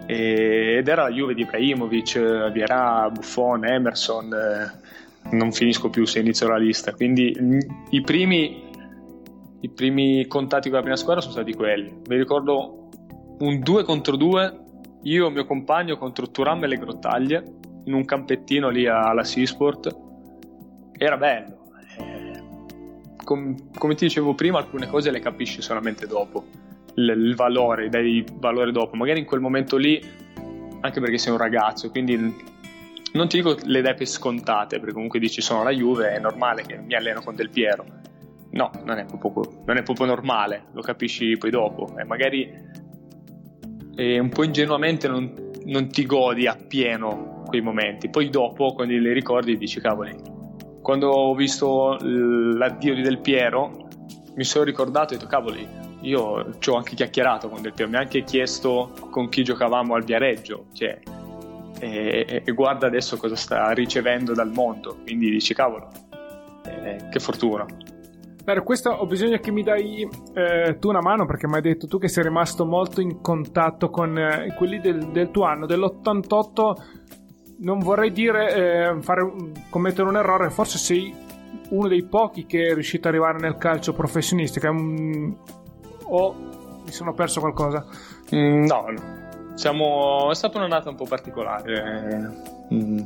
E, 0.07 0.77
ed 0.77 0.87
era 0.87 1.03
la 1.03 1.11
Juve 1.11 1.33
di 1.33 1.41
Ibrahimovic, 1.41 2.51
Vierà, 2.51 3.09
Buffon, 3.11 3.65
Emerson, 3.65 4.33
eh, 4.33 5.35
non 5.35 5.51
finisco 5.51 5.89
più 5.89 6.05
se 6.05 6.19
inizio 6.19 6.47
la 6.47 6.57
lista. 6.57 6.93
Quindi 6.93 7.35
i 7.91 8.01
primi 8.01 8.71
i 9.63 9.69
primi 9.69 10.27
contatti 10.27 10.67
con 10.67 10.77
la 10.77 10.83
prima 10.83 10.97
squadra 10.97 11.21
sono 11.21 11.33
stati 11.33 11.53
quelli. 11.53 12.01
Mi 12.07 12.17
ricordo 12.17 12.89
un 13.39 13.59
2 13.61 13.83
contro 13.83 14.17
2, 14.17 14.59
io 15.03 15.27
e 15.27 15.31
mio 15.31 15.45
compagno 15.45 15.97
contro 15.97 16.29
Turam 16.29 16.63
e 16.65 16.67
le 16.67 16.77
Grottaglie, 16.77 17.43
in 17.85 17.93
un 17.93 18.03
campettino 18.03 18.67
lì 18.67 18.87
alla 18.87 19.23
Seasport. 19.23 20.02
Era 20.97 21.17
bello. 21.17 21.57
Eh, 21.97 22.41
com- 23.23 23.71
come 23.77 23.95
ti 23.95 24.05
dicevo 24.05 24.33
prima, 24.33 24.59
alcune 24.59 24.87
cose 24.87 25.11
le 25.11 25.19
capisci 25.19 25.61
solamente 25.61 26.07
dopo. 26.07 26.45
Il, 26.95 27.09
il 27.09 27.35
valore, 27.35 27.89
dai 27.89 28.25
valore 28.33 28.71
dopo. 28.71 28.95
Magari 28.95 29.19
in 29.19 29.25
quel 29.25 29.41
momento 29.41 29.77
lì, 29.77 30.01
anche 30.81 30.99
perché 30.99 31.17
sei 31.17 31.31
un 31.31 31.39
ragazzo, 31.39 31.89
quindi 31.89 32.15
non 33.13 33.27
ti 33.27 33.37
dico 33.37 33.57
le 33.63 33.81
dai 33.81 33.95
per 33.95 34.07
scontate, 34.07 34.79
perché 34.79 34.93
comunque 34.93 35.19
dici 35.19 35.41
sono 35.41 35.63
la 35.63 35.71
Juve, 35.71 36.11
è 36.13 36.19
normale 36.19 36.63
che 36.63 36.77
mi 36.77 36.95
alleno 36.95 37.21
con 37.21 37.35
Del 37.35 37.49
Piero 37.49 37.85
No, 38.53 38.69
non 38.85 38.99
è 38.99 39.05
proprio, 39.05 39.63
non 39.65 39.77
è 39.77 39.83
proprio 39.83 40.05
normale, 40.05 40.65
lo 40.73 40.81
capisci 40.81 41.35
poi 41.37 41.49
dopo. 41.49 41.97
E 41.97 42.03
magari 42.03 42.51
e 43.95 44.19
un 44.19 44.29
po' 44.29 44.43
ingenuamente 44.43 45.07
non, 45.07 45.51
non, 45.65 45.87
ti 45.89 46.05
godi 46.05 46.45
appieno 46.47 47.43
quei 47.47 47.61
momenti. 47.61 48.09
Poi 48.09 48.29
dopo, 48.29 48.73
quando 48.73 48.93
li 48.93 49.11
ricordi, 49.11 49.57
dici 49.57 49.81
cavoli. 49.81 50.15
Quando 50.83 51.09
ho 51.11 51.33
visto 51.33 51.97
l'addio 52.01 52.93
di 52.93 53.01
Del 53.01 53.19
Piero, 53.19 53.87
mi 54.35 54.43
sono 54.43 54.65
ricordato 54.65 55.13
e 55.13 55.15
ho 55.15 55.19
detto 55.19 55.29
cavoli, 55.29 55.65
io 56.01 56.59
ci 56.59 56.69
ho 56.69 56.75
anche 56.75 56.93
chiacchierato 56.93 57.47
con 57.47 57.61
Del 57.61 57.71
Piero, 57.71 57.89
mi 57.89 57.95
ha 57.95 58.01
anche 58.01 58.23
chiesto 58.25 58.91
con 59.09 59.29
chi 59.29 59.45
giocavamo 59.45 59.95
al 59.95 60.03
Viareggio, 60.03 60.65
cioè, 60.73 60.99
e, 61.79 62.43
e, 62.45 62.51
guarda 62.51 62.87
adesso 62.87 63.15
cosa 63.15 63.37
sta 63.37 63.71
ricevendo 63.71 64.33
dal 64.33 64.51
mondo, 64.51 64.97
quindi 65.03 65.29
dici 65.29 65.53
cavolo, 65.53 65.87
eh, 66.65 67.07
che 67.09 67.19
fortuna. 67.21 67.65
Per 68.43 68.63
questo 68.63 68.89
ho 68.89 69.05
bisogno 69.05 69.37
che 69.37 69.51
mi 69.51 69.63
dai 69.63 70.05
eh, 70.33 70.77
tu 70.79 70.89
una 70.89 70.99
mano 70.99 71.25
perché 71.25 71.47
mi 71.47 71.55
hai 71.55 71.61
detto 71.61 71.87
tu 71.87 71.97
che 71.97 72.09
sei 72.09 72.23
rimasto 72.23 72.65
molto 72.65 72.99
in 72.99 73.21
contatto 73.21 73.89
con 73.89 74.17
eh, 74.17 74.53
quelli 74.57 74.81
del, 74.81 75.11
del, 75.11 75.31
tuo 75.31 75.45
anno, 75.45 75.65
dell'88. 75.65 77.21
Non 77.63 77.79
vorrei 77.79 78.11
dire 78.11 78.53
eh, 78.53 79.01
fare, 79.01 79.31
commettere 79.69 80.07
un 80.07 80.15
errore, 80.15 80.49
forse 80.49 80.77
sei 80.77 81.15
uno 81.69 81.87
dei 81.87 82.03
pochi 82.03 82.45
che 82.45 82.67
è 82.67 82.73
riuscito 82.73 83.07
ad 83.07 83.13
arrivare 83.13 83.39
nel 83.39 83.57
calcio 83.57 83.93
professionistico. 83.93 84.69
Un... 84.69 85.35
O 86.05 86.35
mi 86.85 86.91
sono 86.91 87.13
perso 87.13 87.39
qualcosa? 87.39 87.85
Mm, 88.33 88.65
no, 88.65 88.85
Siamo... 89.55 90.29
è 90.31 90.35
stata 90.35 90.57
un'annata 90.57 90.89
un 90.89 90.95
po' 90.95 91.05
particolare. 91.05 92.31
Mm 92.73 93.01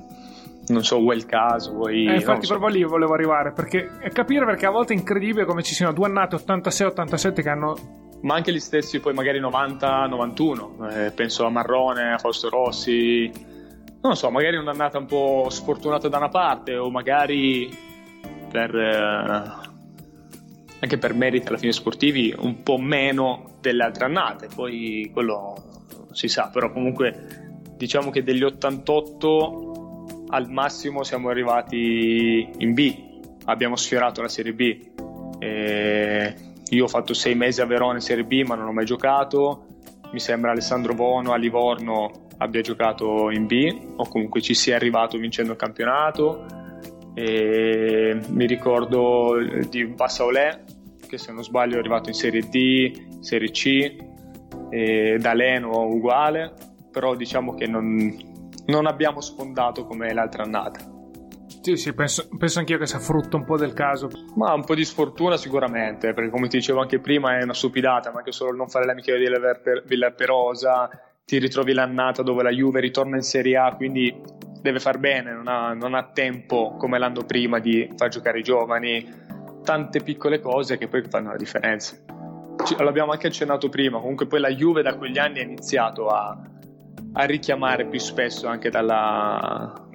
non 0.70 0.84
so, 0.84 1.00
vuoi 1.00 1.16
il 1.16 1.26
caso, 1.26 1.74
vuoi... 1.74 2.08
Eh, 2.08 2.16
infatti 2.16 2.46
so. 2.46 2.58
proprio 2.58 2.76
lì 2.76 2.84
volevo 2.84 3.14
arrivare, 3.14 3.52
perché 3.52 3.90
capire 4.12 4.46
perché 4.46 4.66
a 4.66 4.70
volte 4.70 4.94
è 4.94 4.98
incredibile 4.98 5.46
come 5.46 5.64
ci 5.64 5.74
siano 5.74 5.94
due 5.94 6.08
annate 6.08 6.36
86-87 6.36 7.42
che 7.42 7.50
hanno... 7.50 7.76
Ma 8.22 8.36
anche 8.36 8.52
gli 8.52 8.60
stessi 8.60 9.00
poi 9.00 9.14
magari 9.14 9.40
90-91, 9.40 11.06
eh, 11.06 11.12
penso 11.12 11.46
a 11.46 11.50
Marrone, 11.50 12.14
a 12.14 12.18
Fausto 12.18 12.50
Rossi, 12.50 13.32
non 14.08 14.16
so, 14.16 14.30
magari 14.32 14.58
un'annata 14.58 14.98
un 14.98 15.06
po' 15.06 15.48
sfortunata 15.50 16.08
da 16.08 16.18
una 16.18 16.30
parte 16.30 16.76
o 16.76 16.90
magari 16.90 17.70
per... 18.50 18.76
Eh, 18.76 19.66
anche 20.80 20.98
per 21.00 21.14
meriti 21.14 21.48
alla 21.48 21.58
fine 21.58 21.72
sportivi 21.72 22.34
un 22.38 22.62
po' 22.62 22.78
meno 22.78 23.58
delle 23.62 23.84
altre 23.84 24.06
annate, 24.06 24.48
poi 24.54 25.10
quello 25.12 25.56
si 26.12 26.28
sa, 26.28 26.50
però 26.54 26.72
comunque 26.72 27.56
diciamo 27.76 28.12
che 28.12 28.24
degli 28.24 28.44
88 28.44 30.26
al 30.30 30.50
massimo 30.50 31.04
siamo 31.04 31.30
arrivati 31.30 32.50
in 32.58 32.74
B, 32.74 32.96
abbiamo 33.46 33.76
sfiorato 33.76 34.22
la 34.22 34.28
Serie 34.28 34.54
B. 34.54 34.92
E 35.40 36.36
io 36.70 36.84
ho 36.84 36.88
fatto 36.88 37.14
sei 37.14 37.34
mesi 37.36 37.62
a 37.62 37.66
Verona 37.66 37.96
in 37.96 38.02
Serie 38.02 38.24
B 38.24 38.44
ma 38.46 38.56
non 38.56 38.68
ho 38.68 38.74
mai 38.74 38.86
giocato, 38.86 39.67
mi 40.12 40.20
sembra 40.20 40.52
Alessandro 40.52 40.94
Bono 40.94 41.32
a 41.32 41.38
Livorno 41.38 42.26
abbia 42.38 42.62
giocato 42.62 43.30
in 43.32 43.48
B 43.48 43.94
o 43.96 44.08
comunque 44.08 44.42
ci 44.42 44.54
sia 44.54 44.76
arrivato 44.76 45.18
vincendo 45.18 45.54
il 45.54 45.58
campionato. 45.58 46.46
E 47.14 48.20
mi 48.28 48.46
ricordo 48.46 49.38
di 49.70 49.86
Bassaolè 49.86 50.64
che 51.08 51.18
se 51.18 51.32
non 51.32 51.44
sbaglio 51.44 51.76
è 51.76 51.80
arrivato 51.80 52.10
in 52.10 52.16
Serie 52.16 52.42
D, 52.42 53.22
Serie 53.22 53.50
C, 53.50 53.96
e 54.70 55.18
Daleno 55.20 55.86
uguale, 55.88 56.54
però 56.92 57.16
diciamo 57.16 57.56
che 57.56 57.66
non, 57.66 58.16
non 58.66 58.86
abbiamo 58.86 59.22
sfondato 59.22 59.86
come 59.86 60.14
l'altra 60.14 60.44
annata. 60.44 60.97
Sì, 61.62 61.76
sì, 61.78 61.94
penso, 61.94 62.28
penso, 62.38 62.60
anch'io 62.60 62.78
che 62.78 62.86
sia 62.86 63.00
frutto 63.00 63.38
un 63.38 63.46
po' 63.46 63.58
del 63.58 63.74
caso. 63.74 64.10
Ma 64.36 64.54
un 64.54 64.64
po' 64.64 64.76
di 64.76 64.86
sfortuna 64.86 65.38
sicuramente, 65.38 66.14
perché 66.14 66.30
come 66.30 66.48
ti 66.48 66.58
dicevo 66.58 66.82
anche 66.82 67.00
prima 67.00 67.38
è 67.38 67.44
una 67.44 67.54
stupidata, 67.54 68.12
ma 68.12 68.20
anche 68.20 68.32
solo 68.32 68.56
non 68.56 68.68
fare 68.68 68.86
l'amichevole 68.86 69.24
di 69.24 69.82
Villarperosa, 69.86 70.90
ti 71.26 71.40
ritrovi 71.40 71.74
l'annata 71.74 72.22
dove 72.22 72.44
la 72.44 72.52
Juve 72.52 72.80
ritorna 72.80 73.16
in 73.16 73.22
Serie 73.22 73.58
A, 73.58 73.76
quindi 73.76 74.14
deve 74.62 74.80
far 74.80 74.98
bene, 74.98 75.34
non 75.34 75.48
ha, 75.48 75.74
non 75.74 75.94
ha 75.94 76.10
tempo 76.12 76.76
come 76.78 76.98
l'anno 76.98 77.24
prima 77.24 77.60
di 77.60 77.90
far 77.96 78.10
giocare 78.10 78.40
i 78.40 78.44
giovani, 78.44 79.06
tante 79.64 80.02
piccole 80.02 80.40
cose 80.40 80.78
che 80.78 80.88
poi 80.88 81.04
fanno 81.10 81.32
la 81.32 81.38
differenza. 81.38 81.98
L'abbiamo 82.78 83.12
anche 83.12 83.28
accennato 83.28 83.70
prima, 83.70 84.00
comunque 84.00 84.26
poi 84.28 84.40
la 84.40 84.50
Juve 84.50 84.82
da 84.82 84.96
quegli 84.96 85.18
anni 85.18 85.40
ha 85.40 85.44
iniziato 85.44 86.08
a, 86.08 86.38
a 87.14 87.24
richiamare 87.26 87.86
più 87.88 88.00
spesso 88.00 88.48
anche 88.48 88.70
dalla, 88.70 89.87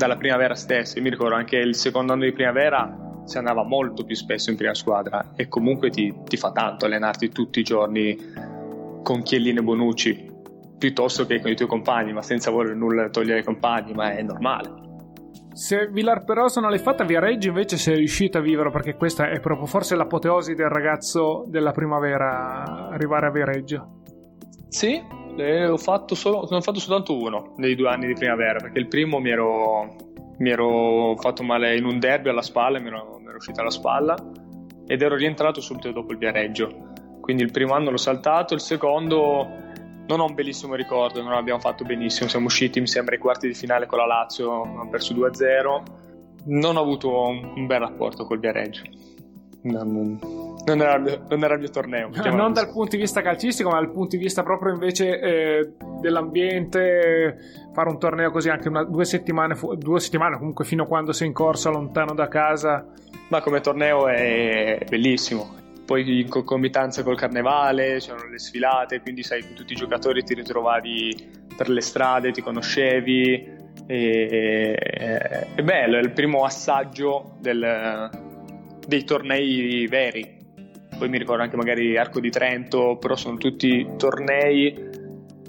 dalla 0.00 0.16
primavera 0.16 0.54
stessa. 0.54 0.96
Io 0.96 1.02
mi 1.02 1.10
ricordo 1.10 1.34
anche 1.34 1.56
il 1.56 1.74
secondo 1.74 2.14
anno 2.14 2.24
di 2.24 2.32
primavera 2.32 3.22
si 3.24 3.36
andava 3.36 3.62
molto 3.64 4.02
più 4.04 4.16
spesso 4.16 4.48
in 4.48 4.56
prima 4.56 4.72
squadra 4.74 5.32
e 5.36 5.46
comunque 5.46 5.90
ti, 5.90 6.12
ti 6.24 6.38
fa 6.38 6.52
tanto 6.52 6.86
allenarti 6.86 7.28
tutti 7.28 7.60
i 7.60 7.62
giorni 7.62 8.16
con 9.02 9.22
Chiellini 9.22 9.58
e 9.58 9.62
Bonucci 9.62 10.28
piuttosto 10.78 11.26
che 11.26 11.40
con 11.42 11.50
i 11.50 11.54
tuoi 11.54 11.68
compagni, 11.68 12.14
ma 12.14 12.22
senza 12.22 12.50
voler 12.50 12.74
nulla 12.74 13.10
togliere 13.10 13.40
ai 13.40 13.44
compagni, 13.44 13.92
ma 13.92 14.12
è 14.12 14.22
normale. 14.22 14.88
Se 15.52 15.88
Villar 15.88 16.24
Perosa 16.24 16.62
non 16.62 16.70
l'hai 16.70 16.78
fatta, 16.78 17.04
Viareggio 17.04 17.48
invece 17.48 17.76
sei 17.76 17.96
riuscito 17.96 18.38
a 18.38 18.40
vivere 18.40 18.70
perché 18.70 18.94
questa 18.94 19.28
è 19.28 19.38
proprio 19.40 19.66
forse 19.66 19.94
l'apoteosi 19.94 20.54
del 20.54 20.70
ragazzo 20.70 21.44
della 21.46 21.72
primavera, 21.72 22.88
arrivare 22.88 23.26
a 23.26 23.30
Viareggio. 23.30 24.00
Sì, 24.68 24.98
eh, 25.40 25.66
ho 25.66 25.76
fatto 25.76 26.14
solo, 26.14 26.46
ne 26.50 26.56
ho 26.56 26.60
fatto 26.60 26.78
soltanto 26.78 27.16
uno 27.16 27.54
nei 27.56 27.74
due 27.74 27.88
anni 27.88 28.06
di 28.06 28.14
primavera, 28.14 28.58
perché 28.58 28.78
il 28.78 28.88
primo 28.88 29.18
mi 29.18 29.30
ero, 29.30 29.96
mi 30.38 30.50
ero 30.50 31.16
fatto 31.18 31.42
male 31.42 31.76
in 31.76 31.84
un 31.84 31.98
derby 31.98 32.28
alla 32.28 32.42
spalla, 32.42 32.78
mi 32.78 32.88
ero, 32.88 33.18
mi 33.20 33.28
ero 33.28 33.36
uscita 33.36 33.62
la 33.62 33.70
spalla 33.70 34.16
ed 34.86 35.02
ero 35.02 35.16
rientrato 35.16 35.60
subito 35.60 35.90
dopo 35.92 36.12
il 36.12 36.18
Viareggio. 36.18 36.88
Quindi 37.20 37.42
il 37.42 37.50
primo 37.50 37.74
anno 37.74 37.90
l'ho 37.90 37.96
saltato, 37.96 38.54
il 38.54 38.60
secondo 38.60 39.46
non 40.06 40.20
ho 40.20 40.24
un 40.24 40.34
bellissimo 40.34 40.74
ricordo, 40.74 41.22
non 41.22 41.32
abbiamo 41.32 41.60
fatto 41.60 41.84
benissimo, 41.84 42.28
siamo 42.28 42.46
usciti 42.46 42.80
mi 42.80 42.88
sembra 42.88 43.14
ai 43.14 43.20
quarti 43.20 43.46
di 43.46 43.54
finale 43.54 43.86
con 43.86 43.98
la 43.98 44.06
Lazio, 44.06 44.62
abbiamo 44.62 44.88
perso 44.88 45.14
2-0, 45.14 45.82
non 46.46 46.76
ho 46.76 46.80
avuto 46.80 47.28
un, 47.28 47.52
un 47.54 47.66
bel 47.66 47.78
rapporto 47.78 48.24
col 48.24 48.40
Viareggio. 48.40 48.82
Non, 49.62 50.18
non, 50.64 50.80
era, 50.80 50.96
non, 50.98 51.44
era, 51.44 51.54
il 51.54 51.60
mio 51.60 51.70
torneo. 51.70 52.10
Non 52.30 52.52
dal 52.52 52.70
punto 52.70 52.96
di 52.96 53.02
vista 53.02 53.20
calcistico, 53.20 53.68
ma 53.68 53.76
dal 53.76 53.90
punto 53.90 54.16
di 54.16 54.22
vista 54.22 54.42
proprio 54.42 54.72
invece 54.72 55.20
eh, 55.20 55.72
dell'ambiente. 56.00 57.36
Fare 57.72 57.88
un 57.88 57.98
torneo 57.98 58.30
così 58.30 58.48
anche 58.48 58.68
una, 58.68 58.84
due 58.84 59.04
settimane, 59.04 59.54
fu- 59.54 59.74
due 59.74 60.00
settimane 60.00 60.38
comunque 60.38 60.64
fino 60.64 60.84
a 60.84 60.86
quando 60.86 61.12
sei 61.12 61.28
in 61.28 61.32
corsa 61.32 61.70
lontano 61.70 62.14
da 62.14 62.28
casa. 62.28 62.86
Ma 63.28 63.40
come 63.42 63.60
torneo 63.60 64.08
è 64.08 64.84
bellissimo. 64.88 65.58
Poi 65.84 66.20
in 66.20 66.28
concomitanza 66.28 67.02
col 67.02 67.16
carnevale, 67.16 67.98
c'erano 67.98 68.28
le 68.28 68.38
sfilate, 68.38 69.00
quindi 69.00 69.22
sai, 69.22 69.42
con 69.42 69.54
tutti 69.54 69.72
i 69.72 69.76
giocatori 69.76 70.22
ti 70.22 70.34
ritrovavi 70.34 71.48
per 71.56 71.68
le 71.68 71.80
strade, 71.80 72.30
ti 72.30 72.42
conoscevi. 72.42 73.58
E, 73.86 74.74
è, 74.74 75.46
è 75.54 75.62
bello, 75.62 75.96
è 75.96 76.00
il 76.00 76.12
primo 76.12 76.44
assaggio 76.44 77.34
del, 77.40 78.08
dei 78.90 79.04
tornei 79.04 79.86
veri. 79.86 80.38
Poi 80.98 81.08
mi 81.08 81.16
ricordo 81.16 81.44
anche 81.44 81.56
magari 81.56 81.96
Arco 81.96 82.18
di 82.18 82.28
Trento, 82.28 82.98
però 82.98 83.14
sono 83.14 83.36
tutti 83.36 83.86
tornei 83.96 84.74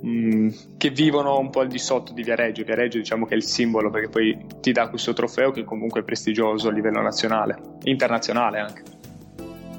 mh, 0.01 0.07
mm, 0.07 0.49
che 0.77 0.91
vivono 0.91 1.39
un 1.39 1.49
po' 1.49 1.61
al 1.61 1.67
di 1.67 1.79
sotto 1.79 2.13
di 2.13 2.21
Viareggio. 2.21 2.63
Viareggio 2.63 2.99
diciamo 2.99 3.25
che 3.25 3.33
è 3.33 3.37
il 3.37 3.43
simbolo 3.43 3.89
perché 3.89 4.09
poi 4.09 4.45
ti 4.61 4.71
dà 4.71 4.89
questo 4.89 5.13
trofeo 5.13 5.49
che 5.49 5.63
comunque 5.63 6.01
è 6.01 6.03
prestigioso 6.03 6.69
a 6.69 6.71
livello 6.71 7.01
nazionale, 7.01 7.59
internazionale 7.83 8.59
anche. 8.59 8.90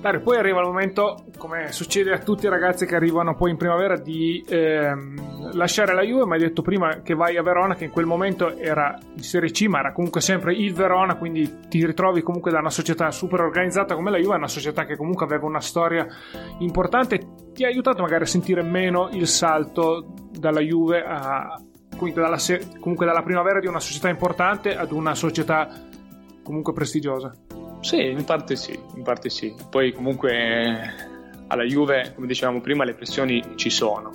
Dario, 0.02 0.20
poi 0.20 0.36
arriva 0.36 0.58
il 0.58 0.66
momento, 0.66 1.26
come 1.38 1.70
succede 1.70 2.12
a 2.12 2.18
tutti 2.18 2.46
i 2.46 2.48
ragazzi 2.48 2.86
che 2.86 2.96
arrivano 2.96 3.36
poi 3.36 3.52
in 3.52 3.56
primavera, 3.56 3.96
di 3.96 4.44
ehm, 4.48 5.52
lasciare 5.52 5.94
la 5.94 6.02
Juve, 6.02 6.24
ma 6.24 6.34
hai 6.34 6.40
detto 6.40 6.60
prima 6.60 7.02
che 7.02 7.14
vai 7.14 7.36
a 7.36 7.42
Verona, 7.42 7.76
che 7.76 7.84
in 7.84 7.92
quel 7.92 8.04
momento 8.04 8.56
era 8.56 8.98
in 9.14 9.22
Serie 9.22 9.52
C, 9.52 9.66
ma 9.68 9.78
era 9.78 9.92
comunque 9.92 10.20
sempre 10.20 10.54
il 10.54 10.74
Verona, 10.74 11.14
quindi 11.14 11.68
ti 11.68 11.86
ritrovi 11.86 12.20
comunque 12.22 12.50
da 12.50 12.58
una 12.58 12.68
società 12.68 13.12
super 13.12 13.42
organizzata 13.42 13.94
come 13.94 14.10
la 14.10 14.18
Juve, 14.18 14.34
una 14.34 14.48
società 14.48 14.86
che 14.86 14.96
comunque 14.96 15.24
aveva 15.24 15.46
una 15.46 15.60
storia 15.60 16.04
importante, 16.58 17.20
ti 17.52 17.62
ha 17.62 17.68
aiutato 17.68 18.02
magari 18.02 18.24
a 18.24 18.26
sentire 18.26 18.64
meno 18.64 19.08
il 19.12 19.28
salto 19.28 20.14
dalla 20.32 20.60
Juve 20.60 21.04
a, 21.04 21.62
dalla, 22.12 22.38
comunque 22.80 23.06
dalla 23.06 23.22
primavera 23.22 23.60
di 23.60 23.68
una 23.68 23.78
società 23.78 24.08
importante 24.08 24.76
ad 24.76 24.90
una 24.90 25.14
società 25.14 25.68
comunque 26.42 26.72
prestigiosa. 26.72 27.32
Sì, 27.82 28.10
in 28.10 28.24
parte 28.24 28.54
sì, 28.54 28.78
in 28.94 29.02
parte 29.02 29.28
sì. 29.28 29.52
Poi 29.68 29.92
comunque 29.92 31.10
alla 31.48 31.64
Juve, 31.64 32.12
come 32.14 32.28
dicevamo 32.28 32.60
prima, 32.60 32.84
le 32.84 32.94
pressioni 32.94 33.42
ci 33.56 33.70
sono. 33.70 34.12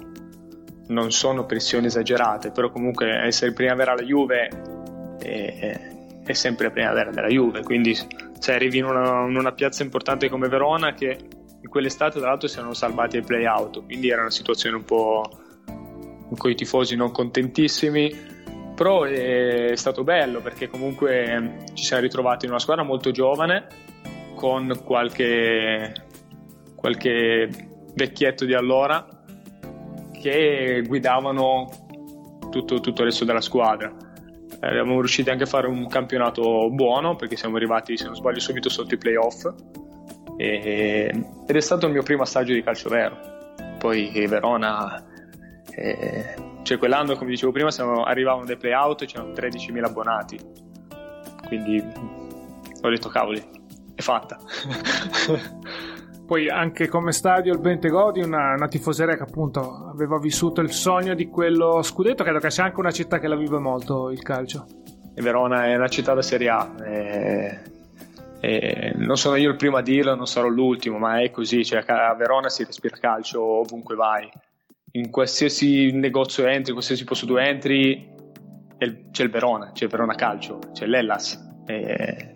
Non 0.88 1.12
sono 1.12 1.46
pressioni 1.46 1.88
esagerate, 1.88 2.52
però 2.52 2.72
comunque 2.72 3.10
essere 3.26 3.52
primavera 3.52 3.92
alla 3.92 4.04
Juve 4.04 4.48
è, 5.20 5.92
è 6.24 6.34
sempre 6.34 6.72
primavera 6.72 7.12
della 7.12 7.28
Juve. 7.28 7.62
Quindi 7.64 7.94
se 8.40 8.54
arrivi 8.54 8.78
in 8.78 8.86
una, 8.86 9.28
in 9.28 9.36
una, 9.36 9.52
piazza 9.52 9.84
importante 9.84 10.30
come 10.30 10.48
Verona, 10.48 10.94
che 10.94 11.18
in 11.62 11.70
quell'estate 11.70 12.20
tra 12.20 12.30
l'altro 12.30 12.48
si 12.48 12.58
erano 12.60 12.74
salvati 12.74 13.18
ai 13.18 13.24
play-out, 13.24 13.84
quindi 13.84 14.10
era 14.10 14.22
una 14.22 14.32
situazione 14.32 14.78
un 14.78 14.86
po' 14.86 15.30
con 16.38 16.52
i 16.52 16.56
tifosi 16.56 16.96
non 16.96 17.12
contentissimi 17.12 18.37
però 18.78 19.06
è 19.06 19.72
stato 19.74 20.04
bello 20.04 20.40
perché 20.40 20.68
comunque 20.68 21.64
ci 21.74 21.84
siamo 21.84 22.04
ritrovati 22.04 22.46
in 22.46 22.52
una 22.52 22.60
squadra 22.60 22.84
molto 22.84 23.10
giovane 23.10 23.66
con 24.36 24.82
qualche, 24.86 25.94
qualche 26.76 27.50
vecchietto 27.96 28.46
di 28.46 28.54
allora 28.54 29.04
che 30.14 30.84
guidavano 30.86 31.70
tutto, 32.52 32.80
tutto 32.80 33.02
il 33.02 33.08
resto 33.08 33.26
della 33.26 33.42
squadra. 33.42 33.92
Eravamo 34.60 35.00
riusciti 35.00 35.32
anche 35.32 35.44
a 35.44 35.48
fare 35.48 35.66
un 35.66 35.88
campionato 35.88 36.70
buono 36.70 37.16
perché 37.16 37.36
siamo 37.36 37.56
arrivati, 37.56 37.98
se 37.98 38.06
non 38.06 38.16
sbaglio, 38.16 38.40
subito 38.40 38.70
sotto 38.70 38.94
i 38.94 38.98
playoff 39.00 39.44
e, 40.38 41.12
ed 41.48 41.56
è 41.56 41.62
stato 41.62 41.88
il 41.88 41.94
mio 41.94 42.04
primo 42.04 42.22
assaggio 42.22 42.54
di 42.54 42.62
calcio 42.62 42.90
vero. 42.90 43.18
Poi 43.80 44.12
Verona 44.28 45.04
eh, 45.72 46.47
cioè 46.68 46.78
quell'anno, 46.78 47.16
come 47.16 47.30
dicevo 47.30 47.54
prima, 47.54 47.72
siamo, 47.72 48.04
arrivavano 48.04 48.44
dei 48.44 48.58
play-out 48.58 49.02
e 49.02 49.06
c'erano 49.06 49.32
13.000 49.32 49.84
abbonati. 49.86 50.38
Quindi 51.48 51.82
ho 52.82 52.90
detto, 52.90 53.08
cavoli, 53.08 53.42
è 53.96 54.02
fatta. 54.02 54.38
Poi 56.28 56.50
anche 56.50 56.90
come 56.90 57.14
stadio 57.14 57.54
il 57.54 57.60
Bentegodi, 57.60 58.20
una, 58.20 58.54
una 58.56 58.68
tifoseria 58.68 59.16
che 59.16 59.24
appunto 59.24 59.90
aveva 59.94 60.20
vissuto 60.20 60.60
il 60.60 60.74
sogno 60.74 61.14
di 61.14 61.30
quello 61.30 61.82
scudetto, 61.82 62.24
credo 62.24 62.40
che 62.40 62.52
sia 62.52 62.66
anche 62.66 62.82
una 62.82 62.92
città 62.92 63.18
che 63.20 63.30
la 63.30 63.38
vive 63.38 63.60
molto 63.60 64.10
il 64.10 64.22
calcio. 64.22 64.66
E 65.16 65.22
Verona 65.22 65.68
è 65.68 65.76
una 65.76 65.88
città 65.88 66.14
da 66.14 66.22
Serie 66.22 66.50
A. 66.50 66.76
E, 66.84 67.60
e 68.42 68.92
non 68.98 69.16
sono 69.16 69.38
io 69.38 69.52
il 69.52 69.56
primo 69.56 69.78
a 69.78 69.82
dirlo, 69.82 70.16
non 70.16 70.28
sarò 70.28 70.50
l'ultimo, 70.50 70.98
ma 70.98 71.22
è 71.22 71.32
così, 71.32 71.64
cioè 71.64 71.82
a 71.88 72.14
Verona 72.14 72.50
si 72.50 72.66
respira 72.66 72.98
calcio 72.98 73.42
ovunque 73.42 73.96
vai 73.96 74.30
in 74.98 75.10
qualsiasi 75.10 75.92
negozio 75.92 76.46
entri, 76.46 76.70
in 76.70 76.74
qualsiasi 76.74 77.04
posto 77.04 77.26
tu 77.26 77.36
entri, 77.36 78.16
c'è 79.12 79.24
il 79.24 79.30
Verona, 79.30 79.72
c'è 79.72 79.86
il 79.86 79.90
Verona 79.90 80.16
Calcio, 80.16 80.60
c'è 80.74 80.86
l'Ellas 80.86 81.64
e, 81.66 82.36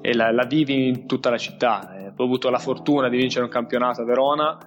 e 0.00 0.14
la, 0.14 0.30
la, 0.32 0.44
vivi 0.44 0.88
in 0.88 1.06
tutta 1.06 1.30
la 1.30 1.38
città. 1.38 2.12
ho 2.14 2.24
avuto 2.24 2.50
la 2.50 2.58
fortuna 2.58 3.08
di 3.08 3.16
vincere 3.16 3.44
un 3.44 3.50
campionato 3.50 4.02
a 4.02 4.04
Verona 4.04 4.58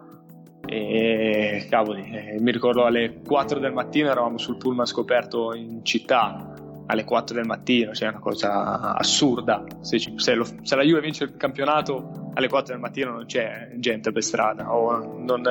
e 0.66 1.68
cavoli, 1.70 2.10
eh, 2.12 2.40
mi 2.40 2.52
ricordo 2.52 2.86
alle 2.86 3.22
4 3.26 3.60
del 3.60 3.74
mattino 3.74 4.10
eravamo 4.10 4.38
sul 4.38 4.58
pullman 4.58 4.86
scoperto 4.86 5.54
in 5.54 5.84
città 5.84 6.54
alle 6.86 7.04
4 7.04 7.36
del 7.36 7.46
mattino, 7.46 7.94
cioè 7.94 8.10
una 8.10 8.20
cosa 8.20 8.96
assurda. 8.96 9.64
Se, 9.80 9.98
se, 10.00 10.34
lo, 10.34 10.46
se, 10.62 10.76
la 10.76 10.84
Juve 10.84 11.02
vince 11.02 11.24
il 11.24 11.38
campionato 11.38 12.32
alle 12.34 12.48
4 12.48 12.74
del 12.74 12.82
mattino 12.82 13.12
non 13.12 13.26
c'è 13.26 13.72
gente 13.76 14.12
per 14.12 14.24
strada 14.24 14.74
o 14.74 15.18
non, 15.18 15.42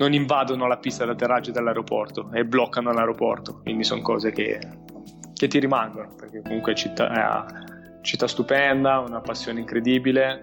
non 0.00 0.14
invadono 0.14 0.66
la 0.66 0.78
pista 0.78 1.04
d'atterraggio 1.04 1.52
dell'aeroporto 1.52 2.30
e 2.32 2.46
bloccano 2.46 2.90
l'aeroporto, 2.90 3.60
quindi 3.60 3.84
sono 3.84 4.00
cose 4.00 4.32
che, 4.32 4.58
che 5.34 5.46
ti 5.46 5.58
rimangono, 5.58 6.14
perché 6.16 6.40
comunque 6.40 6.72
è 6.72 6.74
città, 6.74 7.10
è 7.10 7.18
una 7.18 8.00
città 8.00 8.26
stupenda, 8.26 8.98
una 9.00 9.20
passione 9.20 9.60
incredibile 9.60 10.42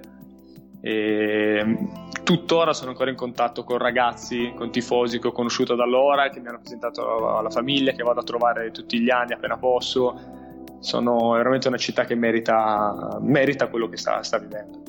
e 0.80 1.78
tuttora 2.24 2.74
sono 2.74 2.92
ancora 2.92 3.10
in 3.10 3.16
contatto 3.16 3.64
con 3.64 3.80
ragazzi, 3.80 4.54
con 4.56 4.70
tifosi 4.70 5.18
che 5.20 5.30
ho 5.30 5.32
conosciuto 5.32 5.74
da 5.74 5.84
allora, 5.84 6.30
che 6.30 6.40
mi 6.40 6.50
hanno 6.50 6.60
presentato 6.60 7.36
alla 7.36 7.50
famiglia, 7.50 7.94
che 7.94 8.04
vado 8.04 8.20
a 8.20 8.24
trovare 8.24 8.70
tutti 8.70 9.00
gli 9.00 9.10
anni 9.10 9.34
appena 9.34 9.58
posso. 9.58 10.36
Sono 10.82 11.32
veramente 11.32 11.68
una 11.68 11.78
città 11.78 12.06
che 12.06 12.14
merita, 12.14 13.18
merita 13.22 13.70
quello 13.70 13.90
che 13.90 13.98
sta, 13.98 14.22
sta 14.22 14.38
vivendo. 14.38 14.84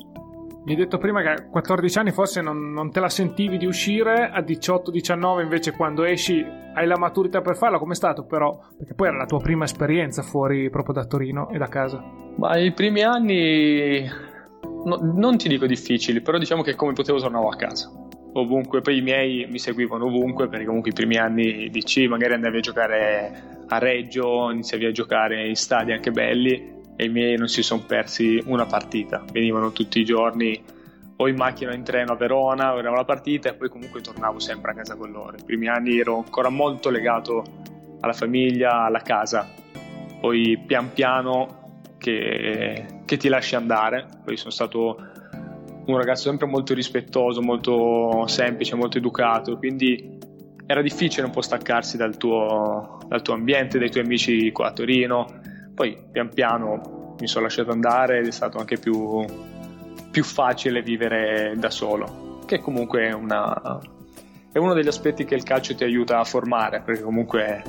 Mi 0.69 0.75
hai 0.75 0.81
detto 0.81 0.99
prima 0.99 1.23
che 1.23 1.29
a 1.29 1.47
14 1.49 1.97
anni 1.97 2.11
forse 2.11 2.41
non, 2.41 2.71
non 2.71 2.91
te 2.91 2.99
la 2.99 3.09
sentivi 3.09 3.57
di 3.57 3.65
uscire, 3.65 4.29
a 4.29 4.39
18-19 4.41 5.41
invece 5.41 5.71
quando 5.71 6.03
esci 6.03 6.45
hai 6.75 6.85
la 6.85 6.95
maturità 6.95 7.41
per 7.41 7.57
farlo, 7.57 7.79
com'è 7.79 7.95
stato 7.95 8.23
però? 8.27 8.55
Perché 8.77 8.93
poi 8.93 9.07
era 9.07 9.17
la 9.17 9.25
tua 9.25 9.39
prima 9.39 9.63
esperienza 9.63 10.21
fuori 10.21 10.69
proprio 10.69 10.93
da 10.93 11.05
Torino 11.05 11.49
e 11.49 11.57
da 11.57 11.65
casa. 11.65 12.03
Ma 12.35 12.55
i 12.59 12.71
primi 12.71 13.01
anni 13.01 14.07
no, 14.85 14.99
non 15.15 15.37
ti 15.37 15.47
dico 15.47 15.65
difficili, 15.65 16.21
però 16.21 16.37
diciamo 16.37 16.61
che 16.61 16.75
come 16.75 16.93
potevo 16.93 17.17
tornavo 17.17 17.49
a 17.49 17.55
casa. 17.55 17.91
Ovunque, 18.33 18.81
poi 18.81 18.97
i 18.97 19.01
miei 19.01 19.47
mi 19.49 19.57
seguivano 19.57 20.05
ovunque 20.05 20.49
perché 20.49 20.65
comunque 20.65 20.91
i 20.91 20.93
primi 20.93 21.17
anni 21.17 21.71
di 21.71 22.07
magari 22.07 22.35
andavi 22.35 22.57
a 22.57 22.61
giocare 22.61 23.43
a 23.67 23.77
Reggio, 23.79 24.51
iniziavi 24.51 24.85
a 24.85 24.91
giocare 24.91 25.47
in 25.47 25.55
stadi 25.55 25.93
anche 25.93 26.11
belli 26.11 26.77
e 26.99 27.05
i 27.05 27.09
miei 27.09 27.37
non 27.37 27.47
si 27.47 27.63
sono 27.63 27.81
persi 27.87 28.43
una 28.47 28.65
partita, 28.65 29.23
venivano 29.31 29.71
tutti 29.71 30.01
i 30.01 30.03
giorni 30.03 30.61
o 31.15 31.29
in 31.29 31.35
macchina 31.37 31.71
o 31.71 31.73
in 31.73 31.83
treno 31.83 32.11
a 32.11 32.15
Verona, 32.17 32.73
vedevamo 32.73 32.97
la 32.97 33.05
partita 33.05 33.47
e 33.47 33.53
poi 33.53 33.69
comunque 33.69 34.01
tornavo 34.01 34.39
sempre 34.39 34.71
a 34.71 34.73
casa 34.73 34.97
con 34.97 35.09
loro. 35.09 35.37
I 35.37 35.43
primi 35.45 35.69
anni 35.69 35.97
ero 35.97 36.17
ancora 36.17 36.49
molto 36.49 36.89
legato 36.89 37.41
alla 38.01 38.11
famiglia, 38.11 38.83
alla 38.83 38.99
casa, 38.99 39.47
poi 40.19 40.61
pian 40.67 40.91
piano 40.91 41.83
che, 41.97 42.85
che 43.05 43.15
ti 43.15 43.29
lasci 43.29 43.55
andare, 43.55 44.05
poi 44.25 44.35
sono 44.35 44.51
stato 44.51 44.97
un 45.85 45.95
ragazzo 45.95 46.23
sempre 46.23 46.47
molto 46.47 46.73
rispettoso, 46.73 47.41
molto 47.41 48.27
semplice, 48.27 48.75
molto 48.75 48.97
educato, 48.97 49.57
quindi 49.57 50.17
era 50.65 50.81
difficile 50.81 51.27
un 51.27 51.31
po' 51.31 51.41
staccarsi 51.41 51.95
dal 51.95 52.17
tuo, 52.17 52.99
dal 53.07 53.21
tuo 53.21 53.35
ambiente, 53.35 53.79
dai 53.79 53.89
tuoi 53.89 54.03
amici 54.03 54.51
qua 54.51 54.67
a 54.67 54.73
Torino 54.73 55.38
poi 55.79 55.97
pian 56.11 56.27
piano 56.27 57.15
mi 57.21 57.27
sono 57.27 57.45
lasciato 57.45 57.71
andare 57.71 58.19
ed 58.19 58.27
è 58.27 58.31
stato 58.31 58.57
anche 58.57 58.77
più, 58.77 59.25
più 60.11 60.25
facile 60.25 60.81
vivere 60.81 61.53
da 61.55 61.69
solo, 61.69 62.41
che 62.45 62.59
comunque 62.59 63.07
è, 63.07 63.13
una, 63.13 63.79
è, 64.51 64.57
uno 64.57 64.73
degli 64.73 64.89
aspetti 64.89 65.23
che 65.23 65.35
il 65.35 65.43
calcio 65.43 65.73
ti 65.75 65.85
aiuta 65.85 66.19
a 66.19 66.25
formare, 66.25 66.81
perché 66.81 67.01
comunque 67.01 67.63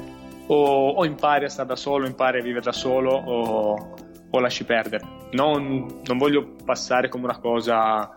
o, 0.48 0.88
o 0.88 1.04
impari 1.04 1.44
a 1.44 1.48
stare 1.48 1.68
da 1.68 1.76
solo, 1.76 2.04
impari 2.04 2.40
a 2.40 2.42
vivere 2.42 2.64
da 2.64 2.72
solo 2.72 3.12
o, 3.12 3.94
o 4.28 4.40
lasci 4.40 4.64
perdere. 4.64 5.06
Non, 5.30 6.00
non, 6.04 6.18
voglio 6.18 6.56
passare 6.64 7.08
come 7.08 7.26
una 7.26 7.38
cosa, 7.38 8.10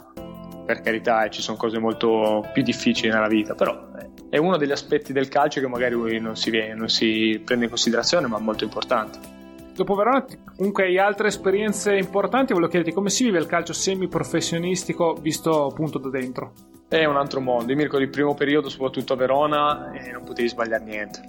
per 0.66 0.82
carità, 0.82 1.30
ci 1.30 1.44
sono 1.44 1.56
cose 1.56 1.78
molto 1.78 2.50
più 2.52 2.64
difficili 2.64 3.14
nella 3.14 3.28
vita, 3.28 3.54
però 3.54 3.92
è 4.28 4.38
uno 4.38 4.58
degli 4.58 4.72
aspetti 4.72 5.14
del 5.14 5.28
calcio 5.28 5.60
che 5.60 5.68
magari 5.68 6.20
non 6.20 6.36
si, 6.36 6.50
non 6.74 6.90
si 6.90 7.40
prende 7.46 7.66
in 7.66 7.70
considerazione, 7.70 8.26
ma 8.26 8.40
molto 8.40 8.64
importante. 8.64 9.33
Dopo 9.74 9.96
Verona, 9.96 10.24
comunque 10.56 10.84
hai 10.84 11.00
altre 11.00 11.30
esperienze 11.30 11.96
importanti. 11.96 12.54
Volevo 12.54 12.70
chiederti 12.70 12.94
come 12.94 13.10
si 13.10 13.24
vive 13.24 13.40
il 13.40 13.48
calcio 13.48 13.74
semi-professionistico 13.74 15.14
visto 15.20 15.66
appunto 15.66 15.98
da 15.98 16.10
dentro. 16.10 16.54
È 16.88 17.04
un 17.06 17.16
altro 17.16 17.42
mondo. 17.42 17.72
Io 17.72 17.78
mi 17.78 17.84
ricordo 17.84 18.06
il 18.06 18.12
primo 18.12 18.36
periodo, 18.36 18.70
soprattutto 18.70 19.14
a 19.14 19.16
Verona, 19.16 19.92
e 19.92 20.12
non 20.12 20.24
potevi 20.24 20.48
sbagliare 20.48 20.84
niente. 20.84 21.22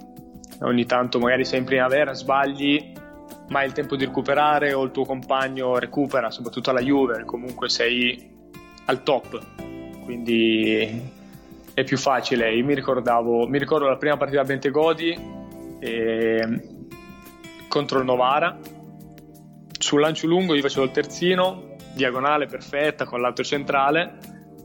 Ogni 0.61 0.85
tanto, 0.85 1.17
magari 1.17 1.43
sei 1.43 1.59
in 1.59 1.65
primavera, 1.65 2.13
sbagli, 2.13 2.93
ma 3.49 3.59
hai 3.59 3.65
il 3.65 3.73
tempo 3.73 3.95
di 3.95 4.05
recuperare 4.05 4.73
o 4.73 4.83
il 4.83 4.91
tuo 4.91 5.05
compagno 5.05 5.79
recupera, 5.79 6.29
soprattutto 6.29 6.69
alla 6.69 6.81
Juve. 6.81 7.25
Comunque 7.25 7.67
sei 7.67 8.31
al 8.85 9.01
top. 9.01 9.39
Quindi 10.03 11.01
è 11.73 11.83
più 11.83 11.97
facile. 11.97 12.53
Io 12.53 12.63
mi 12.63 12.75
ricordavo, 12.75 13.47
mi 13.47 13.57
ricordo 13.57 13.87
la 13.87 13.97
prima 13.97 14.17
partita 14.17 14.41
a 14.41 14.45
Bentegodi. 14.45 15.19
E 15.79 16.73
contro 17.75 17.99
il 17.99 18.05
Novara. 18.05 18.57
Sul 19.77 19.99
lancio 19.99 20.27
lungo 20.27 20.55
io 20.55 20.61
facevo 20.61 20.85
il 20.85 20.91
terzino, 20.91 21.75
diagonale 21.93 22.45
perfetta 22.45 23.03
con 23.03 23.19
l'altro 23.19 23.43
centrale. 23.43 24.17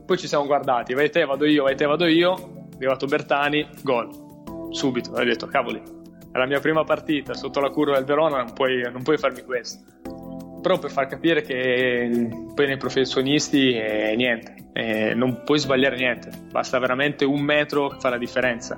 Poi 0.07 0.17
ci 0.17 0.29
siamo 0.29 0.47
guardati, 0.47 0.95
vai 0.95 1.11
te, 1.11 1.25
vado 1.25 1.45
io, 1.45 1.65
vai 1.65 1.75
te, 1.75 1.87
vado 1.87 2.07
io. 2.07 2.69
È 2.71 2.77
arrivato 2.77 3.07
Bertani, 3.07 3.69
gol. 3.83 4.69
Subito, 4.71 5.11
ho 5.11 5.25
detto, 5.25 5.49
cavoli, 5.49 5.83
è 6.31 6.39
la 6.39 6.47
mia 6.47 6.61
prima 6.61 6.85
partita 6.85 7.35
sotto 7.35 7.59
la 7.59 7.71
curva 7.71 7.97
del 7.97 8.05
Verona, 8.05 8.45
non 8.45 8.53
puoi, 8.53 8.81
non 8.83 9.03
puoi 9.03 9.19
farmi 9.19 9.43
questo. 9.43 9.83
Però 10.63 10.79
per 10.79 10.93
far 10.93 11.09
capire 11.09 11.43
che 11.43 12.29
poi 12.55 12.67
nei 12.67 12.77
professionisti 12.77 13.73
è 13.73 14.15
niente, 14.15 14.55
è, 14.73 15.15
non 15.15 15.43
puoi 15.45 15.59
sbagliare 15.59 15.97
niente, 15.97 16.31
basta 16.49 16.79
veramente 16.79 17.25
un 17.25 17.41
metro 17.41 17.89
che 17.89 17.97
fa 17.99 18.09
la 18.09 18.19
differenza 18.19 18.77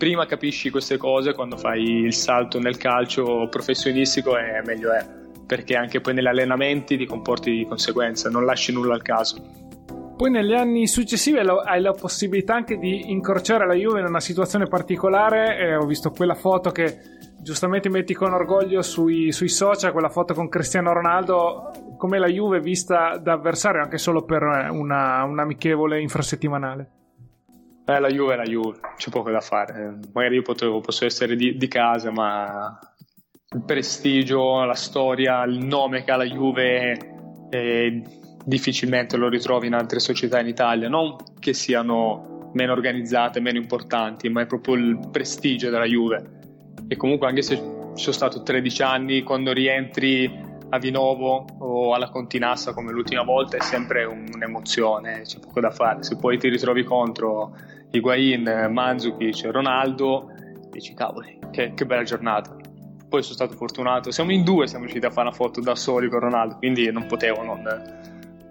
prima 0.00 0.24
capisci 0.24 0.70
queste 0.70 0.96
cose 0.96 1.34
quando 1.34 1.58
fai 1.58 1.82
il 1.82 2.14
salto 2.14 2.58
nel 2.58 2.78
calcio 2.78 3.48
professionistico 3.50 4.34
e 4.38 4.62
meglio 4.64 4.94
è 4.94 5.04
perché 5.46 5.76
anche 5.76 6.00
poi 6.00 6.14
negli 6.14 6.26
allenamenti 6.26 6.96
ti 6.96 7.04
comporti 7.04 7.50
di 7.50 7.66
conseguenza 7.66 8.30
non 8.30 8.46
lasci 8.46 8.72
nulla 8.72 8.94
al 8.94 9.02
caso. 9.02 9.36
Poi 10.16 10.30
negli 10.30 10.54
anni 10.54 10.86
successivi 10.86 11.38
hai 11.38 11.82
la 11.82 11.92
possibilità 11.92 12.54
anche 12.54 12.78
di 12.78 13.10
incrociare 13.10 13.66
la 13.66 13.74
Juve 13.74 14.00
in 14.00 14.06
una 14.06 14.20
situazione 14.20 14.68
particolare 14.68 15.58
eh, 15.58 15.76
ho 15.76 15.84
visto 15.84 16.10
quella 16.12 16.34
foto 16.34 16.70
che 16.70 16.96
giustamente 17.42 17.90
metti 17.90 18.14
con 18.14 18.32
orgoglio 18.32 18.80
sui, 18.80 19.32
sui 19.32 19.48
social 19.50 19.92
quella 19.92 20.08
foto 20.08 20.32
con 20.32 20.48
Cristiano 20.48 20.94
Ronaldo 20.94 21.72
come 21.98 22.18
la 22.18 22.28
Juve 22.28 22.60
vista 22.60 23.18
da 23.18 23.34
avversario 23.34 23.82
anche 23.82 23.98
solo 23.98 24.24
per 24.24 24.42
una, 24.44 25.24
un 25.24 25.38
amichevole 25.38 26.00
infrasettimanale 26.00 26.99
eh, 27.96 28.00
la 28.00 28.08
Juve 28.08 28.34
è 28.34 28.36
la 28.36 28.44
Juve, 28.44 28.78
c'è 28.96 29.10
poco 29.10 29.30
da 29.30 29.40
fare. 29.40 29.98
Magari 30.12 30.36
io 30.36 30.42
potevo, 30.42 30.80
posso 30.80 31.04
essere 31.04 31.36
di, 31.36 31.56
di, 31.56 31.68
casa, 31.68 32.10
ma 32.10 32.78
il 33.52 33.62
prestigio, 33.64 34.64
la 34.64 34.74
storia, 34.74 35.42
il 35.44 35.64
nome 35.64 36.04
che 36.04 36.10
ha 36.10 36.16
la 36.16 36.24
Juve 36.24 37.48
eh, 37.50 38.02
difficilmente 38.44 39.16
lo 39.16 39.28
ritrovi 39.28 39.66
in 39.66 39.74
altre 39.74 39.98
società 39.98 40.40
in 40.40 40.46
Italia. 40.46 40.88
Non 40.88 41.16
che 41.38 41.52
siano 41.52 42.50
meno 42.52 42.72
organizzate, 42.72 43.40
meno 43.40 43.58
importanti, 43.58 44.28
ma 44.28 44.42
è 44.42 44.46
proprio 44.46 44.74
il 44.74 45.08
prestigio 45.10 45.70
della 45.70 45.86
Juve. 45.86 46.38
E 46.88 46.96
comunque 46.96 47.28
anche 47.28 47.42
se 47.42 47.56
sono 47.56 47.94
stato 47.94 48.42
13 48.42 48.82
anni, 48.82 49.22
quando 49.22 49.52
rientri 49.52 50.48
a 50.70 50.78
Vinovo 50.78 51.46
o 51.58 51.94
alla 51.94 52.10
Continassa 52.10 52.72
come 52.72 52.92
l'ultima 52.92 53.22
volta 53.22 53.56
è 53.56 53.60
sempre 53.60 54.04
un'emozione, 54.04 55.22
c'è 55.22 55.38
poco 55.40 55.60
da 55.60 55.70
fare. 55.70 56.02
Se 56.02 56.16
poi 56.16 56.38
ti 56.38 56.48
ritrovi 56.48 56.84
contro 56.84 57.56
Higuain, 57.90 58.68
Manzukic, 58.70 59.48
Ronaldo, 59.50 60.30
dici 60.70 60.94
cavoli, 60.94 61.38
che, 61.50 61.72
che, 61.74 61.86
bella 61.86 62.02
giornata. 62.02 62.56
Poi 63.08 63.22
sono 63.22 63.34
stato 63.34 63.54
fortunato, 63.54 64.10
siamo 64.12 64.30
in 64.30 64.44
due, 64.44 64.68
siamo 64.68 64.84
riusciti 64.84 65.06
a 65.06 65.10
fare 65.10 65.28
una 65.28 65.36
foto 65.36 65.60
da 65.60 65.74
soli 65.74 66.08
con 66.08 66.20
Ronaldo, 66.20 66.56
quindi 66.56 66.90
non 66.92 67.06
potevo 67.06 67.42
non... 67.42 67.98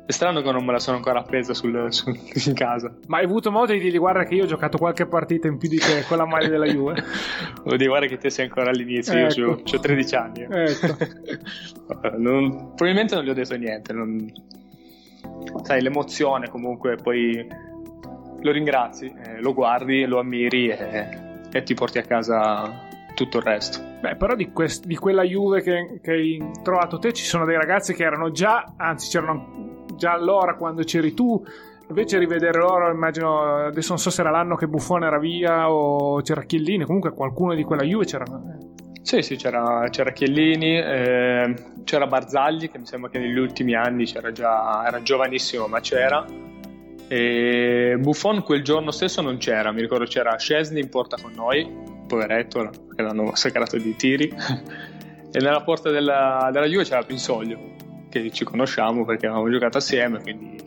È 0.06 0.12
strano 0.12 0.42
che 0.42 0.52
non 0.52 0.66
me 0.66 0.72
la 0.72 0.80
sono 0.80 0.98
ancora 0.98 1.20
appesa 1.20 1.54
sul, 1.54 1.94
sul, 1.94 2.18
in 2.48 2.54
casa. 2.56 2.92
Ma 3.06 3.18
hai 3.18 3.26
avuto 3.26 3.52
modo 3.52 3.72
di 3.74 3.80
dire 3.80 4.00
guarda 4.00 4.24
che 4.24 4.34
io 4.34 4.46
ho 4.46 4.48
giocato 4.48 4.80
qualche 4.80 5.06
partita 5.06 5.48
in 5.48 5.60
più 5.60 5.70
di 5.70 5.78
te 5.78 6.04
con 6.08 6.18
la 6.18 6.26
maglia 6.26 6.48
della 6.50 6.66
Juve? 6.66 6.96
Vuol 7.64 7.78
dire 7.78 7.90
guarda 7.90 8.08
che 8.08 8.18
te 8.18 8.32
sei 8.32 8.46
ancora 8.46 8.72
all'inizio, 8.72 9.14
ecco. 9.14 9.40
io 9.40 9.62
ho 9.64 9.80
13 9.80 10.16
anni. 10.16 10.48
Ecco. 10.50 10.98
non, 12.18 12.74
probabilmente 12.74 13.14
non 13.14 13.24
gli 13.24 13.30
ho 13.30 13.34
detto 13.36 13.56
niente, 13.56 13.94
non... 13.94 14.32
sai 15.62 15.84
l'emozione 15.84 16.50
comunque 16.50 16.96
poi 16.96 17.48
lo 18.42 18.52
ringrazi, 18.52 19.06
eh, 19.06 19.42
lo 19.42 19.54
guardi, 19.54 20.06
lo 20.06 20.20
ammiri 20.20 20.70
e, 20.70 21.10
e, 21.52 21.64
ti 21.64 21.74
porti 21.74 21.98
a 21.98 22.04
casa 22.04 22.88
tutto 23.14 23.38
il 23.38 23.44
resto. 23.44 23.80
Beh, 24.02 24.16
però 24.16 24.36
di, 24.36 24.52
quest- 24.52 24.86
di 24.86 24.96
quella 24.96 25.24
Juve 25.24 25.62
che, 25.62 26.00
che, 26.02 26.12
hai 26.12 26.52
trovato 26.64 27.00
te 27.00 27.12
ci 27.14 27.24
sono 27.24 27.46
dei 27.46 27.58
ragazzi 27.58 27.94
che 27.94 28.04
erano 28.04 28.32
già, 28.32 28.74
anzi 28.78 29.10
c'erano 29.10 29.86
già 29.96 30.14
allora 30.14 30.56
quando 30.56 30.84
c'eri 30.84 31.14
tu, 31.14 31.44
invece 31.90 32.18
rivedere 32.18 32.60
loro, 32.60 32.90
immagino, 32.90 33.66
adesso 33.66 33.90
non 33.90 34.00
so 34.00 34.10
se 34.10 34.22
era 34.22 34.30
l'anno 34.30 34.56
che 34.56 34.68
Buffone 34.68 35.06
era 35.06 35.20
via 35.20 35.70
o 35.70 36.22
c'era 36.22 36.44
Chiellini, 36.44 36.86
comunque 36.86 37.14
qualcuno 37.14 37.54
di 37.56 37.64
quella 37.64 37.84
Juve 37.84 38.06
c'era. 38.06 38.26
Sì, 39.02 39.22
sì, 39.22 39.36
c'era, 39.38 39.88
c'era 39.90 40.12
Chiellini, 40.12 40.78
eh, 40.78 41.56
c'era 41.84 42.06
Barzagli 42.06 42.70
che 42.70 42.78
mi 42.78 42.86
sembra 42.86 43.10
che 43.10 43.18
negli 43.18 43.38
ultimi 43.38 43.74
anni 43.74 44.06
c'era 44.06 44.32
già, 44.32 44.86
era 44.86 45.02
giovanissimo 45.02 45.68
ma 45.68 45.80
c'era 45.80 46.26
e 47.12 47.98
Buffon 47.98 48.44
quel 48.44 48.64
giorno 48.64 48.92
stesso 48.92 49.20
non 49.22 49.38
c'era, 49.38 49.72
mi 49.72 49.82
ricordo 49.82 50.06
c'era 50.06 50.38
Scesni 50.38 50.80
in 50.80 50.90
porta 50.90 51.18
con 51.20 51.32
noi, 51.34 51.68
poveretto, 52.06 52.70
che 52.96 53.02
l'hanno 53.02 53.24
massacrato 53.24 53.78
di 53.78 53.96
tiri. 53.96 54.28
e 55.32 55.40
nella 55.40 55.64
porta 55.64 55.90
della, 55.90 56.52
della 56.54 56.68
Juve 56.68 56.84
c'era 56.84 57.02
Pinsoglio, 57.02 57.58
che 58.10 58.30
ci 58.30 58.46
conosciamo 58.46 59.06
perché 59.06 59.26
avevamo 59.26 59.50
giocato 59.50 59.80
assieme, 59.80 60.22
quindi... 60.22 60.62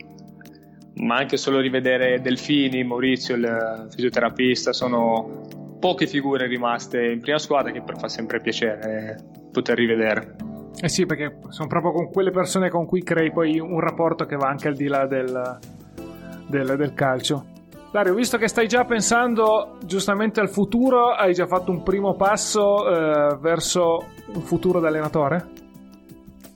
ma 0.95 1.15
anche 1.15 1.37
solo 1.37 1.61
rivedere 1.61 2.19
Delfini, 2.19 2.83
Maurizio, 2.83 3.35
il 3.35 3.87
fisioterapista, 3.89 4.73
sono 4.73 5.47
poche 5.79 6.07
figure 6.07 6.45
rimaste 6.47 7.05
in 7.05 7.21
prima 7.21 7.39
squadra 7.39 7.71
che 7.71 7.81
fa 7.97 8.09
sempre 8.09 8.41
piacere 8.41 9.17
poter 9.49 9.77
rivedere. 9.77 10.35
Eh 10.81 10.89
sì, 10.89 11.05
perché 11.05 11.37
sono 11.51 11.69
proprio 11.69 11.93
con 11.93 12.11
quelle 12.11 12.31
persone 12.31 12.69
con 12.69 12.85
cui 12.85 13.01
crei 13.01 13.31
poi 13.31 13.59
un 13.59 13.79
rapporto 13.79 14.25
che 14.25 14.35
va 14.35 14.49
anche 14.49 14.67
al 14.67 14.75
di 14.75 14.87
là 14.87 15.05
del, 15.05 15.59
del, 16.53 16.77
del 16.77 16.93
calcio. 16.93 17.45
Dario, 17.93 18.15
visto 18.15 18.37
che 18.37 18.47
stai 18.47 18.67
già 18.67 18.85
pensando 18.85 19.77
giustamente 19.83 20.39
al 20.39 20.49
futuro, 20.49 21.11
hai 21.11 21.33
già 21.33 21.45
fatto 21.45 21.69
un 21.69 21.83
primo 21.83 22.15
passo 22.15 22.87
eh, 22.89 23.37
verso 23.37 24.07
un 24.33 24.41
futuro 24.41 24.79
da 24.79 24.87
allenatore? 24.87 25.51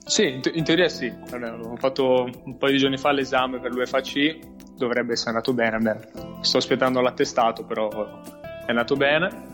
Sì, 0.04 0.32
in, 0.32 0.40
te- 0.40 0.50
in, 0.52 0.64
teoria 0.64 0.88
sì. 0.88 1.06
Ho 1.06 1.76
fatto 1.76 2.28
un 2.44 2.56
paio 2.56 2.72
di 2.72 2.78
giorni 2.78 2.96
fa 2.96 3.12
l'esame 3.12 3.60
per 3.60 3.70
l'UFAC, 3.70 4.38
dovrebbe 4.76 5.12
essere 5.12 5.30
andato 5.30 5.52
bene. 5.52 5.78
Beh, 5.78 5.98
sto 6.40 6.56
aspettando 6.56 7.00
l'attestato, 7.00 7.64
però 7.64 7.88
è 7.88 8.70
andato 8.70 8.96
bene. 8.96 9.46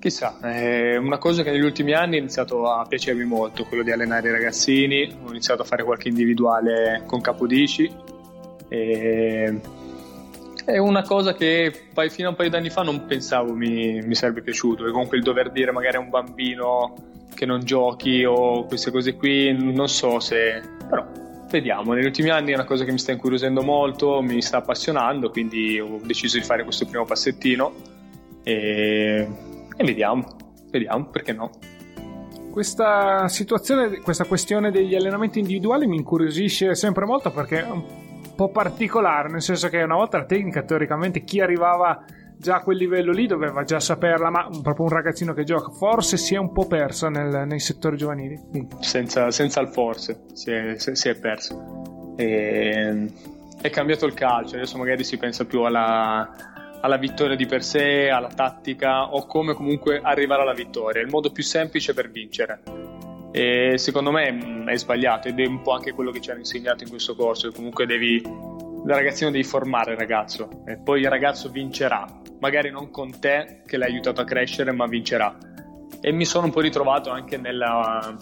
Chissà, 0.00 0.40
è 0.40 0.96
una 0.96 1.18
cosa 1.18 1.44
che 1.44 1.52
negli 1.52 1.62
ultimi 1.62 1.92
anni 1.92 2.16
è 2.16 2.18
iniziato 2.18 2.68
a 2.68 2.84
piacermi 2.84 3.24
molto, 3.24 3.64
quello 3.64 3.84
di 3.84 3.92
allenare 3.92 4.28
i 4.28 4.32
ragazzini. 4.32 5.16
Ho 5.24 5.28
iniziato 5.28 5.62
a 5.62 5.64
fare 5.64 5.84
qualche 5.84 6.08
individuale 6.08 7.04
con 7.06 7.20
Capodici 7.20 8.18
e 8.70 9.60
è 10.64 10.78
una 10.78 11.02
cosa 11.02 11.34
che 11.34 11.72
fino 12.08 12.28
a 12.28 12.30
un 12.30 12.36
paio 12.36 12.48
d'anni 12.48 12.70
fa 12.70 12.82
non 12.82 13.04
pensavo 13.04 13.52
mi, 13.54 14.00
mi 14.00 14.14
sarebbe 14.14 14.40
piaciuto, 14.40 14.86
e 14.86 14.90
comunque 14.90 15.16
il 15.16 15.22
dover 15.22 15.50
dire 15.50 15.72
magari 15.72 15.96
a 15.96 16.00
un 16.00 16.08
bambino 16.08 16.94
che 17.34 17.44
non 17.46 17.60
giochi 17.64 18.24
o 18.24 18.64
queste 18.64 18.90
cose 18.90 19.14
qui, 19.14 19.52
non 19.52 19.88
so 19.88 20.20
se... 20.20 20.62
però 20.88 21.06
vediamo, 21.50 21.92
negli 21.94 22.04
ultimi 22.04 22.30
anni 22.30 22.52
è 22.52 22.54
una 22.54 22.64
cosa 22.64 22.84
che 22.84 22.92
mi 22.92 22.98
sta 22.98 23.12
incuriosendo 23.12 23.62
molto, 23.62 24.22
mi 24.22 24.40
sta 24.40 24.58
appassionando, 24.58 25.30
quindi 25.30 25.80
ho 25.80 25.98
deciso 26.02 26.38
di 26.38 26.44
fare 26.44 26.62
questo 26.62 26.86
primo 26.86 27.04
passettino 27.04 27.74
e, 28.44 29.28
e 29.76 29.84
vediamo, 29.84 30.24
vediamo, 30.70 31.06
perché 31.06 31.32
no. 31.32 31.50
Questa 32.52 33.28
situazione, 33.28 33.98
questa 33.98 34.24
questione 34.24 34.70
degli 34.70 34.94
allenamenti 34.94 35.38
individuali 35.38 35.86
mi 35.86 35.96
incuriosisce 35.96 36.74
sempre 36.74 37.04
molto 37.04 37.30
perché 37.30 37.64
po' 38.40 38.48
particolare, 38.48 39.28
nel 39.28 39.42
senso 39.42 39.68
che 39.68 39.82
una 39.82 39.96
volta 39.96 40.16
la 40.16 40.24
tecnica 40.24 40.62
teoricamente 40.62 41.24
chi 41.24 41.40
arrivava 41.40 42.02
già 42.38 42.56
a 42.56 42.62
quel 42.62 42.78
livello 42.78 43.12
lì 43.12 43.26
doveva 43.26 43.64
già 43.64 43.78
saperla, 43.78 44.30
ma 44.30 44.48
proprio 44.62 44.86
un 44.86 44.92
ragazzino 44.92 45.34
che 45.34 45.44
gioca 45.44 45.70
forse 45.72 46.16
si 46.16 46.34
è 46.34 46.38
un 46.38 46.50
po' 46.50 46.66
persa 46.66 47.10
nel, 47.10 47.46
nei 47.46 47.60
settori 47.60 47.98
giovanili. 47.98 48.40
Senza, 48.80 49.30
senza 49.30 49.60
il 49.60 49.68
forse, 49.68 50.22
si 50.32 50.50
è, 50.50 50.74
si 50.78 51.08
è 51.10 51.16
perso. 51.16 52.14
E, 52.16 53.12
è 53.60 53.68
cambiato 53.68 54.06
il 54.06 54.14
calcio, 54.14 54.56
adesso 54.56 54.78
magari 54.78 55.04
si 55.04 55.18
pensa 55.18 55.44
più 55.44 55.60
alla, 55.60 56.26
alla 56.80 56.96
vittoria 56.96 57.36
di 57.36 57.44
per 57.44 57.62
sé, 57.62 58.08
alla 58.08 58.30
tattica 58.34 59.12
o 59.12 59.26
come 59.26 59.52
comunque 59.52 60.00
arrivare 60.02 60.40
alla 60.40 60.54
vittoria, 60.54 61.02
il 61.02 61.10
modo 61.10 61.30
più 61.30 61.42
semplice 61.42 61.92
per 61.92 62.10
vincere 62.10 62.79
e 63.32 63.78
secondo 63.78 64.10
me 64.10 64.32
mm, 64.32 64.68
è 64.68 64.76
sbagliato 64.76 65.28
ed 65.28 65.38
è 65.38 65.46
un 65.46 65.62
po' 65.62 65.72
anche 65.72 65.92
quello 65.92 66.10
che 66.10 66.20
ci 66.20 66.30
hanno 66.30 66.40
insegnato 66.40 66.82
in 66.82 66.90
questo 66.90 67.14
corso, 67.14 67.48
che 67.48 67.54
comunque 67.54 67.86
devi, 67.86 68.20
da 68.84 68.94
ragazzino 68.94 69.30
devi 69.30 69.44
formare 69.44 69.92
il 69.92 69.98
ragazzo 69.98 70.64
e 70.66 70.78
poi 70.78 71.00
il 71.00 71.08
ragazzo 71.08 71.48
vincerà, 71.50 72.06
magari 72.40 72.70
non 72.70 72.90
con 72.90 73.18
te 73.20 73.62
che 73.66 73.76
l'hai 73.76 73.92
aiutato 73.92 74.20
a 74.20 74.24
crescere, 74.24 74.72
ma 74.72 74.86
vincerà. 74.86 75.36
E 76.00 76.12
mi 76.12 76.24
sono 76.24 76.46
un 76.46 76.52
po' 76.52 76.60
ritrovato 76.60 77.10
anche 77.10 77.36
nella, 77.36 78.16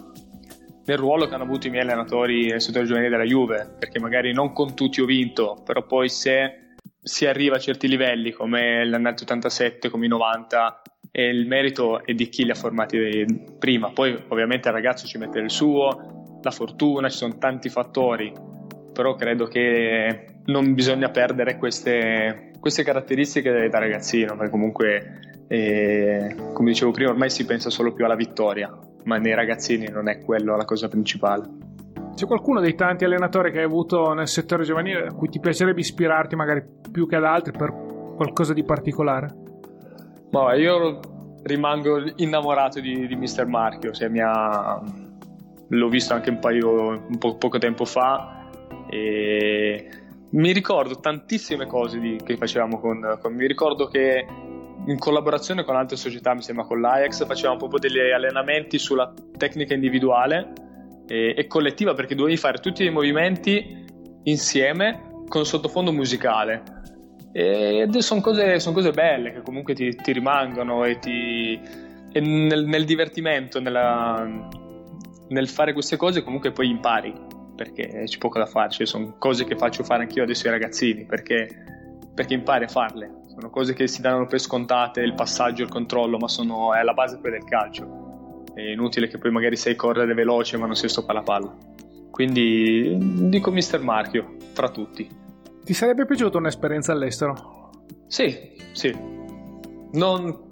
nel 0.85 0.97
ruolo 0.97 1.27
che 1.27 1.35
hanno 1.35 1.43
avuto 1.43 1.67
i 1.67 1.69
miei 1.69 1.83
allenatori 1.83 2.47
nel 2.47 2.61
settore 2.61 2.85
giovanile 2.85 3.09
della 3.09 3.23
Juve, 3.23 3.75
perché 3.79 3.99
magari 3.99 4.33
non 4.33 4.51
con 4.53 4.75
tutti 4.75 5.01
ho 5.01 5.05
vinto, 5.05 5.61
però 5.63 5.85
poi 5.85 6.09
se 6.09 6.75
si 7.01 7.25
arriva 7.25 7.55
a 7.55 7.59
certi 7.59 7.87
livelli 7.87 8.31
come 8.31 8.85
l'annata 8.85 9.23
87, 9.23 9.89
come 9.89 10.05
i 10.05 10.09
90, 10.09 10.81
e 11.11 11.27
il 11.29 11.47
merito 11.47 12.05
è 12.05 12.13
di 12.13 12.29
chi 12.29 12.43
li 12.43 12.51
ha 12.51 12.55
formati 12.55 13.25
prima. 13.57 13.91
Poi 13.91 14.17
ovviamente 14.27 14.67
il 14.67 14.73
ragazzo 14.73 15.07
ci 15.07 15.17
mette 15.17 15.39
il 15.39 15.49
suo, 15.49 16.39
la 16.41 16.51
fortuna, 16.51 17.09
ci 17.09 17.17
sono 17.17 17.37
tanti 17.37 17.69
fattori, 17.69 18.31
però 18.93 19.15
credo 19.15 19.45
che 19.45 20.41
non 20.45 20.73
bisogna 20.73 21.09
perdere 21.09 21.57
queste, 21.57 22.51
queste 22.59 22.83
caratteristiche 22.83 23.69
da 23.69 23.79
ragazzino, 23.79 24.35
perché 24.35 24.51
comunque, 24.51 25.45
eh, 25.47 26.35
come 26.53 26.71
dicevo 26.71 26.91
prima, 26.91 27.09
ormai 27.09 27.29
si 27.29 27.45
pensa 27.45 27.69
solo 27.69 27.93
più 27.93 28.05
alla 28.05 28.15
vittoria, 28.15 28.75
ma 29.03 29.17
nei 29.17 29.33
ragazzini 29.33 29.87
non 29.89 30.09
è 30.09 30.19
quello 30.19 30.55
la 30.55 30.65
cosa 30.65 30.87
principale. 30.87 31.67
C'è 32.15 32.25
qualcuno 32.25 32.59
dei 32.59 32.75
tanti 32.75 33.05
allenatori 33.05 33.51
che 33.51 33.59
hai 33.59 33.63
avuto 33.63 34.11
nel 34.13 34.27
settore 34.27 34.63
giovanile 34.63 35.07
a 35.07 35.13
cui 35.13 35.29
ti 35.29 35.39
piacerebbe 35.39 35.79
ispirarti 35.79 36.35
magari 36.35 36.61
più 36.91 37.07
che 37.07 37.15
ad 37.15 37.23
altri 37.23 37.53
per 37.57 37.73
qualcosa 38.17 38.53
di 38.53 38.63
particolare? 38.63 39.47
Ma 40.31 40.53
io 40.53 40.99
rimango 41.43 42.03
innamorato 42.17 42.79
di, 42.79 43.07
di 43.07 43.15
Mr. 43.15 43.45
Marchio, 43.45 43.91
cioè, 43.91 44.09
ha... 44.19 44.81
l'ho 45.67 45.89
visto 45.89 46.13
anche 46.13 46.29
un 46.29 46.39
paio, 46.39 46.89
un 47.07 47.17
po- 47.17 47.37
poco 47.37 47.57
tempo 47.57 47.85
fa 47.85 48.47
e 48.89 49.89
mi 50.31 50.51
ricordo 50.51 50.99
tantissime 50.99 51.65
cose 51.65 51.99
di, 51.99 52.19
che 52.23 52.37
facevamo 52.37 52.79
con, 52.79 53.17
con, 53.21 53.33
mi 53.33 53.47
ricordo 53.47 53.87
che 53.87 54.25
in 54.85 54.97
collaborazione 54.97 55.63
con 55.63 55.75
altre 55.75 55.97
società, 55.97 56.33
mi 56.33 56.41
sembra 56.41 56.65
con 56.65 56.79
l'Ajax, 56.79 57.25
facevamo 57.25 57.57
proprio 57.57 57.79
degli 57.79 57.99
allenamenti 57.99 58.77
sulla 58.77 59.11
tecnica 59.37 59.73
individuale 59.73 60.53
e, 61.07 61.33
e 61.35 61.47
collettiva 61.47 61.93
perché 61.93 62.15
dovevi 62.15 62.37
fare 62.37 62.59
tutti 62.59 62.83
i 62.83 62.89
movimenti 62.89 63.85
insieme 64.23 65.23
con 65.27 65.45
sottofondo 65.45 65.91
musicale. 65.91 66.78
Ed 67.31 67.95
sono 67.97 68.21
cose, 68.21 68.59
son 68.59 68.73
cose, 68.73 68.91
belle 68.91 69.31
che 69.31 69.41
comunque 69.41 69.73
ti, 69.75 69.95
ti 69.95 70.11
rimangono 70.11 70.83
e, 70.83 70.99
ti, 70.99 71.59
e 72.11 72.19
nel, 72.19 72.65
nel, 72.65 72.85
divertimento, 72.85 73.59
nella, 73.59 74.27
nel 75.27 75.47
fare 75.47 75.73
queste 75.73 75.95
cose 75.95 76.23
comunque 76.23 76.51
poi 76.51 76.69
impari 76.69 77.13
perché 77.55 78.03
c'è 78.05 78.17
poco 78.17 78.39
da 78.39 78.45
fare, 78.45 78.69
cioè, 78.69 78.87
sono 78.87 79.15
cose 79.17 79.43
che 79.43 79.55
faccio 79.55 79.83
fare 79.83 80.03
anch'io 80.03 80.23
adesso 80.23 80.47
ai 80.47 80.53
ragazzini 80.53 81.05
perché, 81.05 81.47
perché 82.15 82.33
impari 82.33 82.63
a 82.63 82.69
farle 82.69 83.19
sono 83.39 83.51
cose 83.51 83.73
che 83.73 83.87
si 83.87 84.01
danno 84.01 84.27
per 84.27 84.39
scontate, 84.39 84.99
il 84.99 85.13
passaggio, 85.13 85.63
il 85.63 85.69
controllo, 85.69 86.17
ma 86.17 86.27
sono, 86.27 86.73
è 86.73 86.83
la 86.83 86.93
base 86.93 87.19
poi 87.19 87.31
del 87.31 87.45
calcio. 87.45 88.43
È 88.53 88.59
inutile 88.59 89.07
che 89.07 89.17
poi 89.17 89.31
magari 89.31 89.55
sai 89.55 89.75
correre 89.75 90.13
veloce 90.13 90.57
ma 90.57 90.65
non 90.65 90.75
sai 90.75 90.89
stoppare 90.89 91.19
la 91.19 91.23
palla. 91.23 91.55
Quindi 92.11 92.97
dico 93.29 93.49
Mister 93.51 93.81
Marchio, 93.81 94.35
tra 94.53 94.67
tutti. 94.69 95.07
Ti 95.69 95.75
sarebbe 95.75 96.07
piaciuta 96.07 96.39
un'esperienza 96.39 96.93
all'estero? 96.93 97.69
Sì, 98.07 98.55
sì. 98.71 98.91
Non, 99.91 100.49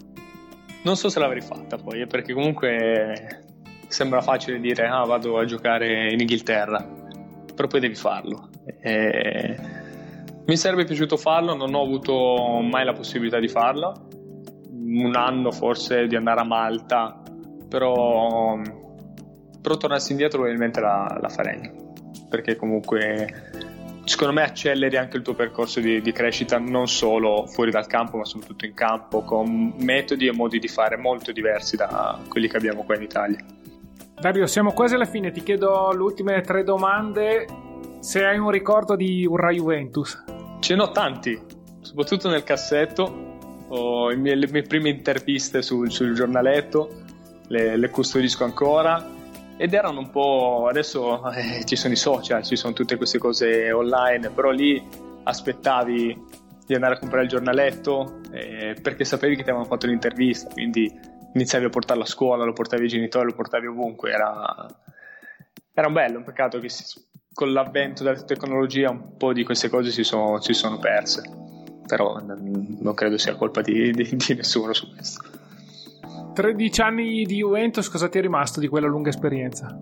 non 0.84 0.96
so 0.96 1.10
se 1.10 1.18
l'avrei 1.18 1.42
fatta 1.42 1.76
poi, 1.78 2.06
perché 2.06 2.34
comunque 2.34 3.42
sembra 3.88 4.22
facile 4.22 4.60
dire 4.60 4.86
ah 4.86 5.06
vado 5.06 5.40
a 5.40 5.46
giocare 5.46 6.12
in 6.12 6.20
Inghilterra, 6.20 6.88
però 7.56 7.68
poi 7.68 7.80
devi 7.80 7.96
farlo. 7.96 8.50
E 8.80 9.58
mi 10.46 10.56
sarebbe 10.56 10.84
piaciuto 10.84 11.18
farlo, 11.18 11.56
non 11.56 11.74
ho 11.74 11.82
avuto 11.82 12.60
mai 12.62 12.86
la 12.86 12.94
possibilità 12.94 13.40
di 13.40 13.48
farlo. 13.48 14.08
Un 14.70 15.16
anno 15.16 15.50
forse 15.50 16.06
di 16.06 16.16
andare 16.16 16.42
a 16.42 16.46
Malta, 16.46 17.24
però, 17.68 18.62
però 19.64 19.78
tornassi 19.78 20.12
indietro 20.12 20.42
probabilmente 20.42 20.80
la, 20.80 21.18
la 21.20 21.30
farei. 21.30 21.72
Perché 22.30 22.56
comunque 22.56 23.66
secondo 24.08 24.34
me 24.34 24.44
acceleri 24.44 24.98
anche 24.98 25.18
il 25.18 25.24
tuo 25.24 25.34
percorso 25.34 25.80
di, 25.80 26.02
di, 26.02 26.12
crescita 26.12 26.58
non 26.58 26.88
solo 26.88 27.46
fuori 27.46 27.72
dal 27.72 27.88
campo 27.88 28.18
ma 28.18 28.26
soprattutto 28.26 28.66
in 28.66 28.74
campo 28.74 29.22
con 29.24 29.74
metodi 29.80 30.28
e 30.28 30.32
modi 30.32 30.60
di 30.60 30.68
fare 30.68 30.98
molto 30.98 31.32
diversi 31.32 31.76
da 31.76 32.20
quelli 32.28 32.48
che 32.48 32.58
abbiamo 32.58 32.84
qua 32.84 32.96
in 32.96 33.04
Italia 33.04 33.38
Dario 34.20 34.48
siamo 34.48 34.74
quasi 34.74 34.96
alla 34.96 35.06
fine 35.06 35.32
ti 35.32 35.44
chiedo 35.44 35.92
le 35.92 36.02
ultime 36.02 36.42
tre 36.42 36.64
domande 36.64 37.46
se 38.00 38.26
hai 38.26 38.38
un 38.38 38.50
ricordo 38.50 38.96
di 38.96 39.26
Urra 39.26 39.52
Juventus 39.52 40.24
Ce 40.60 40.76
n'ho 40.76 40.92
tanti, 40.92 41.40
soprattutto 41.82 42.30
nel 42.30 42.44
cassetto. 42.44 43.26
Ho 43.70 44.10
le 44.10 44.16
mie 44.50 44.64
prime 44.64 44.90
interviste 44.90 45.62
sul, 45.62 45.92
sul 45.92 46.14
giornaletto, 46.14 47.04
le, 47.48 47.78
le, 47.78 47.90
custodisco 47.90 48.44
ancora. 48.44 49.16
Ed 49.58 49.74
erano 49.74 50.00
un 50.00 50.10
po'. 50.10 50.68
Adesso 50.70 51.32
eh, 51.32 51.66
ci 51.66 51.76
sono 51.76 51.94
i 51.94 51.98
social, 51.98 52.44
ci 52.44 52.56
sono 52.56 52.74
tutte 52.74 52.96
queste 52.96 53.18
cose 53.18 53.72
online, 53.72 54.30
però 54.30 54.52
lì 54.52 54.82
aspettavi 55.24 56.26
di 56.66 56.74
andare 56.74 56.96
a 56.96 57.00
comprare 57.00 57.24
il 57.24 57.30
giornaletto 57.30 58.20
eh, 58.32 58.76
perché 58.82 59.06
sapevi 59.06 59.36
che 59.36 59.44
ti 59.44 59.50
avevano 59.50 59.70
fatto 59.70 59.88
l'intervista, 59.88 60.50
quindi 60.52 60.94
iniziavi 61.34 61.66
a 61.66 61.70
portarlo 61.70 62.04
a 62.04 62.08
scuola, 62.08 62.44
lo 62.44 62.54
portavi 62.54 62.84
ai 62.84 62.90
genitori, 62.90 63.26
lo 63.26 63.36
portavi 63.36 63.68
ovunque. 63.68 64.12
Era, 64.12 64.68
era 65.74 65.88
un 65.88 65.94
bello, 65.94 66.18
un 66.18 66.24
peccato 66.24 66.60
che 66.60 66.70
si, 66.70 66.84
con 67.34 67.52
l'avvento 67.52 68.04
della 68.04 68.22
tecnologia 68.22 68.90
un 68.90 69.16
po' 69.18 69.34
di 69.34 69.44
queste 69.44 69.70
cose 69.70 69.92
si 69.92 70.04
sono, 70.04 70.42
si 70.42 70.54
sono 70.54 70.78
perse, 70.78 71.22
però 71.86 72.20
non 72.20 72.94
credo 72.94 73.18
sia 73.18 73.36
colpa 73.36 73.62
di, 73.62 73.92
di, 73.92 74.16
di 74.16 74.34
nessuno 74.36 74.74
su 74.74 74.92
questo. 74.94 75.37
13 76.38 76.82
anni 76.82 77.24
di 77.24 77.38
Juventus, 77.38 77.90
cosa 77.90 78.10
ti 78.10 78.20
è 78.20 78.22
rimasto 78.22 78.60
di 78.60 78.68
quella 78.68 78.86
lunga 78.86 79.10
esperienza? 79.10 79.76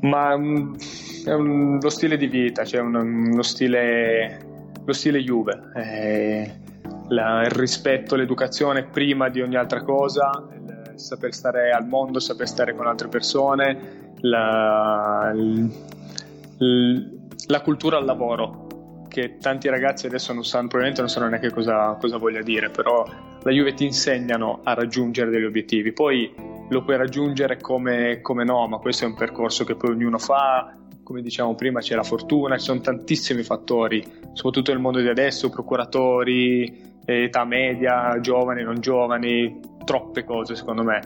Ma 0.00 0.34
um, 0.34 0.76
è 1.24 1.32
un, 1.32 1.78
lo 1.80 1.90
stile 1.90 2.16
di 2.16 2.26
vita, 2.26 2.64
cioè 2.64 2.80
un, 2.80 2.96
uno 2.96 3.42
stile, 3.42 4.72
lo 4.84 4.92
stile 4.92 5.22
Juve, 5.22 5.70
eh, 5.76 6.58
la, 7.06 7.42
il 7.42 7.52
rispetto, 7.52 8.16
l'educazione 8.16 8.82
prima 8.82 9.28
di 9.28 9.42
ogni 9.42 9.54
altra 9.54 9.84
cosa, 9.84 10.44
il 10.52 10.98
saper 10.98 11.32
stare 11.32 11.70
al 11.70 11.86
mondo, 11.86 12.18
saper 12.18 12.48
stare 12.48 12.74
con 12.74 12.88
altre 12.88 13.06
persone, 13.06 14.14
la, 14.22 15.30
il, 15.36 17.28
la 17.46 17.60
cultura 17.60 17.98
al 17.98 18.04
lavoro 18.04 19.04
che 19.06 19.36
tanti 19.36 19.68
ragazzi 19.68 20.06
adesso 20.06 20.32
non 20.32 20.42
sanno, 20.42 20.66
probabilmente 20.66 21.00
non 21.00 21.10
sanno 21.10 21.28
neanche 21.28 21.52
cosa, 21.52 21.96
cosa 22.00 22.16
voglia 22.16 22.42
dire, 22.42 22.70
però 22.70 23.04
la 23.42 23.50
Juve 23.50 23.74
ti 23.74 23.84
insegnano 23.84 24.60
a 24.62 24.74
raggiungere 24.74 25.30
degli 25.30 25.44
obiettivi. 25.44 25.92
Poi 25.92 26.32
lo 26.68 26.82
puoi 26.82 26.96
raggiungere 26.96 27.58
come, 27.58 28.20
come 28.20 28.44
no, 28.44 28.66
ma 28.68 28.78
questo 28.78 29.04
è 29.04 29.08
un 29.08 29.14
percorso 29.14 29.64
che 29.64 29.74
poi 29.74 29.90
ognuno 29.90 30.18
fa. 30.18 30.76
Come 31.02 31.20
diciamo 31.20 31.54
prima, 31.54 31.80
c'è 31.80 31.94
la 31.94 32.04
fortuna, 32.04 32.56
ci 32.56 32.64
sono 32.64 32.80
tantissimi 32.80 33.42
fattori, 33.42 34.04
soprattutto 34.32 34.72
nel 34.72 34.80
mondo 34.80 35.00
di 35.00 35.08
adesso, 35.08 35.50
procuratori, 35.50 36.90
età 37.04 37.44
media, 37.44 38.18
giovani, 38.20 38.62
non 38.62 38.80
giovani, 38.80 39.60
troppe 39.84 40.24
cose 40.24 40.54
secondo 40.54 40.84
me. 40.84 41.00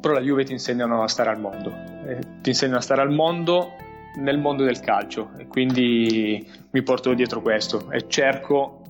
Però 0.00 0.14
la 0.14 0.20
Juve 0.20 0.44
ti 0.44 0.52
insegnano 0.52 1.02
a 1.02 1.08
stare 1.08 1.30
al 1.30 1.40
mondo, 1.40 1.72
eh, 2.06 2.18
ti 2.40 2.50
insegnano 2.50 2.78
a 2.78 2.82
stare 2.82 3.02
al 3.02 3.10
mondo 3.10 3.72
nel 4.16 4.38
mondo 4.38 4.62
del 4.64 4.80
calcio 4.80 5.30
e 5.38 5.46
quindi 5.46 6.46
mi 6.70 6.82
porto 6.82 7.14
dietro 7.14 7.40
questo 7.40 7.90
e 7.90 8.08
cerco 8.08 8.81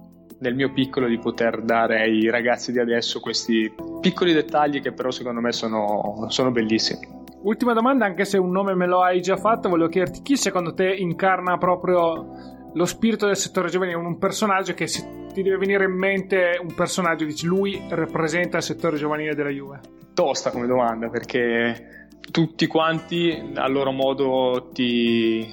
nel 0.43 0.57
mio 0.57 0.73
piccolo 0.73 1.07
di 1.07 1.19
poter 1.19 1.63
dare 1.63 2.01
ai 2.01 2.29
ragazzi 2.29 2.73
di 2.73 2.81
adesso 2.81 3.21
questi 3.21 3.73
piccoli 4.01 4.33
dettagli 4.33 4.83
che 4.83 4.93
però 4.93 5.13
secondo 5.13 5.41
me 5.41 5.53
sono, 5.53 6.27
sono 6.29 6.51
bellissimi. 6.51 7.21
Ultima 7.43 7.73
domanda, 7.73 8.05
anche 8.05 8.25
se 8.25 8.39
un 8.39 8.51
nome 8.51 8.75
me 8.75 8.87
lo 8.87 9.03
hai 9.03 9.21
già 9.21 9.37
fatto, 9.37 9.69
volevo 9.69 9.89
chiederti 9.89 10.23
chi 10.23 10.37
secondo 10.37 10.75
te 10.75 10.93
incarna 10.93 11.59
proprio 11.59 12.27
lo 12.75 12.85
spirito 12.85 13.27
del 13.27 13.37
settore 13.37 13.69
giovanile, 13.69 13.97
un 13.97 14.19
personaggio 14.19 14.75
che 14.75 14.87
se 14.89 15.29
ti 15.33 15.43
deve 15.43 15.59
venire 15.59 15.85
in 15.85 15.97
mente 15.97 16.59
un 16.61 16.75
personaggio, 16.75 17.25
dici 17.25 17.47
lui 17.47 17.81
rappresenta 17.89 18.57
il 18.59 18.63
settore 18.63 18.97
giovanile 18.97 19.35
della 19.35 19.51
Juve? 19.51 19.81
Tosta 20.13 20.51
come 20.51 20.67
domanda 20.67 21.09
perché 21.09 22.09
tutti 22.31 22.67
quanti 22.67 23.53
a 23.55 23.69
loro 23.69 23.93
modo 23.93 24.71
ti, 24.73 25.47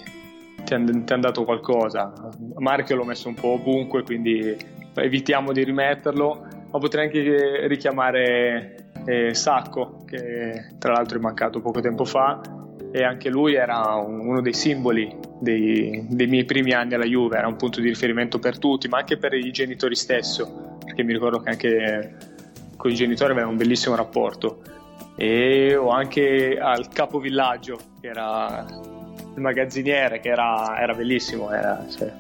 ti 0.64 0.74
hanno 0.74 1.04
han 1.08 1.22
dato 1.22 1.44
qualcosa. 1.44 2.12
Marchio 2.58 2.96
l'ho 2.96 3.06
messo 3.06 3.28
un 3.28 3.36
po' 3.36 3.54
ovunque, 3.54 4.04
quindi 4.04 4.78
evitiamo 5.00 5.52
di 5.52 5.64
rimetterlo, 5.64 6.48
ma 6.72 6.80
potrei 6.80 7.06
anche 7.06 7.68
richiamare 7.68 8.92
eh, 9.06 9.34
Sacco, 9.34 10.04
che 10.06 10.76
tra 10.78 10.94
l'altro 10.94 11.18
è 11.18 11.22
mancato 11.22 11.62
poco 11.62 11.82
tempo 11.82 12.06
fa, 12.06 12.42
e 12.92 13.04
anche 13.04 13.30
lui 13.30 13.54
era 13.54 13.96
uno 13.96 14.42
dei 14.42 14.54
simboli 14.54 15.16
dei, 15.40 16.06
dei, 16.10 16.28
miei 16.28 16.46
primi 16.46 16.74
anni 16.74 16.96
alla 16.96 17.06
Juve, 17.06 17.38
era 17.38 17.48
un 17.48 17.56
punto 17.56 17.82
di 17.82 17.88
riferimento 17.88 18.40
per 18.40 18.58
tutti, 18.58 18.88
ma 18.88 18.98
anche 18.98 19.18
per 19.18 19.34
i 19.34 19.52
genitori 19.52 19.96
stesso, 19.96 20.78
perché 20.84 21.04
mi 21.04 21.14
ricordo 21.14 21.40
che 21.40 21.50
anche 21.50 22.16
con 22.76 22.92
i 22.92 22.96
genitori 22.96 23.32
aveva 23.32 23.48
un 23.48 23.58
bellissimo 23.58 23.96
rapporto. 23.96 24.62
E 25.16 25.76
o 25.76 25.90
anche 25.90 26.58
al 26.58 26.88
capovillaggio 26.88 27.78
che 28.00 28.08
era 28.08 28.66
il 29.36 29.42
magazziniere 29.42 30.20
che 30.20 30.30
era, 30.30 30.80
era 30.80 30.94
bellissimo 30.94 31.52
era, 31.52 31.86
cioè, 31.90 32.12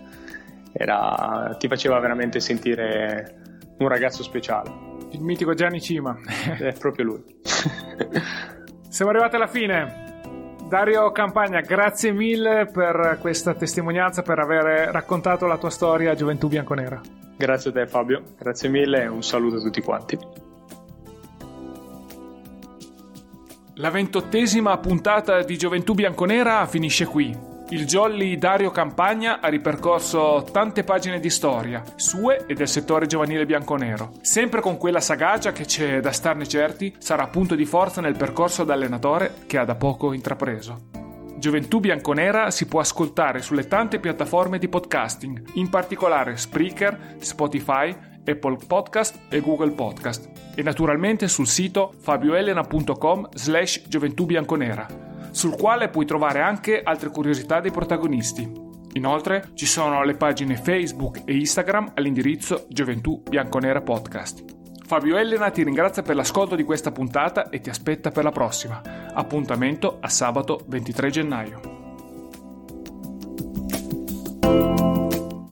era, 0.71 1.55
ti 1.57 1.67
faceva 1.67 1.99
veramente 1.99 2.39
sentire 2.39 3.41
un 3.79 3.87
ragazzo 3.87 4.23
speciale 4.23 4.71
Il 5.11 5.21
mitico 5.21 5.53
Gianni 5.53 5.81
Cima. 5.81 6.17
È 6.57 6.73
proprio 6.77 7.05
lui. 7.05 7.23
Siamo 8.89 9.11
arrivati 9.11 9.35
alla 9.35 9.47
fine. 9.47 10.07
Dario 10.67 11.11
Campagna, 11.11 11.61
grazie 11.61 12.11
mille 12.11 12.69
per 12.71 13.17
questa 13.19 13.55
testimonianza, 13.55 14.21
per 14.21 14.37
aver 14.37 14.89
raccontato 14.91 15.47
la 15.47 15.57
tua 15.57 15.71
storia 15.71 16.11
a 16.11 16.15
Gioventù 16.15 16.47
Bianconera. 16.47 17.01
Grazie 17.35 17.71
a 17.71 17.73
te 17.73 17.87
Fabio, 17.87 18.21
grazie 18.37 18.69
mille 18.69 19.03
e 19.03 19.07
un 19.07 19.23
saluto 19.23 19.55
a 19.55 19.61
tutti 19.61 19.81
quanti. 19.81 20.17
La 23.75 23.89
ventottesima 23.89 24.77
puntata 24.77 25.41
di 25.41 25.57
Gioventù 25.57 25.93
Bianconera 25.93 26.65
finisce 26.67 27.05
qui. 27.05 27.48
Il 27.71 27.85
jolly 27.85 28.35
Dario 28.35 28.71
Campagna 28.71 29.41
ha 29.41 29.47
ripercorso 29.47 30.43
tante 30.51 30.83
pagine 30.83 31.19
di 31.19 31.29
storia, 31.29 31.83
sue 31.97 32.45
e 32.47 32.55
del 32.55 32.67
settore 32.67 33.05
giovanile 33.05 33.45
bianconero, 33.45 34.13
sempre 34.21 34.59
con 34.59 34.75
quella 34.77 34.99
sagacia 34.99 35.51
che 35.51 35.65
c'è 35.65 35.99
da 35.99 36.11
starne 36.11 36.47
certi 36.47 36.95
sarà 36.97 37.27
punto 37.27 37.53
di 37.53 37.65
forza 37.65 38.01
nel 38.01 38.17
percorso 38.17 38.63
da 38.63 38.73
allenatore 38.73 39.35
che 39.45 39.59
ha 39.59 39.65
da 39.65 39.75
poco 39.75 40.13
intrapreso. 40.13 40.87
Gioventù 41.37 41.79
Bianconera 41.79 42.49
si 42.49 42.65
può 42.65 42.79
ascoltare 42.79 43.43
sulle 43.43 43.67
tante 43.67 43.99
piattaforme 43.99 44.57
di 44.57 44.67
podcasting, 44.67 45.51
in 45.53 45.69
particolare 45.69 46.37
Spreaker, 46.37 47.17
Spotify, 47.19 47.95
Apple 48.25 48.57
Podcast 48.65 49.27
e 49.29 49.41
Google 49.41 49.71
Podcast, 49.71 50.27
e 50.55 50.63
naturalmente 50.63 51.27
sul 51.27 51.45
sito 51.45 51.93
fabioelena.com 51.99 53.29
slash 53.31 53.83
gioventù 53.87 54.25
bianconera 54.25 55.08
sul 55.39 55.55
quale 55.55 55.87
puoi 55.87 56.05
trovare 56.05 56.41
anche 56.41 56.81
altre 56.83 57.09
curiosità 57.09 57.61
dei 57.61 57.71
protagonisti. 57.71 58.67
Inoltre 58.93 59.51
ci 59.53 59.65
sono 59.65 60.03
le 60.03 60.15
pagine 60.15 60.57
Facebook 60.57 61.21
e 61.23 61.37
Instagram 61.37 61.93
all'indirizzo 61.95 62.65
Gioventù 62.67 63.23
Bianconera 63.23 63.81
Podcast. 63.81 64.43
Fabio 64.85 65.15
Elena 65.15 65.49
ti 65.49 65.63
ringrazia 65.63 66.01
per 66.01 66.17
l'ascolto 66.17 66.55
di 66.55 66.63
questa 66.63 66.91
puntata 66.91 67.49
e 67.49 67.61
ti 67.61 67.69
aspetta 67.69 68.11
per 68.11 68.25
la 68.25 68.31
prossima. 68.31 68.81
Appuntamento 69.13 69.99
a 70.01 70.09
sabato 70.09 70.65
23 70.67 71.09
gennaio. 71.09 71.78